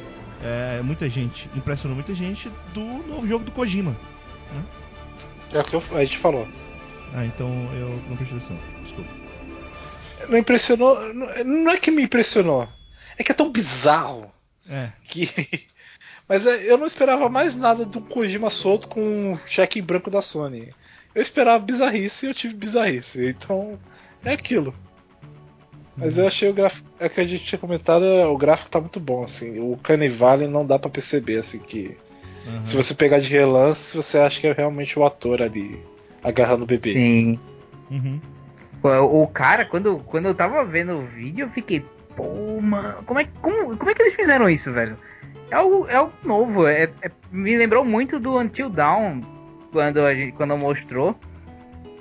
[0.44, 3.92] é, muita gente, impressionou muita gente do novo jogo do Kojima.
[4.52, 4.66] Né?
[5.54, 6.48] É o que eu, a gente falou.
[7.14, 9.10] Ah, então eu não prestei atenção, desculpa.
[10.30, 12.68] Não impressionou, não é que me impressionou,
[13.18, 14.32] é que é tão bizarro.
[14.70, 14.92] É.
[15.08, 15.30] Que
[16.28, 19.02] mas é, eu não esperava mais nada do Kojima solto com
[19.34, 20.74] um cheque em branco da Sony.
[21.18, 23.30] Eu esperava bizarrice e eu tive bizarrice.
[23.30, 23.80] Então,
[24.24, 24.72] é aquilo.
[25.96, 26.88] Mas eu achei o gráfico.
[27.00, 29.58] É que a gente tinha comentado, o gráfico tá muito bom, assim.
[29.58, 31.98] O Canivale não dá para perceber, assim, que.
[32.46, 32.64] Uhum.
[32.64, 35.82] Se você pegar de relance, você acha que é realmente o ator ali
[36.24, 36.94] agarrando o bebê.
[36.94, 37.40] Sim.
[37.90, 38.22] Uhum.
[38.84, 41.84] O cara, quando, quando eu tava vendo o vídeo, eu fiquei,
[42.16, 44.96] pô, mano, como é, como, como é que eles fizeram isso, velho?
[45.50, 46.68] É algo, é algo novo.
[46.68, 49.37] É, é, me lembrou muito do Until Dawn
[49.78, 51.16] quando, a gente, quando mostrou.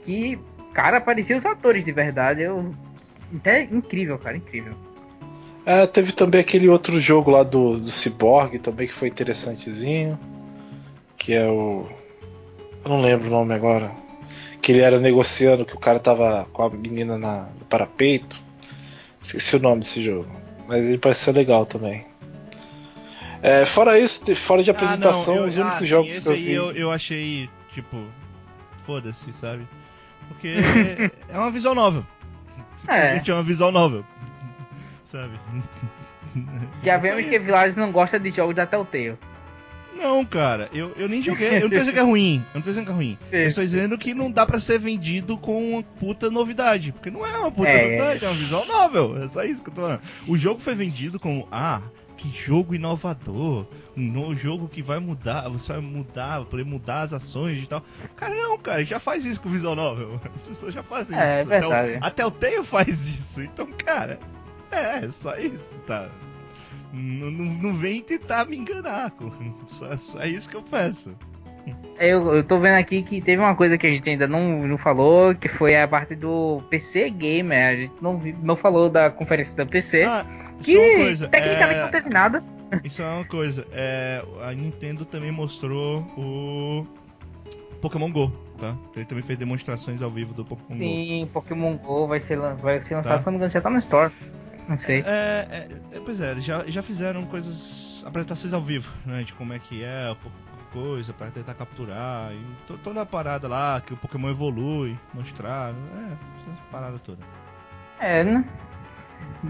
[0.01, 0.39] Que,
[0.73, 2.43] cara, pareciam os atores de verdade.
[2.43, 2.75] Eu,
[3.37, 4.73] até incrível, cara, incrível.
[5.67, 10.19] É, teve também aquele outro jogo lá do, do Cyborg também que foi interessantezinho.
[11.19, 11.87] Que é o.
[12.83, 13.91] Eu não lembro o nome agora.
[14.63, 18.39] Que ele era negociando que o cara tava com a menina na, no parapeito.
[19.23, 20.31] Esqueci o nome desse jogo.
[20.67, 22.07] Mas ele parece ser legal também.
[23.43, 26.29] É, fora isso, fora de apresentação, ah, não, eu, os únicos ah, jogos sim, que
[26.29, 26.53] eu vi.
[26.53, 28.07] Eu, eu achei, tipo,
[28.87, 29.69] foda-se, sabe?
[30.29, 30.57] Porque
[31.29, 32.07] é uma visão nova.
[32.79, 33.35] Simplesmente é.
[33.35, 34.05] é uma visão nova.
[35.05, 35.39] sabe?
[36.83, 39.19] Já vemos que Village não gosta de jogos da Telltale.
[39.95, 41.57] Não, cara, eu, eu nem joguei.
[41.57, 42.45] Eu não tô dizendo que é ruim.
[42.53, 43.19] Eu não tô dizendo que é ruim.
[43.31, 43.37] Sim.
[43.37, 46.93] Eu estou dizendo que não dá pra ser vendido com uma puta novidade.
[46.93, 49.23] Porque não é uma puta é, novidade, é uma visual novel.
[49.23, 50.01] É só isso que eu tô falando.
[50.27, 51.81] O jogo foi vendido como, ah,
[52.17, 53.67] que jogo inovador,
[53.97, 57.83] um jogo que vai mudar, você vai mudar, vai poder mudar as ações e tal.
[58.17, 60.21] Cara, não, cara, já faz isso com o Visual Novel.
[60.35, 61.53] As pessoas já fazem é, isso.
[61.53, 61.59] É.
[61.59, 63.43] Até o, até o Tail faz isso.
[63.43, 64.19] Então, cara,
[64.71, 66.09] é, só isso, tá?
[66.93, 69.13] Não, não, não vem tentar me enganar,
[69.67, 71.15] só, só é isso que eu peço.
[71.99, 74.77] Eu, eu tô vendo aqui que teve uma coisa que a gente ainda não, não
[74.77, 77.69] falou, que foi a parte do PC Gamer.
[77.69, 80.05] A gente não, não falou da conferência da PC.
[80.05, 80.27] Ah,
[80.61, 81.83] que é coisa, tecnicamente é...
[81.83, 82.45] não teve nada.
[82.85, 83.67] Isso é uma coisa.
[83.73, 86.87] É, a Nintendo também mostrou o
[87.81, 88.77] Pokémon Go, tá?
[88.95, 91.07] Ele também fez demonstrações ao vivo do Pokémon Sim, Go.
[91.07, 93.19] Sim, Pokémon Go vai ser, vai ser lançado, tá?
[93.21, 94.13] se não me engano, já tá no Store.
[94.69, 95.03] Não sei.
[95.07, 98.03] É, é, é, pois é, já, já fizeram coisas.
[98.05, 99.23] apresentações ao vivo, né?
[99.23, 100.15] De como é que é,
[100.81, 102.33] coisas para tentar capturar.
[102.33, 105.73] E to, toda a parada lá, que o Pokémon evolui, mostrar.
[105.73, 106.13] É,
[106.53, 107.19] essa parada toda.
[107.99, 108.45] É, né?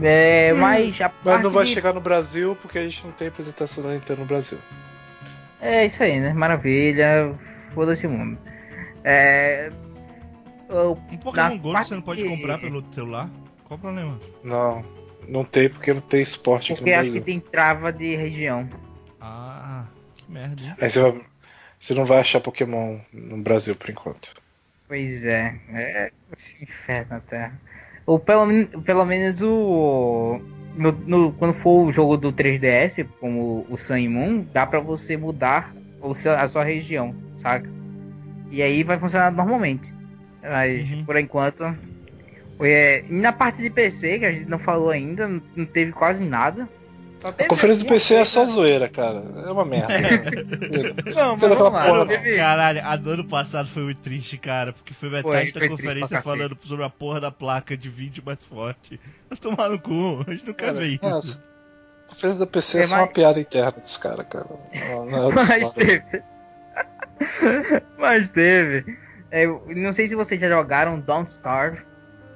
[0.00, 1.72] É, mas a Mas não vai de...
[1.74, 4.58] chegar no Brasil porque a gente não tem apresentação da Nintendo no Brasil.
[5.60, 6.32] É isso aí, né?
[6.32, 7.32] Maravilha.
[7.74, 8.38] Foda-se o mundo.
[9.04, 9.70] É.
[10.68, 13.28] o- Um Pokémon Go parte você não pode de- comprar pelo celular?
[13.64, 14.18] Qual o problema?
[14.44, 14.84] Não,
[15.28, 17.24] não tem porque não tem esporte aqui Porque no acho que Brasil.
[17.24, 18.68] tem trava de região.
[20.26, 20.62] Que merda.
[20.62, 20.74] hein?
[20.80, 21.20] Aí você, vai-
[21.80, 24.34] você não vai achar Pokémon no Brasil por enquanto.
[24.88, 25.54] Pois é.
[25.72, 27.60] É esse inferno na Terra.
[28.04, 28.46] Ou pelo,
[28.82, 30.40] pelo menos o.
[30.76, 34.78] no- no- quando for o jogo do 3DS, como o Sun e Moon, dá pra
[34.78, 37.68] você mudar o seu- a sua região, saca?
[38.50, 39.92] E aí vai funcionar normalmente.
[40.42, 41.04] Mas Uhum.
[41.04, 41.64] por enquanto.
[42.60, 46.24] É, e na parte de PC, que a gente não falou ainda, não teve quase
[46.24, 46.68] nada.
[47.48, 49.22] Conferência do PC é só zoeira, cara.
[49.46, 49.88] É uma merda.
[51.14, 54.36] Não, mas vamos lá, porra, não teve- Caralho, a do ano passado foi muito triste,
[54.38, 56.22] cara, porque foi metade Foi, da conferência cacete.
[56.24, 59.00] falando sobre a porra da placa de vídeo mais forte.
[59.40, 60.98] Tomar no cu, a gente não quer Cara, ver isso.
[61.02, 61.42] nossa,
[62.06, 64.46] A conferência do PC é, É, só uma mas- piada interna dos caras, cara.
[64.90, 66.02] Não, não é Mas teve.
[67.98, 68.96] Mas teve.
[69.30, 71.82] É, eu não sei se vocês já jogaram Don't Starve.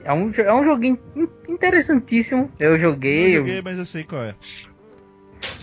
[0.03, 2.51] É um, é um joguinho in- interessantíssimo.
[2.59, 4.35] Eu joguei, eu eu, joguei, mas eu sei qual é.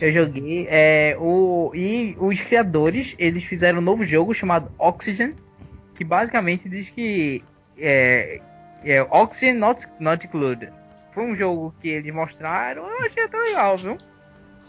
[0.06, 0.68] Eu joguei.
[0.70, 5.34] É, o, e os criadores, eles fizeram um novo jogo chamado Oxygen.
[5.96, 7.44] Que basicamente diz que
[7.78, 8.40] é,
[8.84, 10.72] é Oxygen Not, not Included.
[11.14, 13.98] Foi um jogo que eles mostraram, eu achei até legal, viu?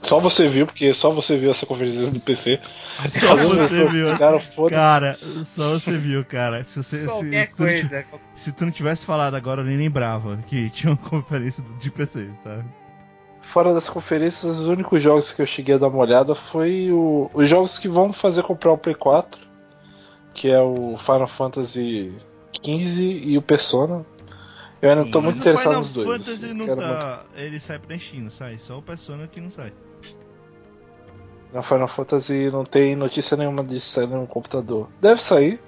[0.01, 2.61] Só você viu, porque só você viu essa conferência do PC.
[3.09, 4.17] Só você viu.
[4.17, 4.41] Cara.
[4.71, 6.65] Cara, só você viu, cara.
[6.65, 8.05] Se, você, se, se, tu não coisa.
[8.37, 11.91] se tu não tivesse falado agora, eu nem lembrava que tinha uma conferência do- de
[11.91, 12.65] PC, sabe?
[13.43, 17.31] Fora das conferências, os únicos jogos que eu cheguei a dar uma olhada foi o-
[17.33, 19.41] os jogos que vão fazer comprar o Play 4,
[20.35, 22.15] que é o Final Fantasy
[22.63, 24.05] XV e o Persona.
[24.81, 25.11] Eu ainda Sim.
[25.11, 26.09] tô muito interessado Final nos dois.
[26.25, 27.25] Fantasy Eu não tá.
[27.35, 28.59] Ele sai pra não sai.
[28.59, 29.73] Só o Persona que não sai.
[30.03, 30.19] muito-
[31.53, 34.89] Na Final Fantasy não tem notícia nenhuma de sair no computador.
[35.01, 35.61] Deve sair,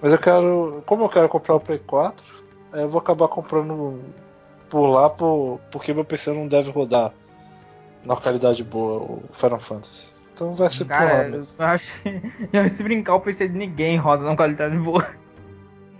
[0.00, 0.82] mas eu quero.
[0.86, 2.24] Como eu quero comprar o Play 4,
[2.72, 4.00] aí eu vou acabar comprando
[4.72, 7.12] por lá por, porque meu PC não deve rodar
[8.06, 10.14] na qualidade boa o Final Fantasy.
[10.32, 11.62] Então vai ser por lá Cara, eu mesmo.
[11.62, 15.06] acho que se brincar o PC de ninguém roda numa qualidade boa.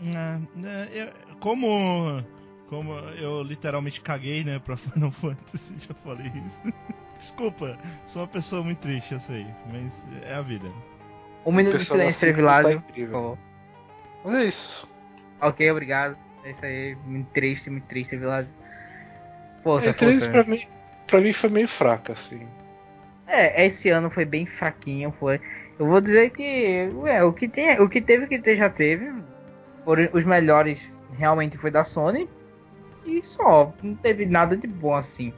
[0.02, 2.24] É, é, eu- como,
[2.70, 6.62] como eu literalmente caguei, né, pra Final Fantasy, já falei isso.
[7.20, 7.76] Desculpa,
[8.06, 9.92] sou uma pessoa muito triste, eu sei, mas
[10.24, 10.66] é a vida.
[11.44, 12.80] Um minuto de silêncio 5 Trevilásio.
[12.80, 13.38] tá incrível.
[14.24, 14.88] Mas é isso.
[15.42, 16.16] Ok, obrigado.
[16.44, 16.96] É isso aí.
[17.04, 18.54] Muito triste, muito triste, Trevilásio.
[19.62, 20.30] Força, A E3 força.
[20.30, 20.62] pra mim,
[21.06, 22.46] pra mim foi meio fraca, assim.
[23.26, 25.40] É, esse ano foi bem fraquinho, foi.
[25.78, 29.12] Eu vou dizer que ué, o que tem, o que teve que ter já teve.
[29.84, 32.28] Foram os melhores realmente foi da Sony
[33.04, 35.32] e só, não teve nada de bom assim.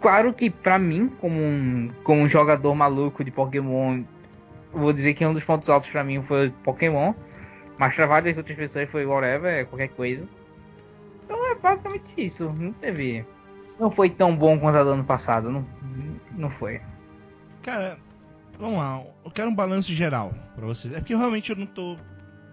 [0.00, 4.02] Claro que pra mim, como um, como um jogador maluco de Pokémon,
[4.72, 7.12] eu vou dizer que um dos pontos altos pra mim foi Pokémon,
[7.78, 10.28] mas pra várias outras pessoas foi whatever, é qualquer coisa.
[11.24, 13.24] Então é basicamente isso, não teve,
[13.82, 15.66] não foi tão bom quanto a do ano passado, não,
[16.36, 16.80] não foi.
[17.62, 17.98] Cara,
[18.58, 20.94] vamos lá, eu quero um balanço geral pra vocês.
[20.94, 21.96] É porque realmente eu não tô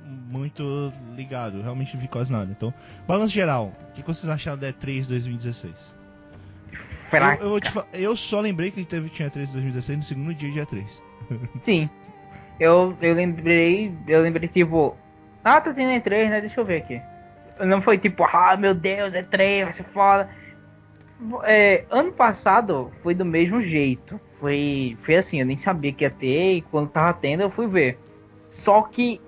[0.04, 2.52] muito ligado, eu realmente não vi quase nada.
[2.52, 2.74] Então,
[3.08, 5.96] balanço geral, o que vocês acharam da E3 2016?
[7.10, 7.44] Fraca.
[7.44, 10.60] Eu, eu, te eu só lembrei que teve tinha E3 2016 no segundo dia de
[10.60, 10.88] E3.
[11.62, 11.90] Sim.
[12.60, 13.96] Eu, eu lembrei.
[14.08, 14.98] Eu lembrei tipo.
[15.44, 16.42] Ah, tá tendo E3, né?
[16.42, 17.02] Deixa eu ver aqui.
[17.60, 20.30] Não foi tipo, ah meu Deus, E3, vai ser foda.
[21.44, 24.20] É, ano passado foi do mesmo jeito.
[24.40, 27.68] Foi, foi assim, eu nem sabia que ia ter e quando tava tendo eu fui
[27.68, 28.00] ver.
[28.50, 29.20] Só que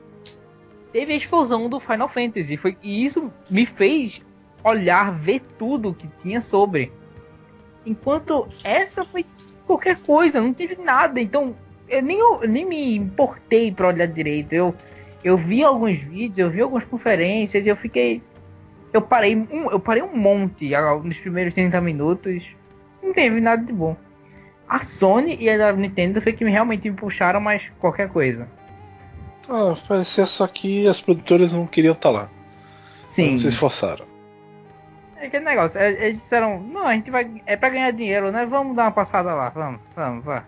[0.94, 2.56] teve a explosão do Final Fantasy.
[2.56, 4.24] Foi, e isso me fez
[4.64, 6.92] olhar, ver tudo que tinha sobre.
[7.86, 9.26] Enquanto essa foi
[9.66, 11.20] qualquer coisa, não teve nada.
[11.20, 11.56] Então
[11.92, 14.54] eu nem, eu nem me importei pra olhar direito.
[14.54, 14.74] Eu,
[15.24, 18.24] eu vi alguns vídeos, eu vi algumas conferências e eu fiquei.
[18.94, 20.70] Eu parei um, eu parei um monte
[21.04, 22.56] nos primeiros 30 minutos.
[23.02, 23.96] Não teve nada de bom.
[24.68, 28.50] A Sony e a da Nintendo foi que me- realmente me puxaram, mas qualquer coisa.
[29.50, 32.30] Ah, parecia só que as produtoras não queriam estar lá.
[33.08, 33.32] Sim.
[33.32, 34.06] Não se esforçaram.
[35.18, 35.80] É aquele negócio.
[35.80, 37.30] é- Eles disseram, não, a gente vai.
[37.46, 38.46] É pra ganhar dinheiro, né?
[38.46, 39.50] Vamos dar uma passada lá.
[39.50, 40.46] Vamos, vamos, vá.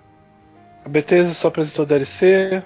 [0.86, 2.64] A Bethesda só apresentou DLC,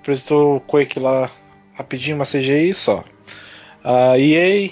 [0.00, 1.30] apresentou o Quake lá
[1.74, 3.04] rapidinho, uma CGI e só.
[3.82, 4.70] A EA,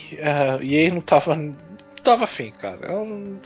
[0.59, 1.55] a EA não tava, não
[2.03, 2.87] tava afim, cara.
[2.87, 3.39] É um-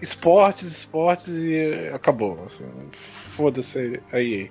[0.00, 2.42] Esportes, esportes e acabou.
[2.44, 2.64] assim,
[3.36, 4.50] Foda-se a EA.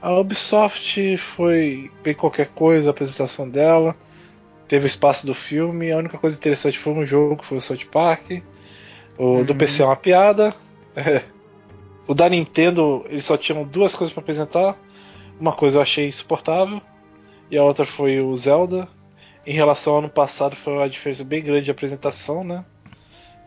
[0.00, 3.94] A Ubisoft foi bem qualquer coisa, a apresentação dela.
[4.66, 5.92] Teve o espaço do filme.
[5.92, 8.42] A única coisa interessante foi um jogo, que foi o South Park.
[9.16, 9.44] O uhum.
[9.44, 10.54] do PC é uma piada.
[12.06, 14.76] o da Nintendo, eles só tinham duas coisas para apresentar.
[15.38, 16.80] Uma coisa eu achei insuportável.
[17.50, 18.88] E a outra foi o Zelda.
[19.44, 22.64] Em relação ao ano passado, foi uma diferença bem grande de apresentação, né?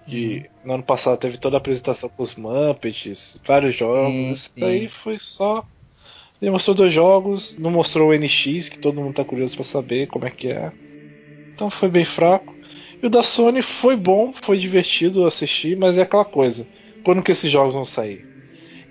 [0.06, 0.68] De, uhum.
[0.68, 4.40] No ano passado teve toda a apresentação com os Muppets, vários jogos.
[4.40, 5.66] Isso daí foi só.
[6.42, 10.08] Ele mostrou dois jogos, não mostrou o NX, que todo mundo tá curioso para saber
[10.08, 10.72] como é que é.
[11.54, 12.54] Então foi bem fraco.
[13.02, 16.68] E o da Sony foi bom, foi divertido assistir, mas é aquela coisa.
[17.04, 18.26] Quando que esses jogos vão sair?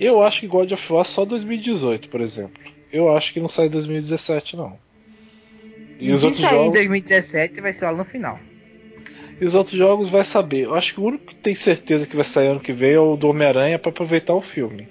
[0.01, 2.63] Eu acho que God of War só 2018, por exemplo.
[2.93, 4.79] Eu acho que não sai 2017, não.
[5.99, 6.69] E, e os outros sair jogos...
[6.69, 8.39] em 2017 vai ser lá no final.
[9.41, 10.65] E os outros jogos vai saber.
[10.65, 13.01] Eu acho que o único que tem certeza que vai sair ano que vem é
[13.01, 14.89] o do Homem-Aranha para aproveitar o filme.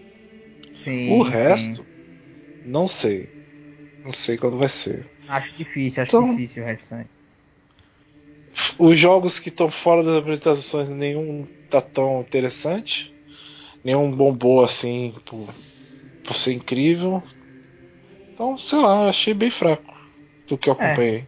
[0.75, 1.85] Sim, o resto, sim.
[2.65, 3.29] não sei.
[4.03, 5.05] Não sei quando vai ser.
[5.27, 7.09] Acho difícil, acho então, difícil o restante.
[8.77, 13.13] Os jogos que estão fora das apresentações, nenhum tá tão interessante.
[13.83, 15.53] Nenhum bombou assim por,
[16.23, 17.23] por ser incrível.
[18.33, 19.92] Então, sei lá, achei bem fraco
[20.47, 20.93] do que eu é.
[20.93, 21.17] acompanhei.
[21.19, 21.27] É.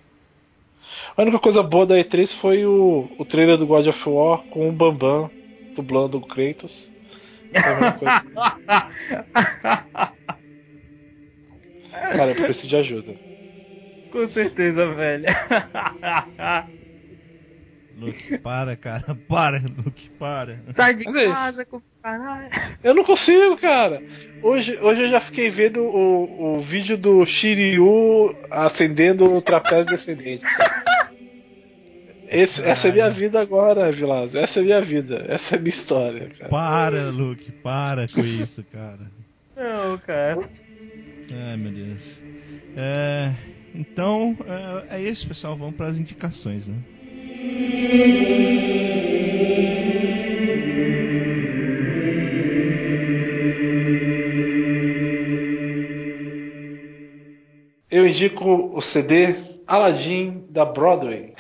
[1.17, 4.69] A única coisa boa da E3 foi o, o trailer do God of War com
[4.69, 5.29] o Bambam
[5.75, 6.91] dublando o Kratos.
[11.91, 13.19] Cara, eu preciso de ajuda.
[14.09, 15.25] Com certeza, velho.
[17.97, 19.15] Luke, para, cara.
[19.27, 20.59] Para, Luke, para.
[20.73, 22.49] Sai de casa com caralho.
[22.83, 24.03] Eu não consigo, cara.
[24.43, 30.45] Hoje, hoje eu já fiquei vendo o, o vídeo do Shiryu acendendo o trapézio descendente.
[32.27, 34.35] Esse, essa é minha vida agora, Vilas.
[34.35, 35.25] Essa é minha vida.
[35.27, 36.49] Essa é minha história, cara.
[36.49, 39.11] Para, Luke, para com isso, cara.
[39.55, 40.49] Não, cara.
[41.31, 42.21] Ai, meu Deus.
[42.75, 43.33] É,
[43.73, 44.35] então,
[44.89, 45.55] é, é isso, pessoal.
[45.55, 46.75] Vamos para as indicações, né?
[57.89, 59.35] Eu indico o CD
[59.65, 61.33] Aladdin da Broadway.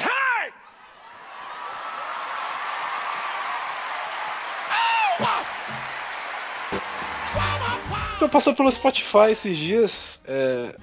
[8.15, 10.21] Então passou pelo Spotify esses dias.
[10.25, 10.75] É,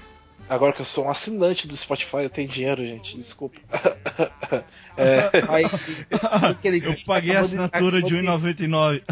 [0.48, 3.16] agora que eu sou um assinante do Spotify, eu tenho dinheiro, gente.
[3.16, 3.60] Desculpa.
[4.96, 5.30] é,
[6.84, 9.02] eu paguei a assinatura de 1,99.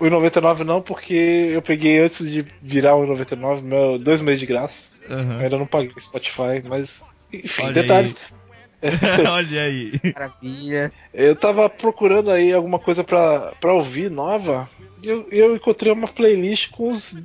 [0.00, 4.88] 1,99 não, porque eu peguei antes de virar 1,99, meu dois meses de graça.
[5.08, 5.38] Uhum.
[5.38, 7.02] ainda não paguei Spotify, mas
[7.32, 8.16] enfim, Olha detalhes.
[8.82, 9.26] Aí.
[9.26, 9.92] Olha aí.
[10.14, 10.92] Maravilha.
[11.12, 14.68] Eu tava procurando aí alguma coisa pra, pra ouvir nova
[15.02, 17.16] eu, eu encontrei uma playlist com os,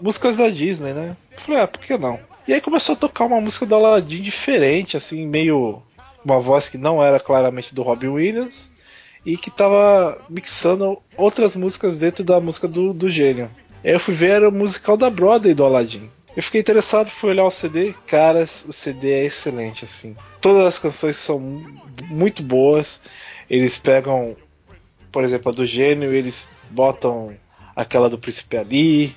[0.00, 1.16] músicas da Disney, né?
[1.38, 2.18] Falei, ah, por que não?
[2.46, 5.82] E aí começou a tocar uma música do Aladdin diferente, assim, meio.
[6.24, 8.68] Uma voz que não era claramente do Robbie Williams
[9.24, 13.50] e que tava mixando outras músicas dentro da música do, do gênio.
[13.84, 16.10] Aí eu fui ver era o musical da Broadway do Aladdin.
[16.36, 17.94] Eu fiquei interessado, fui olhar o CD.
[18.06, 20.14] Caras, o CD é excelente, assim.
[20.40, 21.40] Todas as canções são
[22.08, 23.00] muito boas.
[23.48, 24.36] Eles pegam,
[25.10, 27.34] por exemplo, a do gênio, eles botam
[27.74, 29.16] aquela do Príncipe Ali,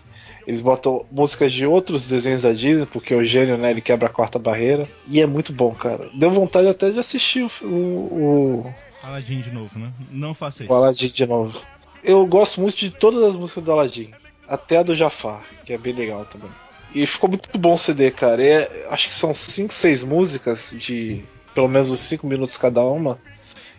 [0.49, 4.11] eles botam músicas de outros desenhos da Disney, porque o gênio, né, ele quebra a
[4.11, 4.89] quarta barreira.
[5.05, 6.09] E é muito bom, cara.
[6.11, 7.67] Deu vontade até de assistir o.
[7.67, 8.73] o
[9.03, 9.93] Aladdin de novo, né?
[10.09, 10.73] Não faça isso.
[10.73, 11.61] O Aladdin de novo.
[12.03, 14.09] Eu gosto muito de todas as músicas do Aladdin.
[14.47, 16.49] Até a do Jafar, que é bem legal também.
[16.95, 18.43] E ficou muito bom o CD, cara.
[18.43, 21.23] É, acho que são 5, 6 músicas de
[21.53, 23.19] pelo menos uns 5 minutos cada uma.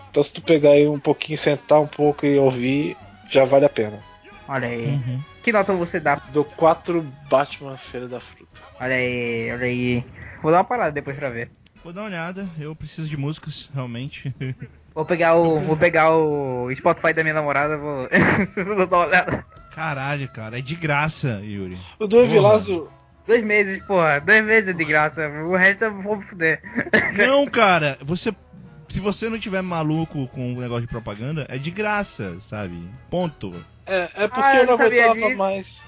[0.08, 2.96] Então se tu pegar aí um pouquinho, sentar um pouco e ouvir,
[3.28, 4.00] já vale a pena.
[4.50, 4.86] Olha aí.
[4.88, 5.20] Uhum.
[5.44, 6.16] Que nota você dá?
[6.16, 8.60] Do 4 Batman Feira da Fruta.
[8.80, 10.04] Olha aí, olha aí.
[10.42, 11.52] Vou dar uma parada depois pra ver.
[11.84, 14.34] Vou dar uma olhada, eu preciso de músicas, realmente.
[14.92, 15.60] Vou pegar o.
[15.60, 18.08] Vou pegar o Spotify da minha namorada, vou.
[18.66, 19.46] vou dar uma olhada.
[19.72, 21.78] Caralho, cara, é de graça, Yuri.
[22.00, 22.90] O do Evilazo.
[23.24, 24.18] Dois meses, porra.
[24.18, 25.28] Dois meses de graça.
[25.28, 26.60] O resto eu vou foder.
[27.16, 28.34] Não, cara, você
[28.90, 32.82] se você não tiver maluco com o negócio de propaganda, é de graça, sabe?
[33.08, 33.54] Ponto.
[33.86, 35.38] É, é porque ah, eu, não aguentava disso.
[35.38, 35.82] mais.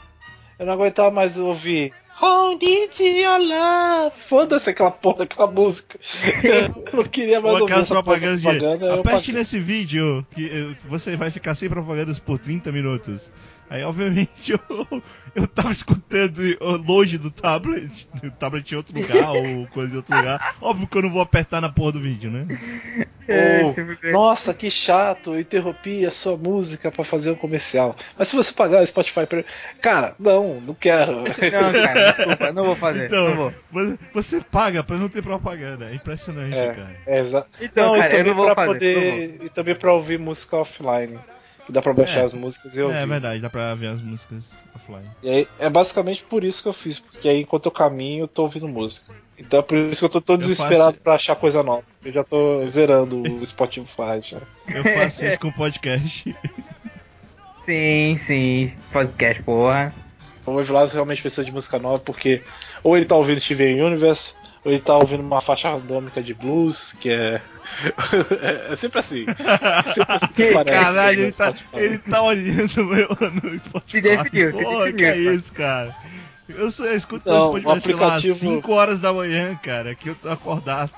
[0.58, 1.92] Eu não aguentava mais ouvir.
[2.20, 4.14] How did you love?
[4.16, 5.98] Foda-se aquela porra, aquela música.
[6.44, 8.48] Eu não queria mais Ou aquelas propagandas de.
[8.48, 13.32] Propaganda, aperte nesse vídeo que eh, você vai ficar sem propagandas por 30 minutos.
[13.72, 15.02] Aí, obviamente, eu,
[15.34, 16.42] eu tava escutando
[16.86, 20.56] longe do tablet, o tablet em outro lugar, ou coisa em outro lugar.
[20.60, 22.46] Óbvio que eu não vou apertar na porra do vídeo, né?
[23.26, 27.96] Oh, nossa, que chato, eu interrompi a sua música para fazer um comercial.
[28.18, 29.42] Mas se você pagar o Spotify pra...
[29.80, 31.22] Cara, não, não quero.
[31.22, 31.24] Não,
[31.72, 33.06] cara, desculpa, não vou fazer.
[33.06, 33.98] Então, não vou.
[34.12, 35.86] Você paga pra não ter propaganda.
[35.86, 36.96] É impressionante, é, cara.
[37.06, 37.48] É exato.
[37.58, 38.66] Então, não, cara, eu não vou fazer.
[38.66, 41.18] Poder, e também pra ouvir música offline.
[41.66, 42.96] Que dá pra baixar é, as músicas e ouvir.
[42.96, 44.44] É verdade, dá pra ver as músicas
[44.74, 45.08] offline.
[45.22, 48.28] E aí, é basicamente por isso que eu fiz, porque aí enquanto eu caminho eu
[48.28, 49.14] tô ouvindo música.
[49.38, 51.00] Então é por isso que eu tô todo desesperado faço...
[51.00, 51.84] pra achar coisa nova.
[52.04, 54.38] Eu já tô zerando o Spotify já.
[54.68, 56.36] Eu faço isso com podcast.
[57.64, 59.92] Sim, sim, podcast, porra.
[60.44, 62.42] O Evilas realmente precisa de música nova porque
[62.82, 64.34] ou ele tá ouvindo Steven Universe,
[64.64, 67.40] ou ele tá ouvindo uma faixa randômica de blues, que é.
[68.70, 69.26] é sempre assim.
[69.92, 73.08] Sempre assim que parece, Caralho, ele tá, ele tá olhando meu
[73.42, 73.90] no Spotify.
[73.90, 74.94] Se definiu, se definiu.
[74.94, 75.94] que é isso, cara?
[76.48, 78.50] Eu, sou, eu escuto então, esse podcast aplicativo...
[78.50, 80.90] lá 5 horas da manhã, cara, que eu tô acordado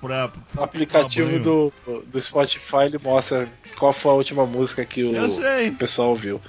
[0.00, 0.28] pra.
[0.28, 1.72] pra o aplicativo do,
[2.06, 3.48] do Spotify ele mostra
[3.78, 6.40] qual foi a última música que o, o pessoal ouviu.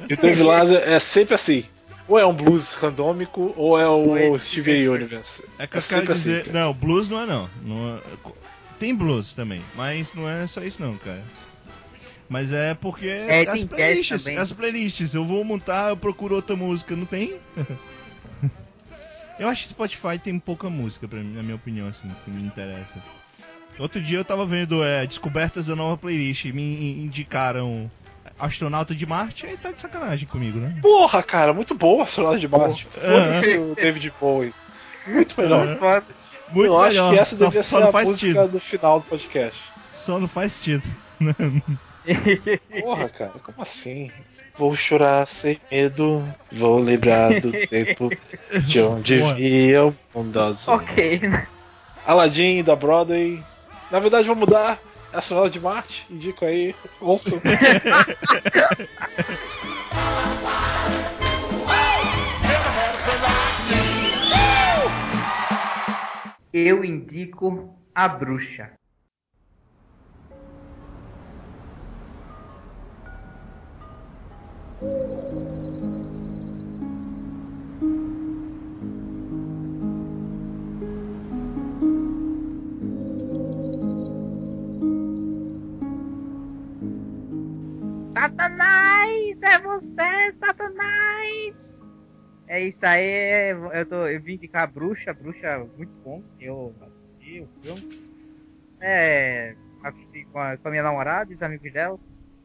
[0.00, 1.64] Eu e o Dave Lazer é sempre assim.
[2.06, 5.44] Ou é um blues randômico, ou é o, o Steven Universe.
[5.58, 6.42] É que eu é quero dizer.
[6.42, 7.50] Assim, não, blues não é não.
[7.62, 8.00] não é...
[8.78, 11.22] Tem blues também, mas não é só isso não, cara.
[12.28, 16.96] Mas é porque é, as playlists, as playlists, eu vou montar, eu procuro outra música,
[16.96, 17.36] não tem?
[19.38, 22.42] eu acho que Spotify tem pouca música, pra mim, na minha opinião, assim, que me
[22.42, 23.02] interessa.
[23.78, 27.90] Outro dia eu tava vendo é, descobertas da nova playlist, me indicaram
[28.38, 30.76] Astronauta de Marte, aí tá de sacanagem comigo, né?
[30.82, 32.86] Porra, cara, muito bom Astronauta de Marte.
[32.86, 34.54] Foda-se o David Bowie.
[35.06, 35.66] Muito melhor.
[35.66, 36.86] Muito eu melhor.
[36.86, 38.48] acho que essa devia ser a música sentido.
[38.48, 39.62] do final do podcast.
[39.92, 40.82] Só não faz sentido.
[42.80, 44.10] Porra, cara, como assim?
[44.56, 48.10] Vou chorar sem medo, vou lembrar do tempo
[48.64, 50.74] de onde via o mundo azul.
[50.74, 51.46] Ok, né?
[52.06, 53.42] Aladdin da Broadway.
[53.90, 54.78] Na verdade, vou mudar.
[55.14, 56.74] Astronauta de Marte, indico aí.
[57.00, 57.40] Ouçam.
[66.52, 68.72] Eu indico a bruxa.
[88.14, 89.42] Satanás!
[89.42, 91.82] É você, Satanás!
[92.46, 96.74] É isso aí, eu, tô, eu vim indicar a bruxa, a bruxa muito bom, eu
[96.80, 97.82] assisti o filme.
[98.80, 101.98] É, assisti com a, com a minha namorada e os amigos dela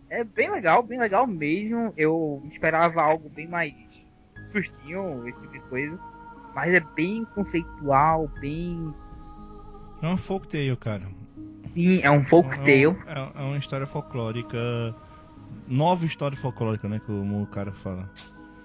[0.09, 1.93] é bem legal, bem legal mesmo.
[1.95, 3.73] Eu esperava algo bem mais
[4.47, 5.99] sustinho, esse tipo de coisa.
[6.55, 8.91] Mas é bem conceitual, bem.
[10.01, 11.07] É um folktale, cara.
[11.75, 12.71] Sim, é um folktale.
[12.71, 14.57] É, é, é, uma história folclórica.
[15.67, 16.99] Nova história folclórica, né?
[17.05, 18.09] Que o cara fala.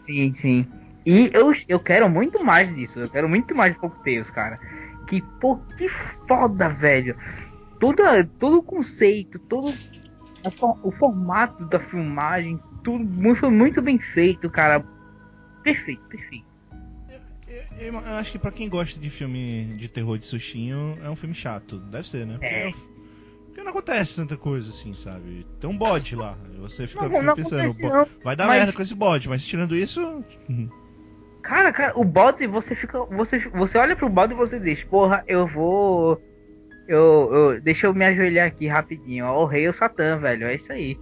[0.07, 0.67] Sim, sim.
[1.07, 3.01] E eu, eu quero muito mais disso.
[3.01, 4.59] Eu quero muito mais folktales, cara.
[5.07, 7.17] Que, pô, que foda, velho.
[7.79, 8.03] Todo,
[8.39, 9.71] todo o conceito, todo
[10.83, 14.85] o formato da filmagem, tudo foi muito bem feito, cara.
[15.63, 16.47] Perfeito, perfeito.
[17.49, 21.11] Eu, eu, eu acho que para quem gosta de filme de terror de sustinho, é
[21.11, 21.79] um filme chato.
[21.79, 22.39] Deve ser, né?
[22.41, 22.94] É.
[23.55, 25.47] Porque não acontece tanta coisa assim, sabe?
[25.61, 26.37] Tem um bode lá.
[26.59, 28.59] Você fica não, não pensando, não, vai dar mas...
[28.59, 30.25] merda com esse bode, mas tirando isso.
[31.41, 33.05] Cara, cara, o bode, você fica.
[33.05, 36.19] Você, você olha pro bode e você diz, porra, eu vou
[36.87, 39.27] eu, eu, deixa eu me ajoelhar aqui rapidinho.
[39.27, 40.47] Ó, o rei é o Satã, velho.
[40.47, 40.99] É isso aí.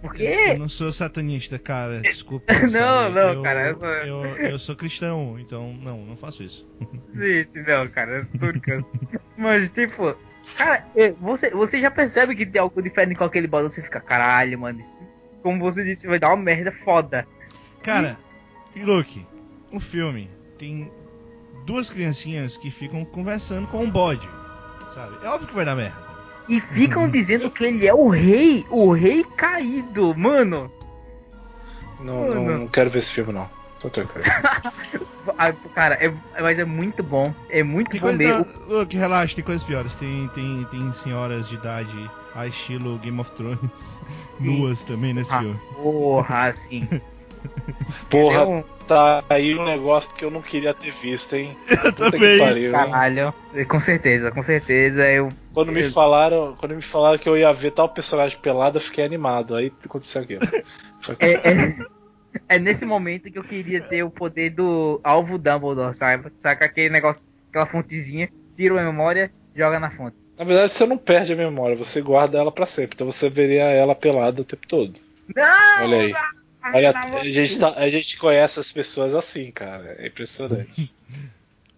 [0.00, 0.22] Porque.
[0.22, 2.00] Eu não sou satanista, cara.
[2.00, 2.52] Desculpa.
[2.70, 3.70] não, não, eu, cara.
[3.70, 6.66] Eu, eu, eu, sou cristão, então não, não faço isso.
[7.12, 8.20] sim, sim, não, cara.
[8.66, 8.84] Eu.
[9.36, 10.16] Mas, tipo,
[10.56, 13.72] cara, é, você, você já percebe que tem algo diferente com aquele bode.
[13.72, 14.80] Você fica, caralho, mano.
[14.80, 15.06] Isso,
[15.42, 17.26] como você disse, vai dar uma merda foda.
[17.82, 18.18] Cara,
[18.74, 19.26] e Luke,
[19.70, 20.90] o filme tem
[21.66, 24.28] duas criancinhas que ficam conversando com um bode
[24.94, 25.16] sabe?
[25.22, 25.96] É óbvio que vai dar merda.
[26.48, 30.70] E ficam dizendo que ele é o rei, o rei caído, mano.
[32.00, 32.34] Não, mano.
[32.34, 33.48] não, não quero ver esse filme não.
[33.84, 34.24] Tô tranquilo.
[35.38, 37.34] Ah, cara, é, mas é muito bom.
[37.48, 38.44] É muito tem bom mesmo.
[38.44, 38.74] Da...
[38.74, 39.94] Look, relaxa, tem coisas piores.
[39.94, 44.00] Tem, tem, tem senhoras de idade a estilo Game of Thrones
[44.38, 45.58] nuas também nesse ah, filme.
[45.76, 46.86] Porra, assim.
[48.10, 51.56] Porra, tá aí um negócio que eu não queria ter visto, hein?
[51.82, 52.38] Eu também.
[52.38, 53.34] Pariu, Caralho,
[53.66, 55.10] com certeza, com certeza.
[55.10, 55.74] Eu, quando eu...
[55.74, 59.54] me falaram, quando me falaram que eu ia ver tal personagem pelado, eu fiquei animado.
[59.56, 60.42] Aí aconteceu aquilo.
[61.18, 61.86] é, é,
[62.48, 66.30] é, nesse momento que eu queria ter o poder do alvo Dumbledore, sabe?
[66.38, 70.16] Saca aquele negócio, aquela fontezinha, tira a memória, joga na fonte.
[70.36, 72.94] Na verdade, você não perde a memória, você guarda ela para sempre.
[72.94, 74.98] Então você veria ela pelada o tempo todo.
[75.34, 75.84] Não!
[75.84, 76.14] Olha aí.
[76.72, 79.96] Olha, a gente, tá, a gente conhece as pessoas assim, cara.
[79.98, 80.92] É impressionante.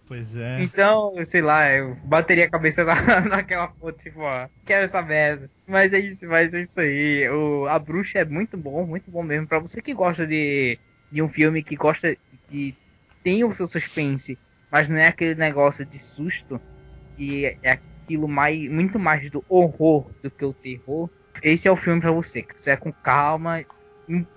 [0.07, 0.63] Pois é.
[0.63, 2.95] Então, sei lá, eu bateria a cabeça na,
[3.29, 5.51] naquela foto, tipo, ó, quero essa merda.
[5.67, 7.29] Mas é isso, mas é isso aí.
[7.29, 9.49] O, a bruxa é muito bom, muito bom mesmo.
[9.49, 10.79] Pra você que gosta de,
[11.11, 12.17] de um filme que gosta
[12.49, 12.75] de.
[13.23, 14.39] tem o seu suspense,
[14.71, 16.61] mas não é aquele negócio de susto.
[17.19, 21.11] E é aquilo mais, muito mais do horror do que o terror.
[21.43, 22.45] Esse é o filme pra você.
[22.57, 23.65] Você é com calma.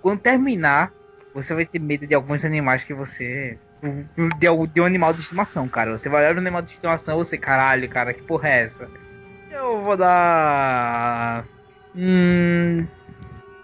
[0.00, 0.92] Quando terminar,
[1.32, 3.58] você vai ter medo de alguns animais que você
[4.38, 5.96] de, de um animal de estimação, cara.
[5.96, 8.88] Você vai olhar um animal de estimação você, caralho, cara, que porra é essa?
[9.50, 11.46] Eu vou dar.
[11.94, 12.86] Hum.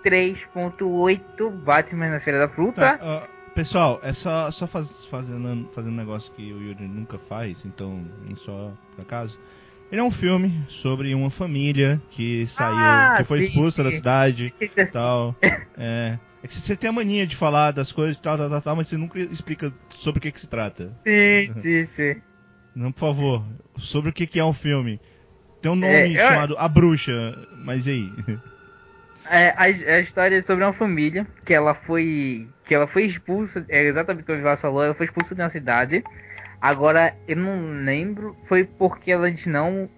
[0.03, 2.97] 3.8 Batman na Feira da Fruta.
[2.99, 7.19] Tá, uh, pessoal, é só, só faz, fazendo, fazendo um negócio que o Yuri nunca
[7.19, 8.05] faz, então,
[8.37, 9.37] só por acaso.
[9.91, 13.91] Ele é um filme sobre uma família que saiu, Ah, que foi sim, expulsa da
[13.91, 13.97] sim.
[13.97, 15.35] cidade e tal.
[15.77, 16.19] É.
[16.47, 18.87] É que você tem a mania de falar das coisas e tal, tal, tal, mas
[18.87, 20.95] você nunca explica sobre o que, que se trata.
[21.07, 22.23] Sim, sim, sim.
[22.75, 23.45] Não, por favor,
[23.79, 25.01] sobre o que, que é um filme.
[25.61, 28.17] Tem um nome É, eu- chamado A Bruxa, mas e aí?
[29.29, 29.63] É, a,
[29.97, 34.25] a história é sobre uma família que ela foi que ela foi expulsa, é exatamente
[34.25, 36.03] como o Vilas falou, ela foi expulsa de uma cidade.
[36.61, 39.89] Agora eu não lembro, foi porque eles não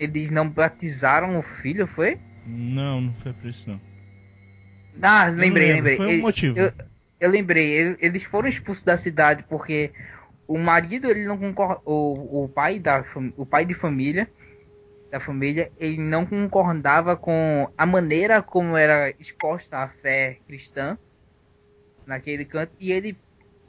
[0.00, 2.18] eles não batizaram o filho, foi?
[2.46, 3.80] Não, não foi por isso não.
[5.02, 5.96] Ah, lembrei, lembrei.
[5.96, 6.58] Foi um Ele- motivo.
[6.58, 6.72] eu-
[7.20, 9.92] Eu lembrei, ele- eles foram expulsos da cidade porque
[10.46, 13.02] o marido ele não concorda, o, o pai da
[13.36, 14.28] o pai de família
[15.10, 20.98] da família ele não concordava com a maneira como era exposta a fé cristã
[22.04, 23.16] naquele canto e ele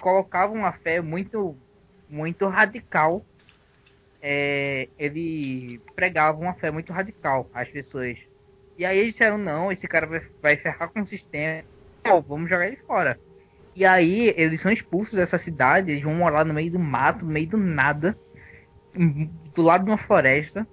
[0.01, 1.55] colocava uma fé muito
[2.09, 3.23] muito radical.
[4.21, 8.19] É, ele pregava uma fé muito radical às pessoas.
[8.77, 11.63] E aí eles disseram não, esse cara vai, vai ferrar com o sistema.
[12.03, 13.19] Pô, vamos jogar ele fora.
[13.75, 17.31] E aí eles são expulsos dessa cidade, eles vão morar no meio do mato, no
[17.33, 18.19] meio do nada,
[18.95, 20.67] em- do lado de uma floresta.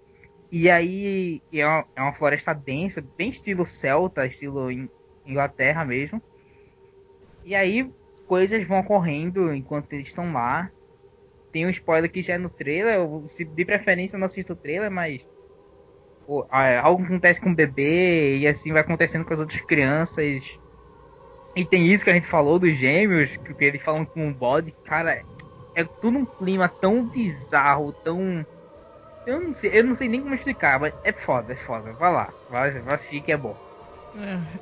[0.50, 4.90] E aí é uma, é uma floresta densa, bem estilo celta, estilo In-
[5.26, 6.22] Inglaterra mesmo.
[7.42, 7.92] E aí
[8.24, 10.72] coisas vão ocorrendo enquanto eles estão lá.
[11.52, 14.90] Tem um spoiler que já é no trailer, se de preferência não assisto o trailer,
[14.90, 15.26] mas
[16.50, 20.58] algo acontece com o bebê e assim vai acontecendo com as outras crianças.
[21.54, 24.74] E tem isso que a gente falou dos gêmeos, que eles falam com o bode,
[24.84, 25.22] cara,
[25.74, 28.44] é tudo um clima tão bizarro, tão.
[29.26, 31.92] Eu não sei, eu não sei nem como explicar, mas é foda, é foda.
[31.94, 33.56] Vai lá, vai, vai assistir que é bom.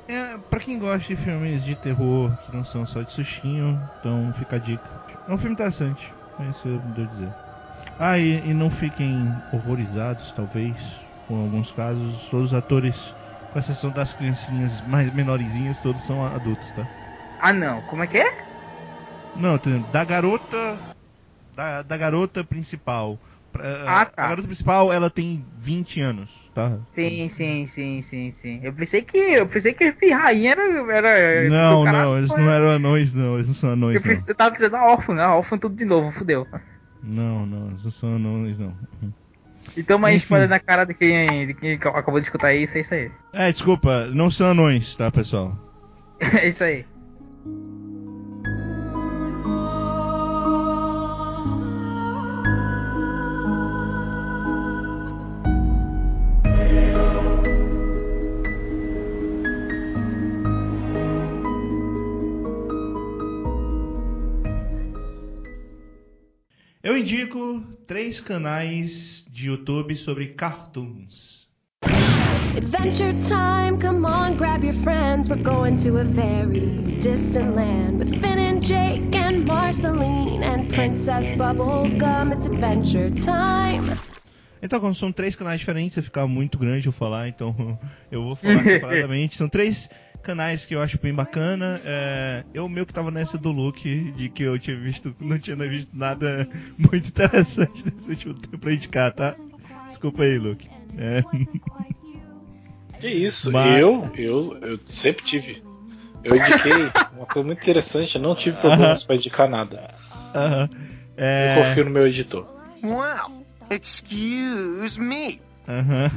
[0.07, 3.81] É, é, pra quem gosta de filmes de terror que não são só de sustinho,
[3.99, 4.89] então fica a dica.
[5.27, 7.33] É um filme interessante, é isso que eu devo dizer.
[7.97, 12.29] Ah, e, e não fiquem horrorizados, talvez, com alguns casos.
[12.29, 13.15] Todos os atores,
[13.49, 16.89] com exceção das criancinhas mais menorzinhas, todos são adultos, tá?
[17.39, 18.51] Ah não, como é que é?
[19.33, 19.57] Não,
[19.89, 20.81] da garota.
[21.55, 23.19] Da, da garota principal.
[23.51, 24.23] Pra- Ah, tá.
[24.25, 26.79] A garota principal, ela tem 20 anos, tá?
[26.91, 28.59] Sim, sim, sim, sim, sim.
[28.63, 29.17] Eu pensei que.
[29.17, 30.93] Eu pensei que a pirrainha era.
[30.93, 33.35] era Não, não, eles não eram anões, não.
[33.35, 35.23] Eles não são anões, Eu, pensei, eu tava pensando na órfã, né?
[35.23, 36.47] A órfã tudo de novo, fudeu.
[37.01, 38.77] Não, não, eles não são anões, não.
[39.75, 40.23] Então, mas Enfim.
[40.23, 43.11] spoiler na cara de quem, de quem acabou de escutar isso, é isso aí.
[43.33, 45.57] É, desculpa, não são anões, tá, pessoal?
[46.39, 46.85] É isso aí.
[66.83, 71.45] Eu indico três canais de YouTube sobre cartoons.
[72.55, 75.27] Adventure time, come on, grab your friends.
[75.27, 81.33] We're going to a very distant land with Finn and Jake and Marceline and Princess
[81.33, 82.31] Bubblegum.
[82.31, 83.97] It's adventure time.
[84.63, 87.77] Então, como são três canais diferentes, vai ficar muito grande eu falar, então
[88.09, 89.35] eu vou falar separadamente.
[89.35, 89.89] São três
[90.21, 91.81] canais que eu acho bem bacana.
[91.83, 95.55] É, eu meio que tava nessa do Luke, de que eu tinha visto, não tinha
[95.57, 99.35] visto nada muito interessante nesse último tempo pra indicar, tá?
[99.87, 100.67] Desculpa aí, Luke.
[100.97, 101.23] É,
[102.99, 103.51] Que isso?
[103.51, 105.63] Mas- Eu, eu, eu sempre tive.
[106.23, 106.71] Eu indiquei
[107.13, 109.89] uma coisa muito interessante, eu não tive problemas pra indicar nada.
[110.35, 110.69] aham.
[111.17, 112.45] Eu É, confio no meu editor.
[112.83, 113.43] Wow.
[113.69, 115.41] Excuse me.
[115.67, 116.11] Aham.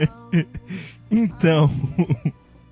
[1.10, 1.70] então,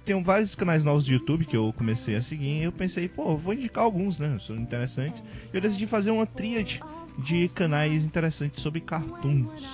[0.05, 3.32] tem vários canais novos do YouTube que eu comecei a seguir e eu pensei, pô,
[3.32, 4.36] vou indicar alguns, né?
[4.40, 5.22] São interessantes.
[5.52, 6.81] Eu decidi fazer uma tríade
[7.18, 9.64] de canais interessantes sobre cartoons.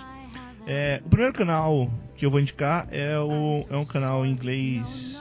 [0.67, 5.19] É, o primeiro canal que eu vou indicar é, o, é um canal em inglês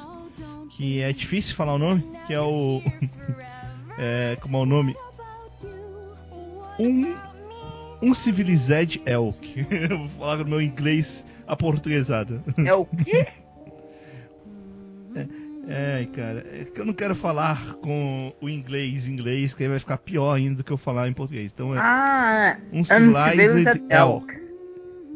[0.71, 2.81] que é difícil falar o nome, que é o.
[3.97, 4.95] é, como é o nome?
[6.79, 7.15] Um.
[8.01, 9.67] Um Civilized Elk.
[9.69, 12.41] Eu vou falar no meu inglês aportuguesado.
[12.65, 13.27] É o quê?
[15.71, 19.77] É, cara, é que eu não quero falar com o inglês inglês, que aí vai
[19.79, 21.51] ficar pior ainda do que eu falar em português.
[21.53, 24.33] Então é Ah, um Civilized Elk.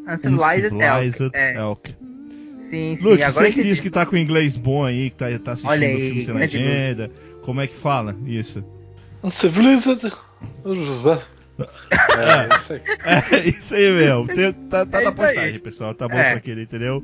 [0.08, 1.30] Uncivilized um Elk.
[1.32, 1.94] É, Elk.
[2.60, 3.04] sim, sim.
[3.04, 5.70] Luke, agora você que diz que tá com inglês bom aí, que tá, tá assistindo
[5.72, 7.10] Olha o aí, filme sem legenda,
[7.42, 8.62] como é que fala isso?
[9.24, 10.12] Uncivilized.
[11.90, 12.80] É, isso aí.
[13.32, 14.26] É isso aí mesmo.
[14.26, 15.34] Tem- tá tá É na isso aí.
[15.34, 15.94] postagem, pessoal.
[15.94, 16.30] Tá bom É.
[16.30, 17.02] pra aquele, entendeu?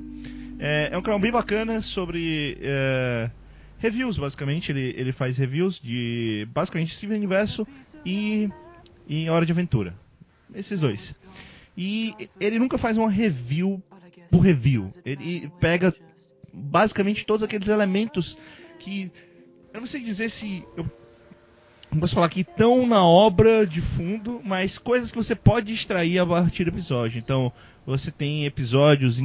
[0.59, 3.31] É, é um canal bem bacana sobre é,
[3.81, 4.70] reviews, basicamente.
[4.70, 7.66] Ele, ele faz reviews de basicamente Steven Universo
[8.05, 8.48] e,
[9.09, 9.94] e Hora de Aventura.
[10.55, 11.19] Esses dois.
[11.77, 13.82] E ele nunca faz uma review
[14.31, 14.89] por review.
[15.05, 15.94] Ele pega
[16.52, 18.36] basicamente todos aqueles elementos
[18.78, 19.11] que.
[19.73, 20.65] Eu não sei dizer se.
[20.77, 20.85] Eu
[21.90, 26.19] não posso falar que estão na obra de fundo, mas coisas que você pode extrair
[26.19, 27.19] a partir do episódio.
[27.19, 27.52] Então,
[27.85, 29.20] você tem episódios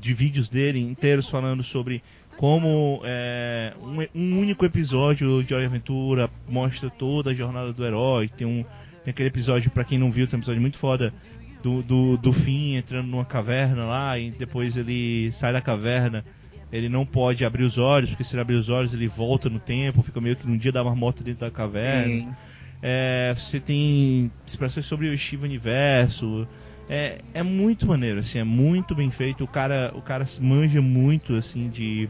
[0.00, 2.02] de vídeos dele inteiros falando sobre
[2.38, 8.28] como é, um, um único episódio de Hora Aventura mostra toda a jornada do herói.
[8.28, 8.64] Tem, um,
[9.04, 11.12] tem aquele episódio, pra quem não viu, tem um episódio muito foda
[11.60, 16.24] do, do, do fim entrando numa caverna lá e depois ele sai da caverna.
[16.70, 19.58] Ele não pode abrir os olhos, porque se ele abrir os olhos ele volta no
[19.58, 22.36] tempo, fica meio que num dia da marmota dentro da caverna.
[22.80, 26.46] É, você tem expressões sobre o Steve Universo.
[26.88, 29.42] É, é muito maneiro, assim, é muito bem feito.
[29.42, 32.08] O cara, o cara manja muito, assim, de.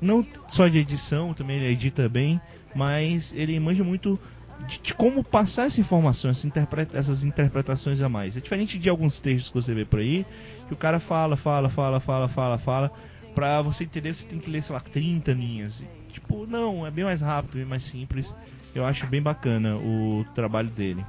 [0.00, 2.40] Não só de edição, também ele edita bem,
[2.74, 4.18] mas ele manja muito
[4.66, 8.36] de, de como passar essa informação, essa interpreta- essas interpretações a mais.
[8.36, 10.24] É diferente de alguns textos que você vê por aí,
[10.66, 12.92] que o cara fala, fala, fala, fala, fala, fala.
[13.34, 15.84] Pra você entender, você tem que ler, sei lá, 30 linhas.
[16.12, 18.34] Tipo, não, é bem mais rápido, bem mais simples.
[18.74, 21.04] Eu acho bem bacana o trabalho dele.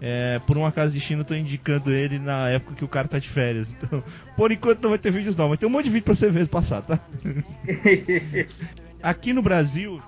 [0.00, 3.06] É, por um acaso de destino, eu tô indicando ele na época que o cara
[3.06, 3.72] tá de férias.
[3.72, 4.02] Então,
[4.36, 6.30] por enquanto não vai ter vídeos não, mas tem um monte de vídeo pra você
[6.30, 6.98] ver passar, tá?
[9.02, 10.02] Aqui no Brasil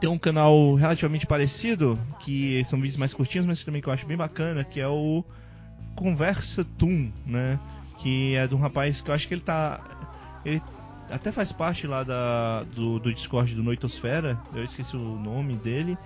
[0.00, 4.04] tem um canal relativamente parecido, que são vídeos mais curtinhos, mas também que eu acho
[4.06, 5.24] bem bacana, que é o
[5.94, 6.66] Conversa
[7.24, 7.58] né?
[7.98, 9.80] Que é de um rapaz que eu acho que ele tá.
[10.44, 10.60] Ele
[11.10, 15.96] até faz parte lá da, do, do Discord do Noitosfera, eu esqueci o nome dele,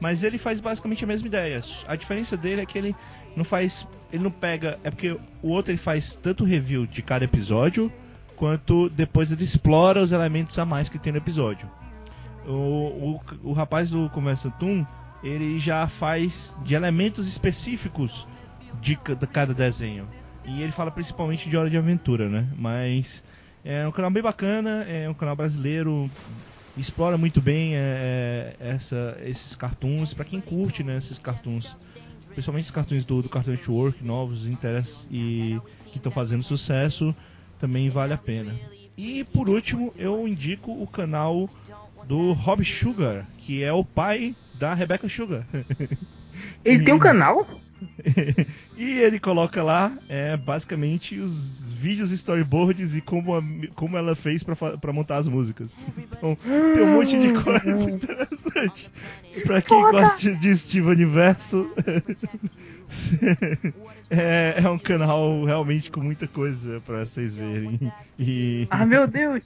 [0.00, 1.60] mas ele faz basicamente a mesma ideia.
[1.86, 2.94] A diferença dele é que ele
[3.36, 3.86] não faz.
[4.12, 4.78] Ele não pega.
[4.84, 7.92] É porque o outro ele faz tanto review de cada episódio,
[8.36, 11.68] quanto depois ele explora os elementos a mais que tem no episódio.
[12.46, 14.84] O, o, o rapaz do Conversa Toon,
[15.24, 18.26] ele já faz de elementos específicos
[18.80, 20.06] de ca- de cada desenho.
[20.44, 22.46] E ele fala principalmente de Hora de Aventura, né?
[22.56, 23.24] Mas
[23.64, 26.08] é um canal bem bacana, é um canal brasileiro,
[26.76, 31.76] explora muito bem é, é, essa, esses cartoons, pra quem curte né, esses cartoons.
[32.28, 37.14] Principalmente os cartoons do, do Cartoon Network, novos, interessantes e que estão fazendo sucesso,
[37.58, 38.54] também vale a pena.
[38.96, 41.48] E por último, eu indico o canal
[42.06, 45.46] do Rob Sugar, que é o pai da Rebecca Sugar.
[46.64, 47.46] Ele tem um canal?
[48.76, 53.42] e ele coloca lá é, basicamente os vídeos storyboards e como, a-
[53.74, 55.76] como ela fez pra montar as músicas.
[55.98, 56.36] Então
[56.74, 58.90] tem um monte de coisa interessante.
[59.44, 61.70] Pra quem gosta de Steve Universo,
[64.10, 67.92] é, é um canal realmente com muita coisa pra vocês verem.
[68.18, 69.44] E Ah, meu Deus!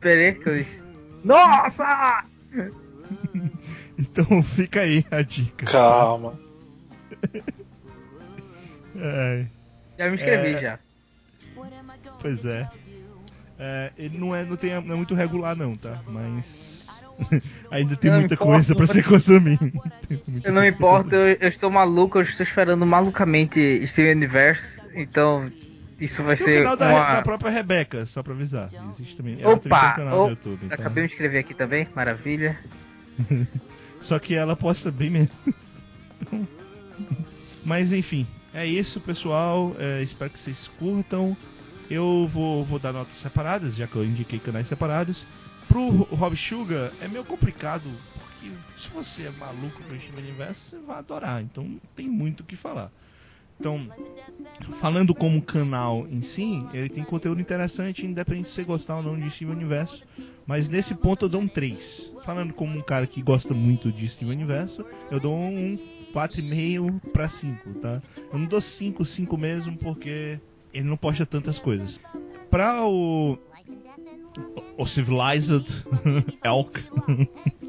[0.00, 0.84] Pericles.
[1.24, 2.24] Nossa!
[3.98, 5.66] então fica aí a dica.
[5.66, 6.38] Calma.
[8.96, 9.46] É,
[9.98, 10.60] Já me inscrevi É.
[10.60, 10.78] já.
[12.20, 12.68] pois é.
[13.60, 16.00] É, ele não é, não, tem, não é muito regular não, tá?
[16.06, 16.86] Mas
[17.70, 19.58] ainda tem muita importo, coisa pra não você consumir.
[20.44, 25.50] Eu não importo, eu, eu estou maluco, eu estou esperando malucamente Steven Universe, então
[26.00, 27.14] isso vai Tem o ser canal da, uma...
[27.16, 28.68] da própria Rebeca, só pra avisar.
[28.90, 29.36] Existe também.
[29.36, 29.92] Também tem um Opa!
[29.94, 30.60] canal no YouTube.
[30.64, 32.56] então- Acabei de me inscrever aqui também, maravilha.
[34.00, 35.30] Só que ela posta bem menos.
[36.22, 36.46] Então,
[37.64, 39.74] Mas enfim, é isso, pessoal.
[39.78, 41.36] É, espero que vocês curtam.
[41.90, 45.26] Eu vou, vou dar notas separadas, já que eu indiquei canais separados.
[45.66, 50.78] Pro Rob Sugar é meio complicado, porque se você é maluco pro Steven Universo, você
[50.78, 51.42] vai adorar.
[51.42, 52.90] Então tem muito o que falar.
[53.60, 53.88] Então,
[54.80, 59.18] falando como canal em si, ele tem conteúdo interessante, independente se você gostar ou não
[59.18, 60.04] de Steven Universo.
[60.46, 62.12] Mas nesse ponto eu dou um 3.
[62.24, 65.76] Falando como um cara que gosta muito de Steven Universo, eu dou um
[66.14, 68.02] 4,5 para 5, tá?
[68.32, 70.38] Eu não dou 5, 5 mesmo, porque
[70.72, 72.00] ele não posta tantas coisas.
[72.50, 73.38] Pra o.
[74.76, 75.66] o Civilized
[76.44, 76.80] Elk.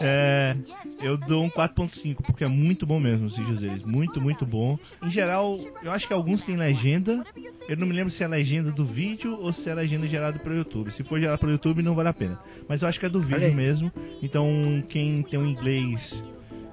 [0.00, 0.56] É,
[1.00, 3.84] eu dou um 4.5, porque é muito bom mesmo os vídeos deles.
[3.84, 4.78] Muito, muito bom.
[5.02, 7.24] Em geral, eu acho que alguns têm legenda.
[7.68, 10.06] Eu não me lembro se é a legenda do vídeo ou se é a legenda
[10.06, 10.92] gerada pelo YouTube.
[10.92, 12.38] Se for gerada pelo YouTube, não vale a pena.
[12.68, 13.90] Mas eu acho que é do vídeo mesmo.
[14.22, 16.22] Então, quem tem um inglês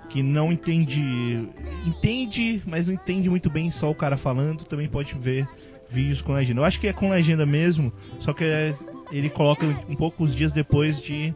[0.09, 1.47] que não entende.
[1.85, 5.47] Entende, mas não entende muito bem só o cara falando, também pode ver
[5.89, 6.61] vídeos com legenda.
[6.61, 8.75] Eu acho que é com legenda mesmo, só que é-
[9.11, 11.33] ele coloca um pouco os dias depois de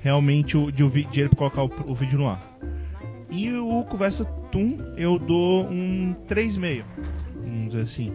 [0.00, 2.42] realmente o, de, de ele colocar o, o vídeo no ar.
[3.30, 6.84] E o Conversa Tum eu dou um 3,5.
[7.42, 8.12] Vamos dizer assim.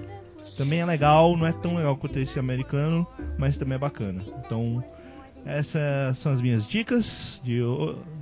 [0.58, 3.06] Também é legal, não é tão legal quanto esse americano,
[3.38, 4.22] mas também é bacana.
[4.46, 4.84] Então,
[5.46, 7.60] essas são as minhas dicas de,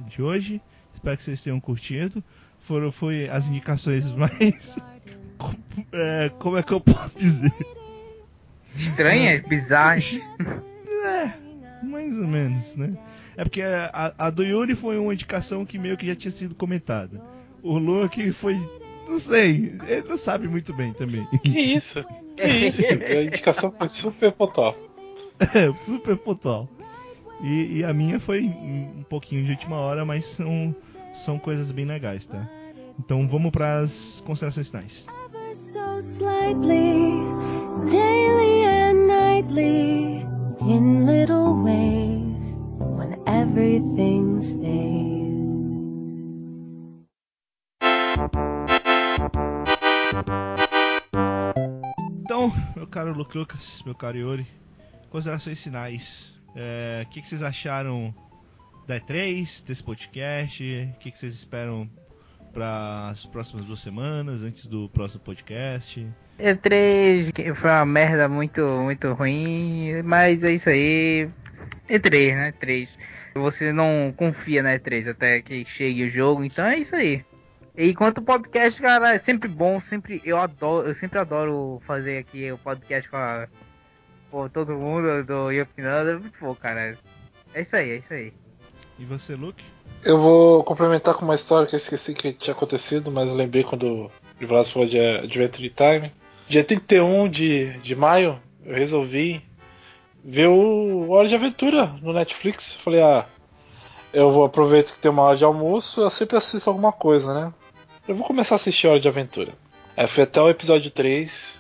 [0.10, 0.62] de hoje.
[0.98, 2.24] Espero que vocês tenham curtido.
[2.62, 4.80] Foram foi as indicações mais.
[5.94, 7.54] é, como é que eu posso dizer?
[8.76, 10.20] Estranhas, bizarras.
[11.00, 11.32] É,
[11.86, 12.98] mais ou menos, né?
[13.38, 16.56] É porque a, a do Yuri foi uma indicação que meio que já tinha sido
[16.56, 17.22] comentada.
[17.62, 18.56] O Luke foi.
[19.08, 21.26] Não sei, ele não sabe muito bem também.
[21.44, 22.04] que isso?
[22.36, 22.82] Que isso?
[22.84, 24.76] A indicação foi super pontual.
[25.40, 26.68] É, super pontual.
[27.42, 30.76] E, e a minha foi um pouquinho de última hora, mas são,
[31.14, 32.48] são coisas bem legais, tá?
[33.00, 35.06] Então vamos para as considerações finais.
[52.22, 54.48] Então, meu caro Luke Lucas, meu caro Yuri,
[55.10, 56.37] considerações finais.
[56.58, 58.14] É, O que, que vocês acharam
[58.88, 60.92] da E3, desse podcast?
[60.96, 61.88] O que, que vocês esperam
[62.52, 66.08] para as próximas duas semanas, antes do próximo podcast?
[66.40, 71.30] E3 que foi uma merda muito, muito ruim, mas é isso aí.
[71.88, 72.54] E3, né?
[72.60, 72.90] E3.
[73.36, 77.24] Você não confia na E3 até que chegue o jogo, então é isso aí.
[77.76, 82.18] E quanto ao podcast, cara, é sempre bom, sempre eu adoro, eu sempre adoro fazer
[82.18, 83.48] aqui o podcast com a,
[84.32, 86.98] com todo mundo do E opinando, é muito bom, cara.
[87.54, 88.34] É isso aí, é isso aí.
[89.00, 89.64] E você, Luke?
[90.04, 94.12] Eu vou complementar com uma história que eu esqueci que tinha acontecido, mas lembrei quando
[94.42, 96.12] o Blas falou de Adventure Time.
[96.48, 99.44] Dia 31 de, de maio, eu resolvi
[100.24, 102.74] ver o Hora de Aventura no Netflix.
[102.74, 103.26] Falei, ah,
[104.14, 107.54] eu vou aproveitar que tem uma hora de almoço, eu sempre assisto alguma coisa, né?
[108.08, 109.54] Eu vou começar a assistir Hora de Aventura.
[109.96, 111.60] Aí fui até o episódio 3,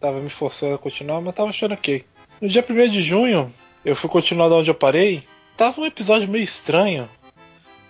[0.00, 2.04] tava me forçando a continuar, mas tava achando ok.
[2.40, 3.52] No dia 1 de junho,
[3.84, 5.24] eu fui continuar da onde eu parei.
[5.56, 7.08] Tava um episódio meio estranho,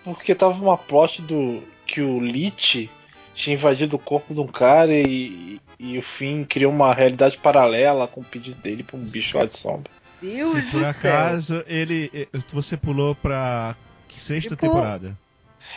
[0.03, 2.89] porque tava uma plot do que o Lich
[3.35, 8.07] tinha invadido o corpo de um cara e, e o Finn criou uma realidade paralela
[8.07, 9.91] com o pedido dele pra um bicho lá de sombra.
[10.21, 11.13] Deus Por do céu.
[11.13, 13.75] acaso, ele, eh, você pulou pra
[14.07, 15.15] que sexta Tipo, temporada?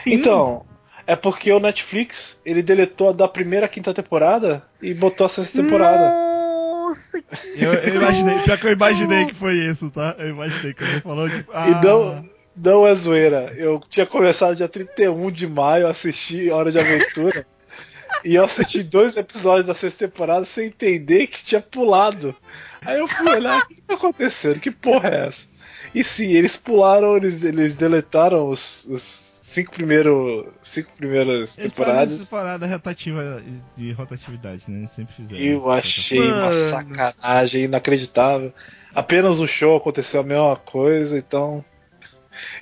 [0.03, 0.15] Sim.
[0.15, 0.65] Então,
[1.11, 5.29] é porque o Netflix ele deletou a da primeira à quinta temporada e botou a
[5.29, 6.09] sexta temporada.
[6.09, 10.15] Nossa, que Eu, eu imaginei, pior que eu imaginei que foi isso, tá?
[10.21, 12.25] Eu imaginei que você falou, tipo, ah, E não,
[12.55, 13.53] não é zoeira.
[13.57, 17.45] Eu tinha começado dia 31 de maio a assistir Hora de Aventura.
[18.25, 22.37] e eu assisti dois episódios da sexta temporada sem entender que tinha pulado.
[22.83, 24.61] Aí eu fui olhar, o que tá acontecendo?
[24.61, 25.49] Que porra é essa?
[25.93, 32.29] E sim, eles pularam, eles, eles deletaram os, os cinco, primeiro, cinco primeiras Eles temporadas.
[32.31, 33.43] parada rotativa
[33.77, 34.79] de rotatividade, né?
[34.81, 35.41] Eles sempre fizeram.
[35.43, 36.71] Eu achei uma Mano.
[36.71, 38.53] sacanagem inacreditável.
[38.95, 41.65] Apenas o show aconteceu a mesma coisa, então.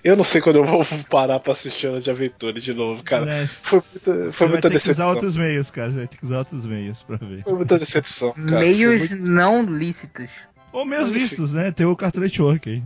[0.02, 3.24] Eu não sei quando eu vou parar pra assistir Hora de Aventura de novo, cara.
[3.26, 5.08] Né, Foi muita, Você foi vai muita ter que usar decepção.
[5.10, 5.90] outros meios, cara.
[5.90, 7.42] Você vai ter que usar outros meios pra ver.
[7.44, 8.60] Foi muita decepção, cara.
[8.60, 10.30] meios Foi muito- não lícitos.
[10.72, 11.12] Ou Enfim.
[11.12, 11.72] vistos, né?
[11.72, 12.82] Tem o Cartoon Network aí.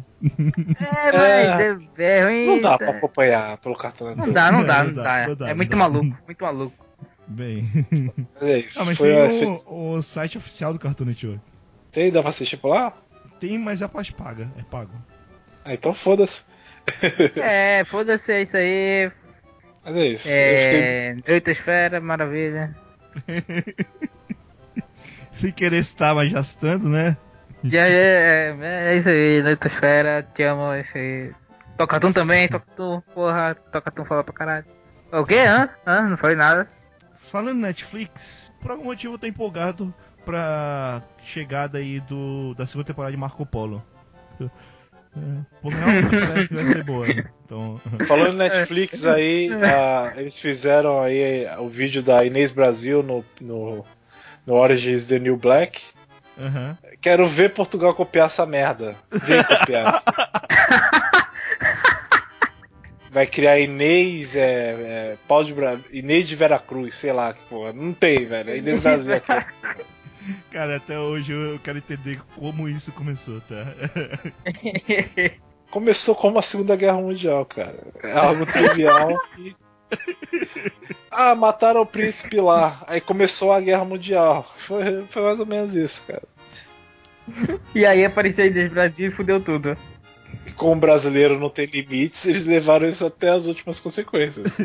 [0.80, 2.46] É, mas é, é ruim.
[2.46, 4.14] Não dá pra tá- acompanhar pelo cartão.
[4.14, 5.28] Não dá, não dá, não não dá, dá.
[5.28, 5.76] não dá, É muito dá.
[5.76, 6.86] maluco, muito maluco.
[7.26, 7.68] Bem.
[8.34, 8.80] Mas é isso.
[8.80, 11.40] Ah, mas Foi tem o, o site oficial do Cartoon Network.
[11.90, 12.92] Tem, dá pra assistir por lá?
[13.40, 14.48] Tem, mas a parte paga.
[14.58, 14.92] É pago.
[15.64, 16.42] Ah, então foda-se.
[17.36, 19.10] É, foda-se, é isso aí.
[19.84, 20.28] Mas é isso.
[20.30, 21.16] É.
[21.26, 22.74] Eutosfera, maravilha.
[25.32, 27.16] Sem querer estar, mas já estando, né?
[27.70, 31.32] Já, é, é, é isso aí, Eutosfera, te amo, é isso aí.
[31.76, 34.64] Tocatum também, Tocatum, porra, Tocatum fala pra caralho.
[35.12, 35.38] O quê?
[35.38, 35.68] Hã?
[35.86, 36.08] Hã?
[36.08, 36.68] Não falei nada.
[37.30, 39.94] Falando Netflix, por algum motivo eu tô empolgado
[40.24, 43.82] pra chegada aí do, da segunda temporada de Marco Polo.
[45.14, 45.20] É,
[45.60, 47.06] porque realmente parece que vai ser boa.
[47.44, 53.84] Então, Falando Netflix aí, ah, eles fizeram aí o vídeo da Inês Brasil no, no,
[54.46, 55.82] no Origins The New Black.
[56.38, 56.78] Aham.
[57.00, 58.96] Quero ver Portugal copiar essa merda.
[59.10, 60.02] Vem copiar.
[63.10, 65.78] Vai criar Inês, é, é, Pau de Bra...
[65.92, 67.70] Inês de Veracruz, sei lá, que porra.
[67.72, 68.50] Não tem, velho.
[68.50, 69.32] É Inês Brasil aqui.
[70.50, 73.66] Cara, até hoje eu quero entender como isso começou, tá?
[75.70, 77.74] Começou como a Segunda Guerra Mundial, cara.
[78.02, 79.54] É algo trivial e.
[81.14, 82.82] Ah, mataram o príncipe lá.
[82.86, 84.50] Aí começou a Guerra Mundial.
[84.60, 86.22] Foi, foi mais ou menos isso, cara.
[87.74, 89.76] e aí apareceu a Inês Brasil e fudeu tudo.
[90.46, 94.46] E como o brasileiro não tem limites, eles levaram isso até as últimas consequências.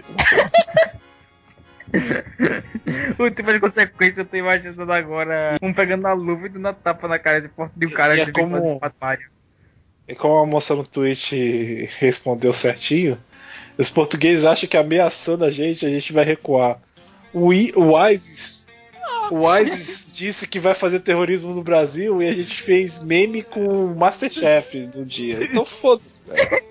[3.20, 7.18] Últimas consequências eu tô imaginando agora um pegando a luva e dando a tapa na
[7.20, 9.28] cara de, de um cara E é de como- bigode espatalho.
[10.08, 11.34] E como a moça no Twitch
[12.00, 13.18] respondeu certinho,
[13.78, 16.80] os portugueses acham que ameaçando a gente, a gente vai recuar.
[17.34, 18.68] O, I, o ISIS,
[19.32, 23.68] o ISIS disse que vai fazer terrorismo no Brasil e a gente fez meme com
[23.68, 25.44] o Masterchef no dia.
[25.44, 26.68] Então foda-se, velho.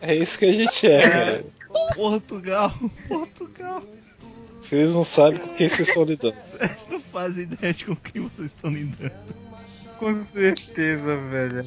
[0.00, 1.52] É isso que a gente é, velho.
[1.94, 2.72] Portugal,
[3.08, 3.82] Portugal.
[4.60, 6.36] Vocês não sabem com quem vocês estão lidando.
[6.36, 9.12] Vocês não fazem ideia de com quem vocês estão lidando.
[9.98, 11.66] Com certeza, velho.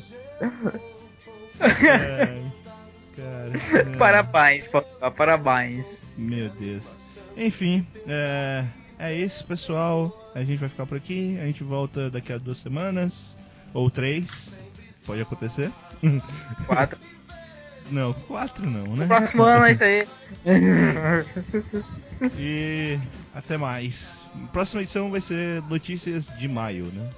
[1.60, 2.52] Ai,
[3.20, 3.90] cara.
[3.94, 3.96] é.
[3.98, 6.08] Parabéns, Portugal, parabéns.
[6.18, 6.86] Meu Deus.
[7.38, 8.66] Enfim, é,
[8.98, 10.32] é isso, pessoal.
[10.36, 11.38] A gente vai ficar por aqui.
[11.42, 13.38] A gente volta daqui a duas semanas.
[13.74, 14.54] Ou três.
[15.06, 15.72] Pode acontecer.
[16.66, 17.00] Quatro.
[17.92, 19.02] Não, quatro não, né?
[19.02, 20.08] No próximo ano é isso aí.
[22.38, 23.00] E
[23.34, 24.08] até mais.
[24.52, 27.10] Próxima edição vai ser notícias de maio, né?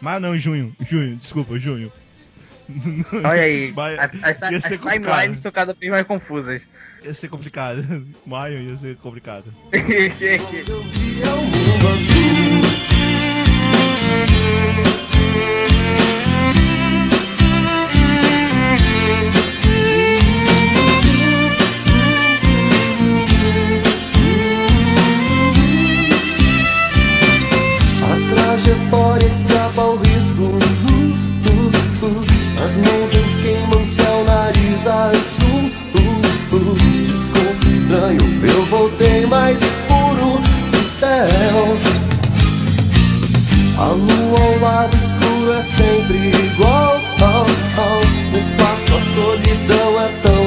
[0.00, 0.74] Maio não, junho.
[0.88, 1.92] Junho, desculpa, junho.
[3.24, 6.62] Olha aí, Maio- as, as, as timelines estão cada vez mais confusas.
[7.02, 8.06] Ia ser complicado.
[8.26, 9.52] Maio ia ser complicado.
[9.72, 13.68] Eu via o mundo azul.
[34.88, 35.70] Nariz azul.
[35.94, 36.78] Uh, uh.
[37.66, 40.40] Estranho, eu voltei mais puro
[40.70, 41.76] do céu.
[43.78, 46.16] A lua ao lado escuro é sempre
[46.46, 47.00] igual.
[47.20, 47.46] Oh,
[47.80, 48.30] oh.
[48.32, 50.37] No espaço a solidão é tão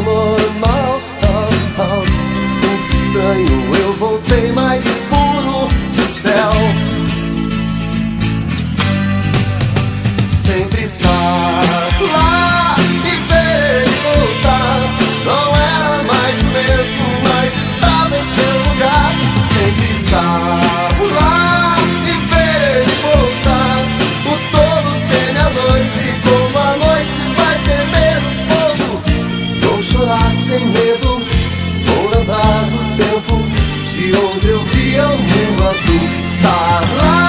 [35.81, 37.20] azul está lá.